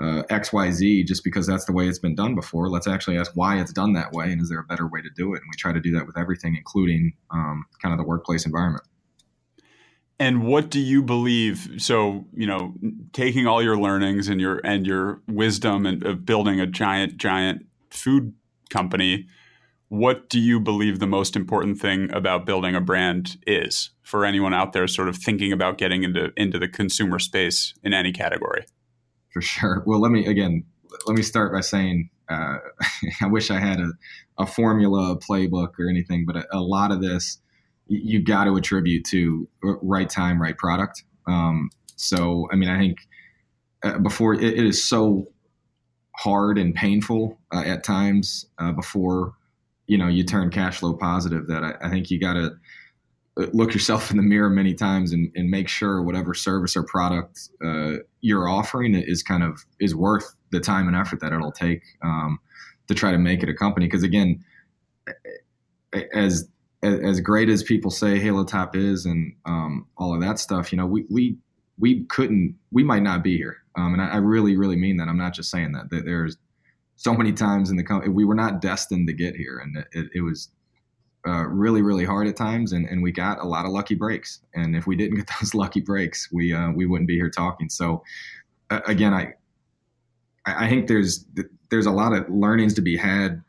uh, 0.01 0.23
X 0.29 0.53
Y 0.53 0.71
Z 0.71 1.03
just 1.03 1.23
because 1.23 1.47
that's 1.47 1.65
the 1.65 1.73
way 1.73 1.87
it's 1.87 1.99
been 1.99 2.15
done 2.15 2.35
before. 2.35 2.69
Let's 2.69 2.87
actually 2.87 3.17
ask 3.17 3.31
why 3.35 3.59
it's 3.59 3.73
done 3.73 3.93
that 3.93 4.13
way, 4.13 4.31
and 4.31 4.41
is 4.41 4.49
there 4.49 4.59
a 4.59 4.63
better 4.63 4.87
way 4.87 5.01
to 5.01 5.09
do 5.15 5.33
it? 5.33 5.41
And 5.41 5.49
we 5.49 5.57
try 5.57 5.73
to 5.73 5.81
do 5.81 5.91
that 5.93 6.07
with 6.07 6.17
everything, 6.17 6.55
including 6.55 7.13
um, 7.31 7.65
kind 7.81 7.93
of 7.93 7.97
the 7.97 8.05
workplace 8.05 8.45
environment. 8.45 8.83
And 10.19 10.43
what 10.43 10.69
do 10.71 10.79
you 10.79 11.03
believe? 11.03 11.75
So, 11.77 12.25
you 12.33 12.47
know, 12.47 12.73
taking 13.13 13.45
all 13.45 13.61
your 13.61 13.77
learnings 13.77 14.29
and 14.29 14.41
your 14.41 14.59
and 14.63 14.85
your 14.87 15.21
wisdom 15.27 15.85
and 15.85 16.03
of 16.03 16.25
building 16.25 16.59
a 16.59 16.65
giant, 16.65 17.17
giant 17.17 17.65
food 17.91 18.33
company, 18.69 19.27
what 19.89 20.27
do 20.29 20.39
you 20.39 20.59
believe 20.59 20.99
the 20.99 21.07
most 21.07 21.35
important 21.35 21.79
thing 21.79 22.11
about 22.11 22.45
building 22.45 22.75
a 22.75 22.81
brand 22.81 23.37
is 23.45 23.91
for 24.01 24.25
anyone 24.25 24.53
out 24.53 24.73
there 24.73 24.87
sort 24.87 25.07
of 25.07 25.17
thinking 25.17 25.51
about 25.51 25.77
getting 25.77 26.03
into 26.03 26.31
into 26.35 26.57
the 26.57 26.67
consumer 26.67 27.19
space 27.19 27.73
in 27.83 27.93
any 27.93 28.11
category? 28.11 28.65
For 29.29 29.41
sure. 29.41 29.83
Well, 29.85 30.01
let 30.01 30.11
me 30.11 30.25
again 30.25 30.63
let 31.05 31.15
me 31.15 31.21
start 31.21 31.53
by 31.53 31.61
saying 31.61 32.09
uh, 32.29 32.57
I 33.21 33.27
wish 33.27 33.51
I 33.51 33.59
had 33.59 33.79
a, 33.79 33.91
a 34.39 34.45
formula, 34.45 35.11
a 35.11 35.17
playbook, 35.17 35.79
or 35.79 35.89
anything, 35.89 36.25
but 36.25 36.37
a, 36.37 36.45
a 36.51 36.59
lot 36.59 36.91
of 36.91 37.01
this 37.01 37.39
you 37.87 38.21
got 38.21 38.45
to 38.45 38.55
attribute 38.55 39.05
to 39.05 39.47
right 39.61 40.09
time, 40.09 40.41
right 40.41 40.57
product. 40.57 41.03
Um, 41.27 41.69
so, 41.95 42.47
I 42.51 42.55
mean, 42.55 42.69
I 42.69 42.77
think 42.77 42.97
uh, 43.83 43.99
before 43.99 44.33
it, 44.33 44.43
it 44.43 44.65
is 44.65 44.83
so 44.83 45.27
hard 46.15 46.57
and 46.57 46.73
painful 46.73 47.37
uh, 47.53 47.63
at 47.65 47.83
times 47.83 48.45
uh, 48.57 48.71
before 48.71 49.33
you 49.85 49.97
know 49.97 50.07
you 50.07 50.23
turn 50.23 50.49
cash 50.49 50.79
flow 50.79 50.93
positive 50.93 51.47
that 51.47 51.63
I, 51.63 51.75
I 51.81 51.89
think 51.89 52.09
you 52.09 52.19
got 52.19 52.33
to 52.33 52.51
uh, 53.37 53.45
look 53.53 53.73
yourself 53.73 54.09
in 54.09 54.17
the 54.17 54.23
mirror 54.23 54.49
many 54.49 54.73
times 54.73 55.13
and, 55.13 55.31
and 55.35 55.49
make 55.49 55.67
sure 55.67 56.01
whatever 56.01 56.33
service 56.33 56.75
or 56.75 56.83
product 56.83 57.49
uh, 57.63 57.97
you're 58.21 58.49
offering 58.49 58.95
is 58.95 59.21
kind 59.21 59.43
of 59.43 59.63
is 59.79 59.95
worth 59.95 60.33
the 60.51 60.59
time 60.59 60.87
and 60.87 60.97
effort 60.97 61.19
that 61.19 61.31
it'll 61.31 61.51
take 61.51 61.83
um, 62.03 62.39
to 62.87 62.95
try 62.95 63.11
to 63.11 63.17
make 63.17 63.43
it 63.43 63.49
a 63.49 63.53
company 63.53 63.85
because 63.85 64.03
again 64.03 64.43
as 66.13 66.49
as, 66.83 67.19
great 67.21 67.49
as 67.49 67.63
people 67.63 67.91
say 67.91 68.19
Halo 68.19 68.43
Top 68.43 68.75
is 68.75 69.05
and 69.05 69.33
um, 69.45 69.87
all 69.97 70.13
of 70.13 70.21
that 70.21 70.39
stuff, 70.39 70.71
you 70.71 70.77
know, 70.77 70.85
we 70.85 71.05
we 71.09 71.37
we 71.79 72.03
couldn't, 72.05 72.55
we 72.71 72.83
might 72.83 73.03
not 73.03 73.23
be 73.23 73.37
here. 73.37 73.57
Um, 73.75 73.93
and 73.93 74.01
I, 74.01 74.13
I, 74.13 74.17
really, 74.17 74.57
really 74.57 74.75
mean 74.75 74.97
that. 74.97 75.07
I'm 75.07 75.17
not 75.17 75.33
just 75.33 75.51
saying 75.51 75.73
that. 75.73 75.91
that 75.91 76.05
there's 76.05 76.37
so 76.95 77.13
many 77.13 77.31
times 77.31 77.69
in 77.69 77.77
the 77.77 77.83
company 77.83 78.11
we 78.11 78.25
were 78.25 78.33
not 78.33 78.61
destined 78.61 79.07
to 79.07 79.13
get 79.13 79.35
here, 79.35 79.59
and 79.59 79.85
it, 79.91 80.09
it 80.15 80.21
was 80.21 80.49
uh, 81.27 81.45
really, 81.45 81.81
really 81.81 82.05
hard 82.05 82.27
at 82.27 82.35
times, 82.35 82.71
and, 82.71 82.85
and 82.87 83.03
we 83.03 83.11
got 83.11 83.39
a 83.39 83.45
lot 83.45 83.65
of 83.65 83.71
lucky 83.71 83.95
breaks. 83.95 84.39
And 84.55 84.75
if 84.75 84.87
we 84.87 84.95
didn't 84.95 85.17
get 85.17 85.29
those 85.39 85.53
lucky 85.53 85.81
breaks, 85.81 86.31
we 86.31 86.53
uh, 86.53 86.71
we 86.71 86.85
wouldn't 86.85 87.07
be 87.07 87.15
here 87.15 87.29
talking. 87.29 87.69
So 87.69 88.03
uh, 88.69 88.81
again, 88.87 89.13
I 89.13 89.33
I 90.45 90.69
think 90.69 90.87
there's 90.87 91.25
there's 91.69 91.85
a 91.85 91.91
lot 91.91 92.13
of 92.13 92.29
learnings 92.29 92.73
to 92.75 92.81
be 92.81 92.97
had 92.97 93.43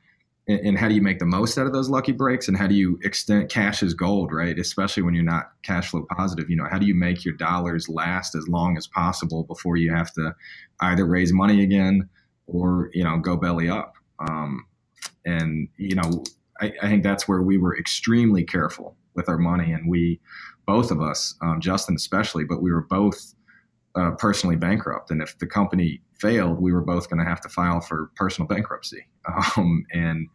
and, 0.48 0.78
how 0.78 0.88
do 0.88 0.94
you 0.94 1.02
make 1.02 1.18
the 1.18 1.26
most 1.26 1.58
out 1.58 1.66
of 1.66 1.72
those 1.72 1.90
lucky 1.90 2.12
breaks? 2.12 2.48
And 2.48 2.56
how 2.56 2.66
do 2.66 2.74
you 2.74 2.98
extend 3.04 3.50
cash 3.50 3.82
as 3.82 3.92
gold 3.92 4.32
right? 4.32 4.58
Especially 4.58 5.02
when 5.02 5.14
you're 5.14 5.22
not 5.22 5.52
cash 5.62 5.90
flow 5.90 6.06
positive 6.10 6.48
you 6.48 6.56
know 6.56 6.66
how 6.70 6.78
do 6.78 6.86
you 6.86 6.94
make 6.94 7.24
your 7.24 7.34
dollars 7.34 7.88
last 7.88 8.34
as 8.34 8.48
long 8.48 8.76
as 8.76 8.86
possible 8.86 9.44
before 9.44 9.76
you 9.76 9.92
have 9.92 10.12
to 10.14 10.34
either 10.80 11.04
raise 11.04 11.32
money 11.32 11.62
again 11.62 12.08
or 12.46 12.90
you 12.94 13.04
know 13.04 13.18
go 13.18 13.36
belly 13.36 13.68
up? 13.68 13.94
Um, 14.26 14.66
and 15.26 15.68
you 15.76 15.94
know 15.94 16.24
I, 16.60 16.72
I, 16.82 16.88
think 16.88 17.02
that's 17.02 17.28
where 17.28 17.42
we 17.42 17.58
were 17.58 17.78
extremely 17.78 18.42
careful 18.42 18.96
with 19.14 19.28
our 19.28 19.38
money. 19.38 19.72
And 19.72 19.88
we 19.88 20.18
both 20.66 20.90
of 20.90 21.00
us 21.00 21.34
um, 21.42 21.60
justin 21.60 21.94
especially 21.94 22.44
but 22.44 22.62
we 22.62 22.72
were 22.72 22.82
both 22.82 23.34
uh, 23.94 24.12
personally 24.12 24.56
bankrupt. 24.56 25.10
And 25.10 25.20
if 25.20 25.38
the 25.38 25.46
company 25.46 26.00
failed 26.18 26.60
we 26.60 26.72
were 26.72 26.80
both 26.80 27.10
going 27.10 27.22
to 27.22 27.28
have 27.28 27.40
to 27.42 27.48
file 27.48 27.80
for 27.80 28.10
personal 28.16 28.48
bankruptcy. 28.48 29.06
Um, 29.58 29.84
and 29.92 30.26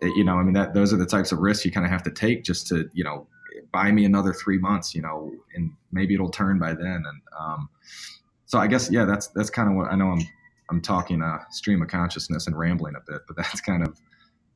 you 0.00 0.24
know, 0.24 0.38
I 0.38 0.42
mean, 0.42 0.54
that 0.54 0.74
those 0.74 0.92
are 0.92 0.96
the 0.96 1.06
types 1.06 1.32
of 1.32 1.38
risks 1.38 1.64
you 1.64 1.72
kind 1.72 1.86
of 1.86 1.92
have 1.92 2.02
to 2.04 2.10
take 2.10 2.44
just 2.44 2.66
to, 2.68 2.88
you 2.92 3.04
know, 3.04 3.26
buy 3.72 3.90
me 3.90 4.04
another 4.04 4.32
three 4.32 4.58
months, 4.58 4.94
you 4.94 5.02
know, 5.02 5.32
and 5.54 5.70
maybe 5.92 6.14
it'll 6.14 6.30
turn 6.30 6.58
by 6.58 6.74
then. 6.74 7.04
And 7.06 7.22
um, 7.38 7.68
so 8.44 8.58
I 8.58 8.66
guess, 8.66 8.90
yeah, 8.90 9.04
that's 9.04 9.28
that's 9.28 9.50
kind 9.50 9.68
of 9.68 9.76
what 9.76 9.90
I 9.90 9.96
know. 9.96 10.10
I'm 10.10 10.22
I'm 10.70 10.80
talking 10.80 11.22
a 11.22 11.46
stream 11.50 11.82
of 11.82 11.88
consciousness 11.88 12.46
and 12.46 12.58
rambling 12.58 12.94
a 12.96 13.10
bit, 13.10 13.22
but 13.26 13.36
that's 13.36 13.60
kind 13.60 13.86
of. 13.86 13.98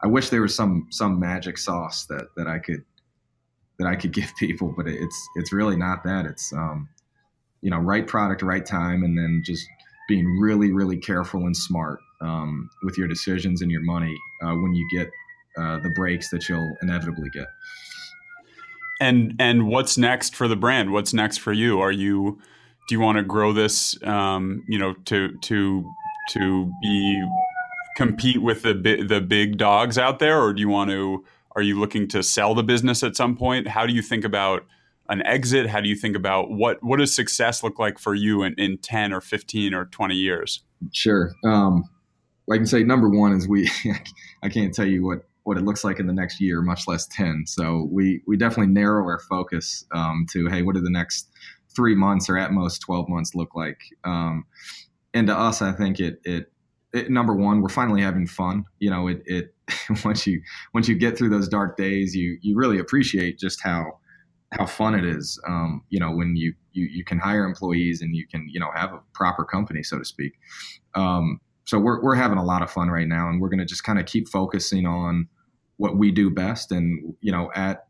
I 0.02 0.06
wish 0.06 0.30
there 0.30 0.42
was 0.42 0.54
some 0.54 0.86
some 0.90 1.20
magic 1.20 1.58
sauce 1.58 2.06
that 2.06 2.28
that 2.36 2.46
I 2.46 2.58
could 2.58 2.84
that 3.78 3.86
I 3.86 3.96
could 3.96 4.12
give 4.18 4.34
people, 4.36 4.72
but 4.76 4.86
it's 4.86 5.28
it's 5.36 5.52
really 5.52 5.76
not 5.76 6.04
that. 6.04 6.26
It's 6.26 6.52
um, 6.52 6.88
you 7.62 7.70
know, 7.70 7.78
right 7.78 8.06
product, 8.06 8.42
right 8.42 8.64
time, 8.64 9.04
and 9.04 9.16
then 9.16 9.42
just 9.44 9.66
being 10.08 10.38
really 10.38 10.72
really 10.72 10.96
careful 10.96 11.46
and 11.46 11.56
smart 11.56 12.00
um, 12.20 12.70
with 12.82 12.98
your 12.98 13.08
decisions 13.08 13.62
and 13.62 13.70
your 13.70 13.82
money 13.82 14.16
uh, 14.42 14.54
when 14.54 14.74
you 14.74 14.86
get 14.90 15.10
uh, 15.56 15.78
the 15.80 15.90
breaks 15.90 16.30
that 16.30 16.48
you'll 16.48 16.76
inevitably 16.82 17.30
get. 17.30 17.46
And 19.00 19.34
and 19.38 19.68
what's 19.68 19.96
next 19.96 20.36
for 20.36 20.46
the 20.46 20.56
brand? 20.56 20.92
What's 20.92 21.14
next 21.14 21.38
for 21.38 21.52
you? 21.52 21.80
Are 21.80 21.92
you 21.92 22.38
do 22.88 22.94
you 22.94 23.00
want 23.00 23.18
to 23.18 23.24
grow 23.24 23.52
this? 23.52 24.00
Um, 24.02 24.64
you 24.68 24.78
know, 24.78 24.94
to 25.06 25.36
to 25.42 25.84
to 26.30 26.72
be 26.82 27.28
compete 27.96 28.42
with 28.42 28.62
the 28.62 28.74
the 29.06 29.20
big 29.20 29.56
dogs 29.56 29.96
out 29.96 30.18
there, 30.18 30.42
or 30.42 30.52
do 30.52 30.60
you 30.60 30.68
want 30.68 30.90
to? 30.90 31.24
Are 31.56 31.62
you 31.62 31.78
looking 31.80 32.08
to 32.08 32.22
sell 32.22 32.54
the 32.54 32.62
business 32.62 33.02
at 33.02 33.16
some 33.16 33.36
point? 33.36 33.68
How 33.68 33.86
do 33.86 33.92
you 33.92 34.02
think 34.02 34.24
about 34.24 34.66
an 35.08 35.24
exit? 35.26 35.66
How 35.66 35.80
do 35.80 35.88
you 35.88 35.96
think 35.96 36.16
about 36.16 36.50
what 36.50 36.82
what 36.82 36.98
does 36.98 37.14
success 37.14 37.62
look 37.62 37.78
like 37.78 37.98
for 37.98 38.14
you 38.14 38.42
in, 38.42 38.54
in 38.54 38.76
ten 38.78 39.12
or 39.12 39.20
fifteen 39.20 39.72
or 39.72 39.86
twenty 39.86 40.16
years? 40.16 40.60
Sure. 40.92 41.32
Um, 41.44 41.88
I 42.50 42.56
can 42.56 42.66
say 42.66 42.82
number 42.82 43.08
one 43.08 43.32
is 43.32 43.48
we. 43.48 43.70
I 44.42 44.48
can't 44.48 44.74
tell 44.74 44.86
you 44.86 45.04
what 45.04 45.29
what 45.44 45.56
it 45.56 45.64
looks 45.64 45.84
like 45.84 45.98
in 45.98 46.06
the 46.06 46.12
next 46.12 46.40
year, 46.40 46.60
much 46.62 46.86
less 46.86 47.06
10. 47.08 47.44
So 47.46 47.88
we, 47.90 48.22
we 48.26 48.36
definitely 48.36 48.72
narrow 48.72 49.04
our 49.04 49.18
focus 49.18 49.84
um, 49.92 50.26
to, 50.32 50.48
hey, 50.48 50.62
what 50.62 50.74
do 50.74 50.80
the 50.80 50.90
next 50.90 51.28
three 51.74 51.94
months 51.94 52.28
or 52.28 52.36
at 52.36 52.52
most 52.52 52.80
12 52.80 53.08
months 53.08 53.34
look 53.34 53.54
like? 53.54 53.80
Um, 54.04 54.44
and 55.14 55.26
to 55.26 55.36
us, 55.36 55.62
I 55.62 55.72
think 55.72 55.98
it, 55.98 56.20
it, 56.24 56.52
it, 56.92 57.10
number 57.10 57.34
one, 57.34 57.62
we're 57.62 57.68
finally 57.68 58.02
having 58.02 58.26
fun. 58.26 58.64
You 58.78 58.90
know, 58.90 59.08
it, 59.08 59.22
it, 59.24 59.54
once 60.04 60.26
you, 60.26 60.42
once 60.74 60.88
you 60.88 60.96
get 60.96 61.16
through 61.16 61.30
those 61.30 61.48
dark 61.48 61.76
days, 61.76 62.14
you, 62.14 62.38
you 62.42 62.56
really 62.56 62.78
appreciate 62.78 63.38
just 63.38 63.60
how, 63.62 63.98
how 64.52 64.66
fun 64.66 64.94
it 64.94 65.04
is. 65.04 65.40
Um, 65.46 65.82
you 65.88 66.00
know, 66.00 66.10
when 66.10 66.36
you, 66.36 66.54
you, 66.72 66.86
you 66.86 67.04
can 67.04 67.18
hire 67.18 67.44
employees 67.44 68.02
and 68.02 68.14
you 68.14 68.26
can, 68.26 68.46
you 68.50 68.60
know, 68.60 68.70
have 68.74 68.92
a 68.92 69.00
proper 69.14 69.44
company, 69.44 69.82
so 69.82 69.98
to 69.98 70.04
speak. 70.04 70.32
Um, 70.94 71.40
so 71.64 71.78
we're, 71.78 72.02
we're 72.02 72.14
having 72.14 72.38
a 72.38 72.44
lot 72.44 72.62
of 72.62 72.70
fun 72.70 72.88
right 72.88 73.08
now 73.08 73.28
and 73.28 73.40
we're 73.40 73.48
going 73.48 73.58
to 73.58 73.64
just 73.64 73.84
kind 73.84 73.98
of 73.98 74.06
keep 74.06 74.28
focusing 74.28 74.86
on 74.86 75.28
what 75.76 75.96
we 75.96 76.10
do 76.10 76.30
best 76.30 76.72
and 76.72 77.14
you 77.20 77.32
know 77.32 77.50
at 77.54 77.86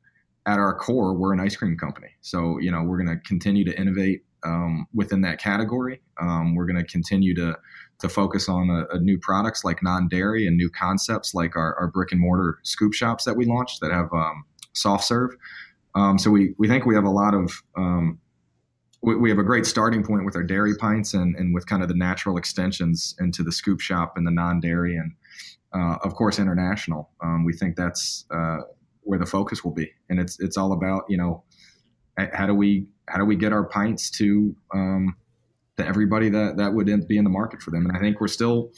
at 0.47 0.59
our 0.59 0.75
core 0.75 1.15
we're 1.15 1.33
an 1.33 1.41
ice 1.41 1.57
cream 1.57 1.77
company 1.77 2.09
so 2.21 2.59
you 2.59 2.71
know 2.71 2.83
we're 2.83 3.03
going 3.03 3.09
to 3.09 3.21
continue 3.29 3.65
to 3.65 3.79
innovate 3.79 4.23
um, 4.45 4.87
within 4.95 5.21
that 5.23 5.39
category. 5.39 6.01
Um, 6.21 6.55
we're 6.55 6.67
going 6.67 6.83
to 6.83 6.91
continue 6.91 7.35
to 7.37 7.57
to 7.99 8.09
focus 8.09 8.49
on 8.49 8.71
a, 8.71 8.97
a 8.97 8.99
new 8.99 9.19
products 9.19 9.63
like 9.63 9.83
non-dairy 9.83 10.47
and 10.47 10.57
new 10.57 10.71
concepts 10.71 11.35
like 11.35 11.55
our, 11.55 11.79
our, 11.79 11.87
brick 11.89 12.13
and 12.13 12.21
mortar 12.21 12.59
scoop 12.63 12.95
shops 12.95 13.25
that 13.25 13.37
we 13.37 13.45
launched 13.45 13.83
that 13.83 13.93
have 13.93 14.11
um, 14.15 14.43
soft 14.73 15.05
serve. 15.05 15.33
Um, 15.95 16.19
so 16.19 16.31
we 16.31 16.55
we 16.57 16.67
think 16.67 16.87
we 16.87 16.95
have 16.95 17.05
a 17.05 17.11
lot 17.11 17.35
of 17.35 17.53
um, 17.77 18.19
we, 19.03 19.17
we, 19.17 19.31
have 19.31 19.39
a 19.39 19.43
great 19.43 19.67
starting 19.67 20.03
point 20.03 20.25
with 20.25 20.37
our 20.37 20.43
dairy 20.43 20.77
pints 20.77 21.15
and, 21.15 21.35
and 21.37 21.55
with 21.55 21.67
kind 21.67 21.83
of 21.83 21.89
the 21.89 21.95
natural 21.95 22.37
extensions 22.37 23.15
into 23.19 23.43
the 23.43 23.53
scoop 23.53 23.81
shop 23.81 24.15
and 24.17 24.27
the 24.27 24.31
non-dairy 24.31 24.97
and 24.97 25.13
uh, 25.75 25.97
of 26.03 26.15
course 26.15 26.39
international. 26.39 27.11
Um, 27.23 27.45
we 27.45 27.53
think 27.53 27.77
that's 27.77 28.27
uh, 28.31 28.59
where 29.03 29.19
the 29.19 29.27
focus 29.27 29.65
will 29.65 29.73
be, 29.73 29.93
and 30.09 30.19
it's 30.19 30.39
it's 30.41 30.57
all 30.57 30.73
about 30.73 31.05
you 31.09 31.17
know 31.17 31.45
how 32.33 32.47
do 32.47 32.55
we 32.55 32.87
how 33.09 33.19
do 33.19 33.25
we 33.25 33.37
get 33.37 33.53
our 33.53 33.65
pints 33.65 34.11
to 34.11 34.55
um, 34.75 35.17
to 35.77 35.87
everybody 35.87 36.29
that 36.29 36.57
that 36.57 36.75
would 36.75 36.87
be 37.09 37.17
in 37.17 37.25
the 37.25 37.31
market 37.31 37.63
for 37.63 37.71
them, 37.71 37.87
and 37.87 37.97
I 37.97 38.01
think 38.01 38.21
we're 38.21 38.29
still 38.29 38.71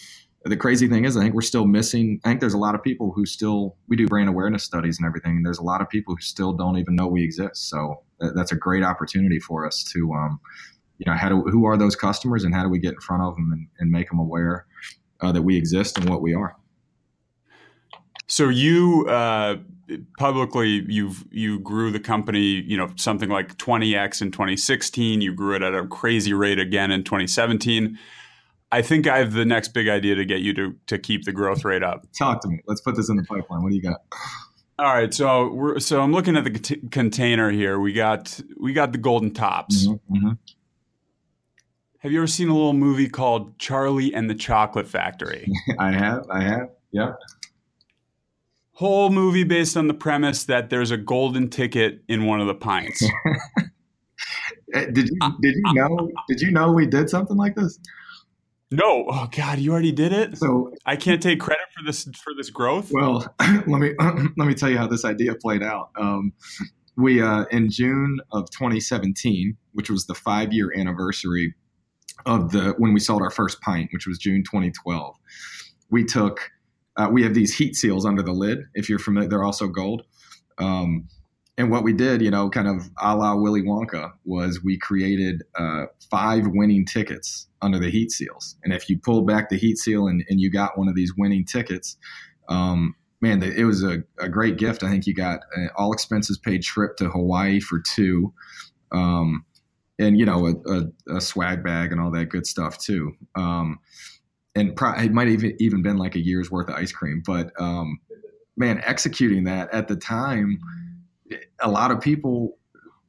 the 0.45 0.57
crazy 0.57 0.89
thing 0.89 1.05
is, 1.05 1.17
I 1.17 1.21
think 1.21 1.35
we're 1.35 1.43
still 1.43 1.67
missing. 1.67 2.21
I 2.25 2.31
think 2.31 2.41
there's 2.41 2.55
a 2.55 2.59
lot 2.59 2.75
of 2.75 2.83
people 2.83 3.13
who 3.13 3.25
still 3.27 3.77
we 3.89 3.97
do 3.97 4.07
brand 4.07 4.29
awareness 4.29 4.65
studies 4.65 4.99
and 4.99 5.07
everything. 5.07 5.37
And 5.37 5.47
there's 5.47 5.59
a 5.59 5.63
lot 5.63 5.81
of 5.81 5.89
people 5.89 6.15
who 6.15 6.21
still 6.21 6.53
don't 6.53 6.79
even 6.79 6.97
know 6.97 7.07
we 7.07 7.23
exist. 7.23 7.69
So 7.69 8.03
that's 8.35 8.53
a 8.53 8.57
great 8.57 8.83
opportunity 8.83 9.39
for 9.39 9.67
us 9.67 9.83
to, 9.93 10.13
um, 10.13 10.41
you 10.99 11.11
know, 11.11 11.17
how 11.17 11.29
do 11.29 11.43
who 11.43 11.65
are 11.65 11.77
those 11.77 11.97
customers 11.97 12.45
and 12.45 12.55
how 12.55 12.63
do 12.63 12.69
we 12.69 12.79
get 12.79 12.95
in 12.95 13.01
front 13.01 13.23
of 13.23 13.35
them 13.35 13.51
and, 13.53 13.67
and 13.79 13.91
make 13.91 14.09
them 14.09 14.19
aware 14.19 14.67
uh, 15.21 15.33
that 15.33 15.43
we 15.43 15.57
exist 15.57 15.99
and 15.99 16.09
what 16.09 16.23
we 16.23 16.35
are. 16.35 16.57
So 18.29 18.49
you 18.49 19.07
uh, 19.09 19.57
publicly 20.19 20.85
you've 20.89 21.25
you 21.31 21.59
grew 21.61 21.91
the 21.91 22.01
company, 22.01 22.41
you 22.41 22.77
know, 22.77 22.91
something 22.97 23.29
like 23.29 23.57
20x 23.59 24.23
in 24.23 24.31
2016. 24.31 25.21
You 25.21 25.35
grew 25.35 25.55
it 25.57 25.63
at 25.63 25.75
a 25.75 25.87
crazy 25.87 26.33
rate 26.33 26.59
again 26.59 26.91
in 26.91 27.05
2017. 27.05 27.99
I 28.71 28.81
think 28.81 29.07
I 29.07 29.19
have 29.19 29.35
the 29.35 29.45
next 29.45 29.75
big 29.75 29.89
idea 29.89 30.15
to 30.15 30.25
get 30.25 30.41
you 30.41 30.55
to 30.55 30.75
to 30.87 30.99
keep 30.99 31.25
the 31.25 31.33
growth 31.33 31.65
rate 31.65 31.83
up. 31.83 32.07
Talk 32.19 32.41
to 32.43 32.49
me. 32.49 32.61
Let's 32.67 32.81
put 32.81 32.97
this 32.97 33.11
in 33.11 33.17
the 33.17 33.25
pipeline. 33.25 33.63
What 33.63 33.71
do 33.71 33.77
you 33.77 33.83
got? 33.83 34.01
All 34.83 34.93
right, 34.93 35.15
so 35.15 35.53
we're 35.53 35.79
so 35.79 36.01
I'm 36.01 36.11
looking 36.11 36.37
at 36.37 36.43
the 36.43 36.61
c- 36.61 36.83
container 36.91 37.53
here. 37.53 37.79
We 37.79 37.93
got 37.93 38.41
we 38.59 38.73
got 38.73 38.91
the 38.91 38.99
golden 38.99 39.33
tops. 39.33 39.87
Mm-hmm, 39.87 40.17
mm-hmm. 40.17 40.33
Have 41.99 42.11
you 42.11 42.19
ever 42.19 42.27
seen 42.27 42.49
a 42.49 42.53
little 42.53 42.73
movie 42.73 43.09
called 43.09 43.57
Charlie 43.61 44.13
and 44.13 44.29
the 44.29 44.35
Chocolate 44.35 44.89
Factory? 44.89 45.47
I 45.79 45.93
have. 45.93 46.27
I 46.29 46.43
have. 46.43 46.71
Yeah. 46.91 47.13
Whole 48.73 49.11
movie 49.11 49.45
based 49.45 49.77
on 49.77 49.87
the 49.87 49.95
premise 49.95 50.43
that 50.47 50.69
there's 50.69 50.91
a 50.91 50.97
golden 50.97 51.49
ticket 51.49 52.03
in 52.09 52.25
one 52.25 52.41
of 52.41 52.49
the 52.49 52.55
pints. 52.55 53.07
Eh, 54.75 54.87
did 54.87 55.07
you 55.11 55.19
did 55.43 55.55
you 55.55 55.75
know 55.75 56.11
did 56.29 56.41
you 56.41 56.51
know 56.51 56.73
we 56.73 56.87
did 56.87 57.11
something 57.11 57.37
like 57.37 57.55
this? 57.55 57.79
No, 58.73 59.05
oh 59.09 59.29
God, 59.31 59.59
you 59.59 59.71
already 59.73 59.93
did 59.93 60.13
it. 60.13 60.39
So 60.39 60.73
I 60.87 60.97
can't 60.97 61.23
take 61.23 61.41
credit 61.41 61.67
for 61.77 61.85
this 61.85 62.05
for 62.05 62.33
this 62.37 62.51
growth. 62.51 62.91
Well, 62.93 63.35
let 63.41 63.81
me 63.81 63.93
let 64.01 64.49
me 64.49 64.55
tell 64.55 64.71
you 64.71 64.79
how 64.79 64.87
this 64.87 65.05
idea 65.05 65.35
played 65.35 65.63
out. 65.63 65.91
Um, 65.97 66.33
we 66.97 67.23
uh, 67.23 67.45
in 67.51 67.71
June 67.71 68.19
of 68.33 68.51
2017, 68.51 69.57
which 69.73 69.91
was 69.91 70.07
the 70.07 70.15
five 70.15 70.53
year 70.53 70.73
anniversary 70.77 71.55
of 72.27 72.53
the 72.53 72.75
when 72.79 72.93
we 72.93 73.01
sold 73.01 73.23
our 73.23 73.31
first 73.31 73.61
pint, 73.61 73.91
which 73.93 74.07
was 74.07 74.19
June 74.19 74.43
2012. 74.43 75.17
We 75.91 76.05
took 76.05 76.51
uh, 76.97 77.09
we 77.11 77.23
have 77.23 77.35
these 77.35 77.55
heat 77.55 77.77
seals 77.77 78.05
under 78.05 78.23
the 78.23 78.33
lid. 78.33 78.61
If 78.75 78.89
you're 78.89 78.99
familiar, 78.99 79.29
they're 79.29 79.45
also 79.45 79.69
gold. 79.69 80.03
Um, 80.59 81.09
and 81.59 81.71
what 81.71 81.85
we 81.85 81.93
did, 81.93 82.23
you 82.23 82.31
know, 82.31 82.49
kind 82.49 82.67
of 82.67 82.89
a 83.01 83.15
la 83.15 83.35
Willy 83.35 83.63
Wonka, 83.63 84.13
was 84.25 84.63
we 84.65 84.79
created 84.79 85.43
uh, 85.55 85.85
five 86.11 86.47
winning 86.47 86.87
tickets 86.87 87.47
under 87.61 87.79
the 87.79 87.91
heat 87.91 88.11
seals. 88.11 88.57
And 88.65 88.73
if 88.73 88.89
you 88.89 88.99
pulled 88.99 89.27
back 89.27 89.51
the 89.51 89.59
heat 89.59 89.79
seal 89.79 90.07
and, 90.07 90.25
and 90.29 90.41
you 90.41 90.51
got 90.51 90.79
one 90.79 90.89
of 90.89 90.95
these 90.95 91.13
winning 91.17 91.45
tickets, 91.45 91.97
um, 92.49 92.95
man, 93.21 93.43
it 93.43 93.65
was 93.65 93.85
a, 93.85 94.03
a, 94.19 94.29
great 94.29 94.57
gift. 94.57 94.83
I 94.83 94.91
think 94.91 95.07
you 95.07 95.15
got 95.15 95.41
an 95.55 95.71
all 95.77 95.93
expenses 95.93 96.39
paid 96.39 96.63
trip 96.63 96.97
to 96.97 97.09
Hawaii 97.09 97.61
for 97.61 97.81
two, 97.81 98.33
um, 98.91 99.45
and 99.99 100.19
you 100.19 100.27
know, 100.27 100.47
a, 100.47 100.73
a, 100.73 101.17
a, 101.17 101.21
swag 101.21 101.63
bag 101.63 101.93
and 101.93 102.01
all 102.01 102.11
that 102.11 102.31
good 102.31 102.47
stuff 102.47 102.79
too. 102.79 103.13
Um, 103.37 103.79
and 104.55 104.75
pro- 104.75 104.95
it 104.95 105.13
might 105.13 105.29
even 105.29 105.57
even 105.61 105.83
been 105.83 105.99
like 105.99 106.17
a 106.17 106.21
year's 106.21 106.51
worth 106.51 106.69
of 106.69 106.75
ice 106.75 106.93
cream. 106.93 107.23
But 107.25 107.53
um, 107.61 108.01
man, 108.57 108.83
executing 108.85 109.45
that 109.45 109.73
at 109.73 109.89
the 109.89 109.97
time 109.97 110.59
a 111.61 111.71
lot 111.71 111.91
of 111.91 112.01
people, 112.01 112.59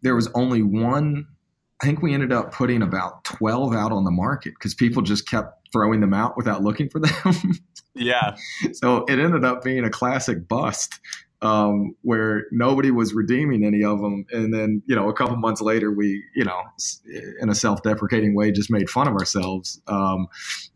there 0.01 0.15
was 0.15 0.29
only 0.35 0.61
one. 0.61 1.25
I 1.81 1.85
think 1.85 2.01
we 2.01 2.13
ended 2.13 2.31
up 2.31 2.53
putting 2.53 2.81
about 2.81 3.23
12 3.25 3.73
out 3.73 3.91
on 3.91 4.03
the 4.03 4.11
market 4.11 4.53
because 4.57 4.73
people 4.73 5.01
just 5.01 5.27
kept 5.27 5.69
throwing 5.71 5.99
them 5.99 6.13
out 6.13 6.37
without 6.37 6.63
looking 6.63 6.89
for 6.89 6.99
them. 6.99 7.59
yeah. 7.95 8.35
So 8.73 9.05
it 9.05 9.19
ended 9.19 9.43
up 9.43 9.63
being 9.63 9.83
a 9.83 9.89
classic 9.89 10.47
bust 10.47 10.99
um, 11.43 11.93
where 12.03 12.45
nobody 12.51 12.89
was 12.89 13.13
redeeming 13.13 13.65
any 13.65 13.83
of 13.83 13.99
them. 13.99 14.25
And 14.31 14.53
then, 14.53 14.81
you 14.85 14.95
know, 14.95 15.09
a 15.09 15.13
couple 15.13 15.35
months 15.35 15.61
later, 15.61 15.91
we, 15.91 16.23
you 16.35 16.45
know, 16.45 16.61
in 17.41 17.49
a 17.49 17.55
self 17.55 17.83
deprecating 17.83 18.33
way, 18.33 18.51
just 18.51 18.71
made 18.71 18.89
fun 18.89 19.07
of 19.07 19.13
ourselves 19.13 19.81
um, 19.87 20.27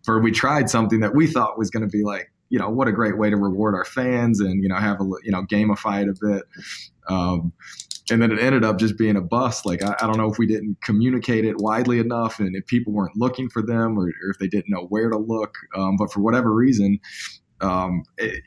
for 0.04 0.22
we 0.22 0.32
tried 0.32 0.70
something 0.70 1.00
that 1.00 1.16
we 1.16 1.26
thought 1.26 1.58
was 1.58 1.70
going 1.70 1.90
to 1.90 1.90
be 1.90 2.04
like, 2.04 2.32
you 2.50 2.60
know, 2.60 2.70
what 2.70 2.88
a 2.88 2.92
great 2.92 3.18
way 3.18 3.30
to 3.30 3.38
reward 3.38 3.76
our 3.76 3.86
fans 3.86 4.40
and, 4.40 4.64
you 4.64 4.70
know, 4.70 4.76
have 4.76 5.02
a, 5.02 5.06
you 5.24 5.32
know, 5.32 5.44
gamify 5.44 6.02
it 6.02 6.10
a 6.10 6.16
bit. 6.20 6.44
Um, 7.10 7.54
and 8.10 8.22
then 8.22 8.32
it 8.32 8.40
ended 8.40 8.64
up 8.64 8.80
just 8.80 8.98
being 8.98 9.16
a 9.16 9.22
bust. 9.22 9.66
Like 9.66 9.84
I, 9.84 9.96
I, 10.00 10.08
don't 10.08 10.18
know 10.18 10.32
if 10.32 10.38
we 10.38 10.48
didn't 10.48 10.78
communicate 10.82 11.46
it 11.46 11.58
widely 11.58 12.00
enough, 12.00 12.40
and 12.40 12.56
if 12.56 12.66
people 12.68 12.94
weren't 12.94 13.18
looking 13.18 13.50
for 13.50 13.62
them, 13.62 13.98
or, 13.98 14.04
or 14.04 14.30
if 14.32 14.40
they 14.40 14.48
didn't 14.48 14.70
know 14.70 14.86
where 14.90 15.10
to 15.10 15.18
look. 15.18 15.56
Um, 15.76 15.98
but 15.98 16.12
for 16.12 16.22
whatever 16.22 16.54
reason, 16.54 17.00
um, 17.62 18.04
it, 18.18 18.42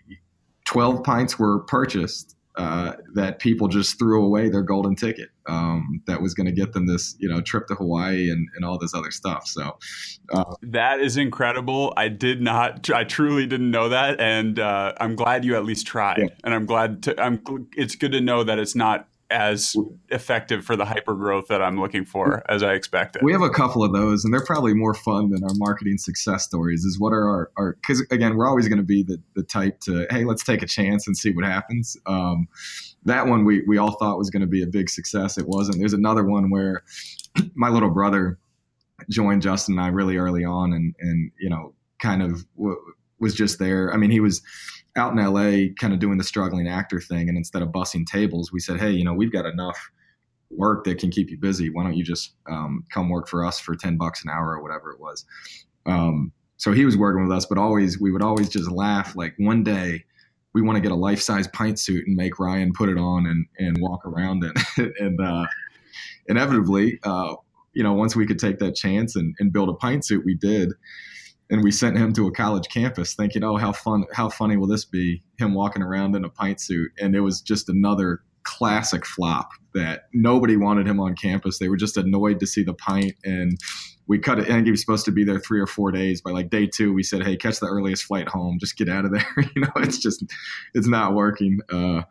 twelve 0.65 1.05
pints 1.05 1.39
were 1.39 1.61
purchased 1.61 2.37
uh, 2.61 2.93
that 3.15 3.39
people 3.39 3.69
just 3.69 3.99
threw 3.99 4.23
away 4.23 4.51
their 4.51 4.61
golden 4.61 4.95
ticket 4.95 5.31
um, 5.47 6.03
that 6.07 6.21
was 6.21 6.35
going 6.35 6.45
to 6.45 6.53
get 6.53 6.75
them 6.75 6.87
this 6.87 7.17
you 7.19 7.27
know 7.27 7.41
trip 7.41 7.67
to 7.69 7.75
Hawaii 7.75 8.31
and, 8.31 8.47
and 8.55 8.67
all 8.67 8.77
this 8.77 8.93
other 8.93 9.11
stuff. 9.11 9.47
So 9.47 9.79
uh, 10.31 10.45
that 10.61 11.01
is 11.01 11.17
incredible. 11.17 11.95
I 11.97 12.09
did 12.09 12.43
not, 12.43 12.91
I 12.91 13.05
truly 13.05 13.47
didn't 13.47 13.71
know 13.71 13.89
that, 13.89 14.21
and 14.21 14.59
uh, 14.59 14.93
I'm 15.01 15.17
glad 15.17 15.43
you 15.43 15.57
at 15.57 15.65
least 15.65 15.87
tried. 15.87 16.19
Yeah. 16.19 16.29
And 16.45 16.53
I'm 16.53 16.67
glad 16.67 17.03
to. 17.05 17.19
I'm. 17.19 17.43
It's 17.79 17.97
good 17.97 18.13
to 18.13 18.21
know 18.21 18.45
that 18.45 18.59
it's 18.59 18.75
not 18.75 19.09
as 19.31 19.77
effective 20.09 20.65
for 20.65 20.77
the 20.77 20.85
hyper 20.85 21.15
growth 21.15 21.47
that 21.49 21.63
I'm 21.63 21.81
looking 21.81 22.05
for 22.05 22.43
as 22.51 22.63
I 22.63 22.75
expected. 22.75 23.23
We 23.23 23.33
have 23.33 23.43
a 23.43 23.51
couple 23.51 23.85
of 23.85 23.93
those, 23.93 24.25
and 24.25 24.35
they're 24.35 24.45
probably 24.45 24.75
more 24.75 24.95
fun 24.95 25.31
than 25.31 25.45
our 25.45 25.55
marketing 25.55 25.99
success 25.99 26.45
stories. 26.45 26.85
Is 26.85 26.99
what 26.99 27.13
are 27.13 27.51
our 27.57 27.77
because 27.81 28.01
again, 28.11 28.37
we're 28.37 28.49
always 28.49 28.69
going 28.69 28.79
to 28.79 28.85
be 28.85 29.03
the 29.03 29.21
the 29.35 29.43
type 29.43 29.81
to 29.81 30.07
hey, 30.11 30.25
let's 30.25 30.45
take 30.45 30.63
a 30.63 30.67
chance 30.67 31.07
and 31.07 31.17
see 31.17 31.31
what 31.31 31.45
happens. 31.45 31.97
Um, 32.07 32.49
that 33.05 33.27
one 33.27 33.45
we 33.45 33.63
we 33.67 33.79
all 33.79 33.93
thought 33.93 34.19
was 34.19 34.31
going 34.31 34.43
to 34.43 34.49
be 34.49 34.63
a 34.63 34.67
big 34.67 34.91
success. 34.91 35.39
It 35.39 35.47
wasn't. 35.47 35.79
There's 35.79 35.93
another 35.93 36.25
one 36.25 36.51
where 36.51 36.83
my 37.55 37.69
little 37.69 37.91
brother 37.91 38.39
joined 39.09 39.43
Justin 39.43 39.79
and 39.79 39.85
I 39.85 39.89
really 39.89 40.17
early 40.17 40.45
on, 40.45 40.73
and 40.73 40.95
and 40.99 41.31
you 41.39 41.49
know 41.49 41.75
kind 42.01 42.23
of 42.23 42.45
w- 42.57 42.81
was 43.19 43.35
just 43.35 43.59
there. 43.59 43.93
I 43.93 43.97
mean, 43.97 44.11
he 44.11 44.21
was 44.21 44.43
out 45.01 45.13
in 45.13 45.19
LA 45.19 45.73
kind 45.81 45.93
of 45.93 45.99
doing 45.99 46.19
the 46.19 46.25
struggling 46.25 46.69
actor 46.69 47.01
thing. 47.01 47.29
And 47.29 47.37
instead 47.37 47.63
of 47.63 47.71
bussing 47.71 48.07
tables, 48.07 48.53
we 48.53 48.61
said, 48.61 48.79
hey, 48.79 48.91
you 48.91 49.05
know, 49.05 49.15
we've 49.15 49.33
got 49.33 49.47
enough 49.47 49.91
work 50.51 50.85
that 50.85 50.99
can 50.99 51.11
keep 51.11 51.31
you 51.31 51.39
busy. 51.39 51.71
Why 51.71 51.85
don't 51.85 51.97
you 51.97 52.05
just 52.05 52.35
um, 52.51 52.85
come 52.93 53.09
work 53.09 53.29
for 53.29 53.45
us 53.45 53.59
for 53.59 53.75
10 53.75 53.97
bucks 53.97 54.23
an 54.23 54.31
hour 54.31 54.51
or 54.51 54.63
whatever 54.63 54.93
it 54.93 55.01
was? 55.01 55.25
Um, 55.87 56.33
so 56.59 56.73
he 56.73 56.85
was 56.85 56.97
working 56.97 57.23
with 57.27 57.37
us, 57.37 57.47
but 57.47 57.57
always, 57.57 57.99
we 57.99 58.13
would 58.13 58.23
always 58.23 58.51
just 58.51 58.71
laugh. 58.71 59.17
Like 59.17 59.35
one 59.39 59.65
day, 59.65 60.05
we 60.53 60.61
want 60.61 60.77
to 60.77 60.81
get 60.81 60.93
a 60.93 60.97
life 60.97 61.23
size 61.23 61.49
pint 61.49 61.79
suit 61.79 62.07
and 62.07 62.17
make 62.17 62.39
Ryan 62.39 62.73
put 62.77 62.89
it 62.89 62.99
on 62.99 63.27
and, 63.27 63.47
and 63.59 63.79
walk 63.81 64.05
around 64.05 64.45
it. 64.45 64.93
and 65.01 65.19
uh, 65.21 65.47
inevitably, 66.27 66.99
uh, 67.05 67.37
you 67.73 67.83
know, 67.83 67.95
once 67.95 68.15
we 68.15 68.27
could 68.27 68.39
take 68.39 68.59
that 68.59 68.75
chance 68.75 69.17
and, 69.17 69.35
and 69.39 69.53
build 69.53 69.71
a 69.71 69.75
pint 69.75 70.05
suit, 70.05 70.25
we 70.25 70.35
did 70.35 70.73
and 71.51 71.65
we 71.65 71.73
sent 71.73 71.99
him 71.99 72.13
to 72.13 72.29
a 72.29 72.33
college 72.33 72.69
campus 72.69 73.15
thinking, 73.15 73.43
oh, 73.43 73.57
how 73.57 73.73
fun, 73.73 74.05
how 74.13 74.29
funny 74.29 74.57
will 74.57 74.69
this 74.69 74.85
be? 74.85 75.23
Him 75.39 75.55
walking 75.55 75.83
around 75.83 76.15
in 76.15 76.25
a 76.25 76.29
pint 76.29 76.61
suit. 76.61 76.93
And 77.01 77.15
it 77.17 77.21
was 77.21 77.41
just 77.41 77.69
another 77.69 78.21
classic 78.45 79.05
flop 79.05 79.51
that 79.75 80.05
nobody 80.15 80.57
wanted 80.57 80.87
him 80.87 81.01
on 81.01 81.15
campus. 81.17 81.59
They 81.59 81.69
were 81.69 81.77
just 81.77 81.97
annoyed 81.97 82.39
to 82.41 82.47
see 82.47 82.63
the 82.63 82.75
pint. 82.75 83.15
And 83.25 83.59
we 84.07 84.19
cut 84.19 84.39
it. 84.39 84.45
I 84.45 84.55
think 84.55 84.67
he 84.67 84.71
was 84.71 84.81
supposed 84.81 85.05
to 85.07 85.13
be 85.13 85.25
there 85.25 85.41
three 85.41 85.61
or 85.61 85.67
four 85.67 85.91
days. 85.91 86.23
By 86.23 86.31
like 86.31 86.51
day 86.51 86.69
two, 86.73 86.93
we 86.93 87.03
said, 87.03 87.25
hey, 87.25 87.37
catch 87.37 87.59
the 87.59 87.67
earliest 87.67 88.05
flight 88.05 88.29
home. 88.29 88.59
Just 88.61 88.77
get 88.77 88.89
out 88.89 89.05
of 89.05 89.13
there. 89.13 89.27
you 89.55 89.63
know, 89.63 89.73
it's 89.77 89.99
just, 89.99 90.25
it's 90.75 90.89
not 90.89 91.15
working. 91.15 91.59
Uh, 91.73 92.03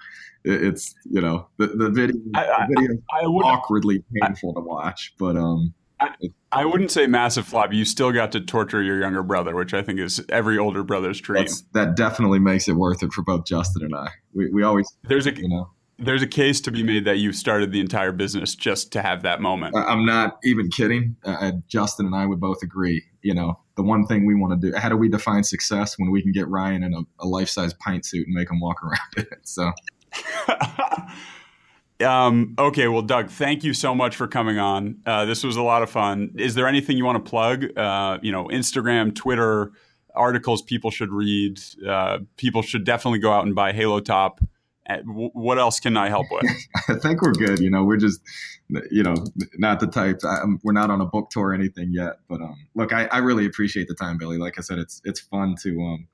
it's 0.46 0.96
you 1.04 1.20
know 1.20 1.48
the, 1.58 1.68
the 1.68 1.90
video, 1.90 2.16
I, 2.34 2.66
the 2.70 2.76
video 2.80 2.98
I, 3.12 3.26
awkwardly 3.26 4.04
painful 4.22 4.54
to 4.54 4.62
watch, 4.62 5.14
but 5.20 5.36
um, 5.36 5.74
I, 6.00 6.10
I, 6.52 6.66
wouldn't 6.66 6.92
say 6.92 7.08
massive 7.08 7.48
flop. 7.48 7.74
You 7.74 7.86
still 7.86 8.12
got 8.12 8.32
to 8.34 8.42
torture 8.42 8.82
your 8.82 9.00
younger 9.00 9.24
brother, 9.24 9.56
which 9.56 9.74
I 9.74 9.82
think 9.82 10.00
is 10.00 10.24
every 10.30 10.58
older 10.58 10.84
brother's 10.84 11.20
dream. 11.20 11.44
That's, 11.44 11.62
that 11.74 11.96
definitely 11.96 12.40
makes 12.40 12.68
it 12.68 12.74
worth 12.74 13.04
it 13.04 13.12
for 13.12 13.22
both 13.22 13.46
Justin 13.46 13.84
and 13.84 13.96
I. 13.96 14.10
We, 14.34 14.50
we 14.50 14.64
always, 14.64 14.88
there's 15.04 15.28
a, 15.28 15.36
you 15.36 15.50
know, 15.50 15.72
there's 15.98 16.22
a 16.22 16.28
case 16.28 16.62
to 16.62 16.72
be 16.72 16.82
made 16.82 17.06
that 17.06 17.18
you 17.18 17.34
started 17.34 17.72
the 17.72 17.82
entire 17.82 18.12
business 18.12 18.56
just 18.56 18.92
to 18.94 19.02
have 19.02 19.24
that 19.24 19.42
moment. 19.42 19.76
I'm 19.76 20.06
not 20.06 20.40
even 20.44 20.70
kidding. 20.70 21.18
Uh, 21.26 21.52
Justin 21.68 22.06
and 22.06 22.16
I 22.16 22.26
would 22.26 22.40
both 22.40 22.64
agree. 22.64 23.04
You 23.22 23.34
know, 23.34 23.60
the 23.76 23.84
one 23.84 24.06
thing 24.08 24.26
we 24.26 24.36
want 24.36 24.60
to 24.60 24.72
do. 24.72 24.78
How 24.78 24.88
do 24.88 24.96
we 24.96 25.10
define 25.10 25.44
success 25.44 26.00
when 26.00 26.10
we 26.10 26.22
can 26.22 26.32
get 26.32 26.48
Ryan 26.48 26.84
in 26.84 26.94
a, 26.94 27.02
a 27.20 27.28
life 27.28 27.50
size 27.50 27.74
pint 27.74 28.06
suit 28.06 28.26
and 28.26 28.34
make 28.34 28.50
him 28.50 28.62
walk 28.62 28.82
around 28.84 29.00
it? 29.32 29.40
So. 29.44 29.72
um, 32.02 32.56
okay, 32.58 32.88
well, 32.88 33.02
Doug, 33.02 33.30
thank 33.30 33.64
you 33.64 33.74
so 33.74 33.94
much 33.94 34.16
for 34.16 34.28
coming 34.28 34.60
on. 34.60 35.02
Uh, 35.06 35.26
this 35.26 35.44
was 35.44 35.56
a 35.56 35.62
lot 35.62 35.84
of 35.84 35.90
fun. 35.90 36.34
Is 36.38 36.56
there 36.56 36.68
anything 36.68 36.98
you 36.98 37.06
want 37.06 37.24
to 37.24 37.30
plug? 37.30 37.78
Uh, 37.78 38.20
you 38.22 38.32
know, 38.32 38.46
Instagram, 38.46 39.14
Twitter, 39.14 39.72
articles 40.16 40.62
people 40.62 40.92
should 40.92 41.12
read. 41.12 41.60
Uh, 41.86 42.20
people 42.38 42.62
should 42.62 42.84
definitely 42.84 43.20
go 43.20 43.32
out 43.32 43.46
and 43.46 43.56
buy 43.56 43.74
Halo 43.74 44.00
Top 44.00 44.42
what 45.06 45.60
else 45.60 45.80
can 45.80 45.98
I 45.98 46.10
help 46.10 46.28
with? 46.32 46.46
I 46.90 46.96
think 46.96 47.22
we're 47.22 47.34
good. 47.34 47.60
You 47.60 47.70
know, 47.70 47.84
we're 47.84 47.98
just, 47.98 48.22
you 48.92 49.04
know, 49.04 49.16
not 49.58 49.80
the 49.80 49.88
types. 49.88 50.24
I'm, 50.24 50.60
we're 50.64 50.74
not 50.74 50.90
on 50.90 51.02
a 51.02 51.06
book 51.06 51.30
tour 51.30 51.50
or 51.50 51.54
anything 51.54 51.92
yet. 51.92 52.20
But 52.28 52.42
um, 52.42 52.56
look, 52.76 52.92
I, 52.92 53.06
I, 53.06 53.20
really 53.20 53.46
appreciate 53.46 53.88
the 53.88 53.94
time, 53.94 54.18
Billy. 54.18 54.38
Like 54.38 54.58
I 54.58 54.62
said, 54.62 54.80
it's 54.80 55.02
it's 55.06 55.20
fun 55.20 55.56
to 55.64 55.82
um 55.82 56.08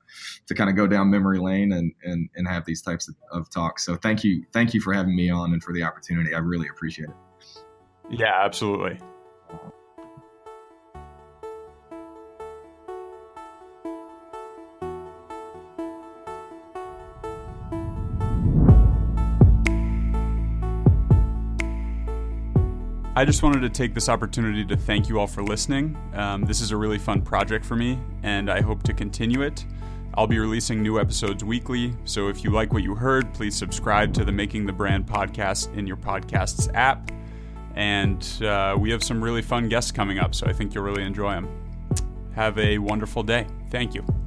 to 0.48 0.56
kind 0.56 0.70
of 0.70 0.76
go 0.76 0.88
down 0.88 1.10
memory 1.10 1.40
lane 1.40 1.72
and 1.72 1.94
and 2.04 2.30
and 2.36 2.48
have 2.48 2.66
these 2.66 2.82
types 2.82 3.08
of, 3.08 3.16
of 3.32 3.50
talks. 3.50 3.86
So 3.86 3.96
thank 3.96 4.24
you, 4.24 4.46
thank 4.54 4.74
you 4.74 4.82
for 4.82 4.94
having 4.94 5.16
me 5.16 5.30
on 5.30 5.54
and 5.54 5.64
for 5.64 5.74
the 5.74 5.84
opportunity. 5.84 6.34
I 6.34 6.40
really 6.40 6.68
appreciate 6.68 7.10
it. 7.10 7.16
Yeah, 8.10 8.34
absolutely. 8.44 9.00
I 23.18 23.24
just 23.24 23.42
wanted 23.44 23.62
to 23.62 23.70
take 23.70 23.94
this 23.94 24.10
opportunity 24.10 24.66
to 24.66 24.76
thank 24.76 25.08
you 25.08 25.22
all 25.22 25.28
for 25.28 25.42
listening. 25.42 25.98
Um, 26.14 26.44
this 26.44 26.60
is 26.60 26.72
a 26.72 26.78
really 26.78 26.98
fun 26.98 27.22
project 27.22 27.64
for 27.64 27.78
me, 27.78 27.98
and 28.24 28.52
I 28.52 28.60
hope 28.60 28.84
to 28.84 28.94
continue 28.94 29.42
it. 29.42 29.66
I'll 30.18 30.28
be 30.28 30.40
releasing 30.40 30.82
new 30.82 30.98
episodes 30.98 31.44
weekly, 31.44 31.94
so 32.06 32.30
if 32.30 32.42
you 32.42 32.50
like 32.50 32.72
what 32.72 32.84
you 32.84 32.96
heard, 32.96 33.34
please 33.34 33.54
subscribe 33.54 34.14
to 34.14 34.24
the 34.24 34.32
Making 34.32 34.66
the 34.66 34.72
Brand 34.72 35.06
podcast 35.06 35.76
in 35.76 35.86
your 35.86 35.98
podcasts 35.98 36.74
app. 36.74 37.12
And 37.76 38.26
uh, 38.42 38.78
we 38.80 38.92
have 38.92 39.04
some 39.04 39.22
really 39.22 39.42
fun 39.42 39.68
guests 39.68 39.92
coming 39.92 40.20
up, 40.20 40.34
so 40.34 40.48
I 40.48 40.54
think 40.54 40.74
you'll 40.74 40.86
really 40.86 41.04
enjoy 41.04 41.34
them. 41.34 41.50
Have 42.34 42.58
a 42.58 42.78
wonderful 42.78 43.24
day. 43.24 43.46
Thank 43.70 43.94
you. 43.94 44.25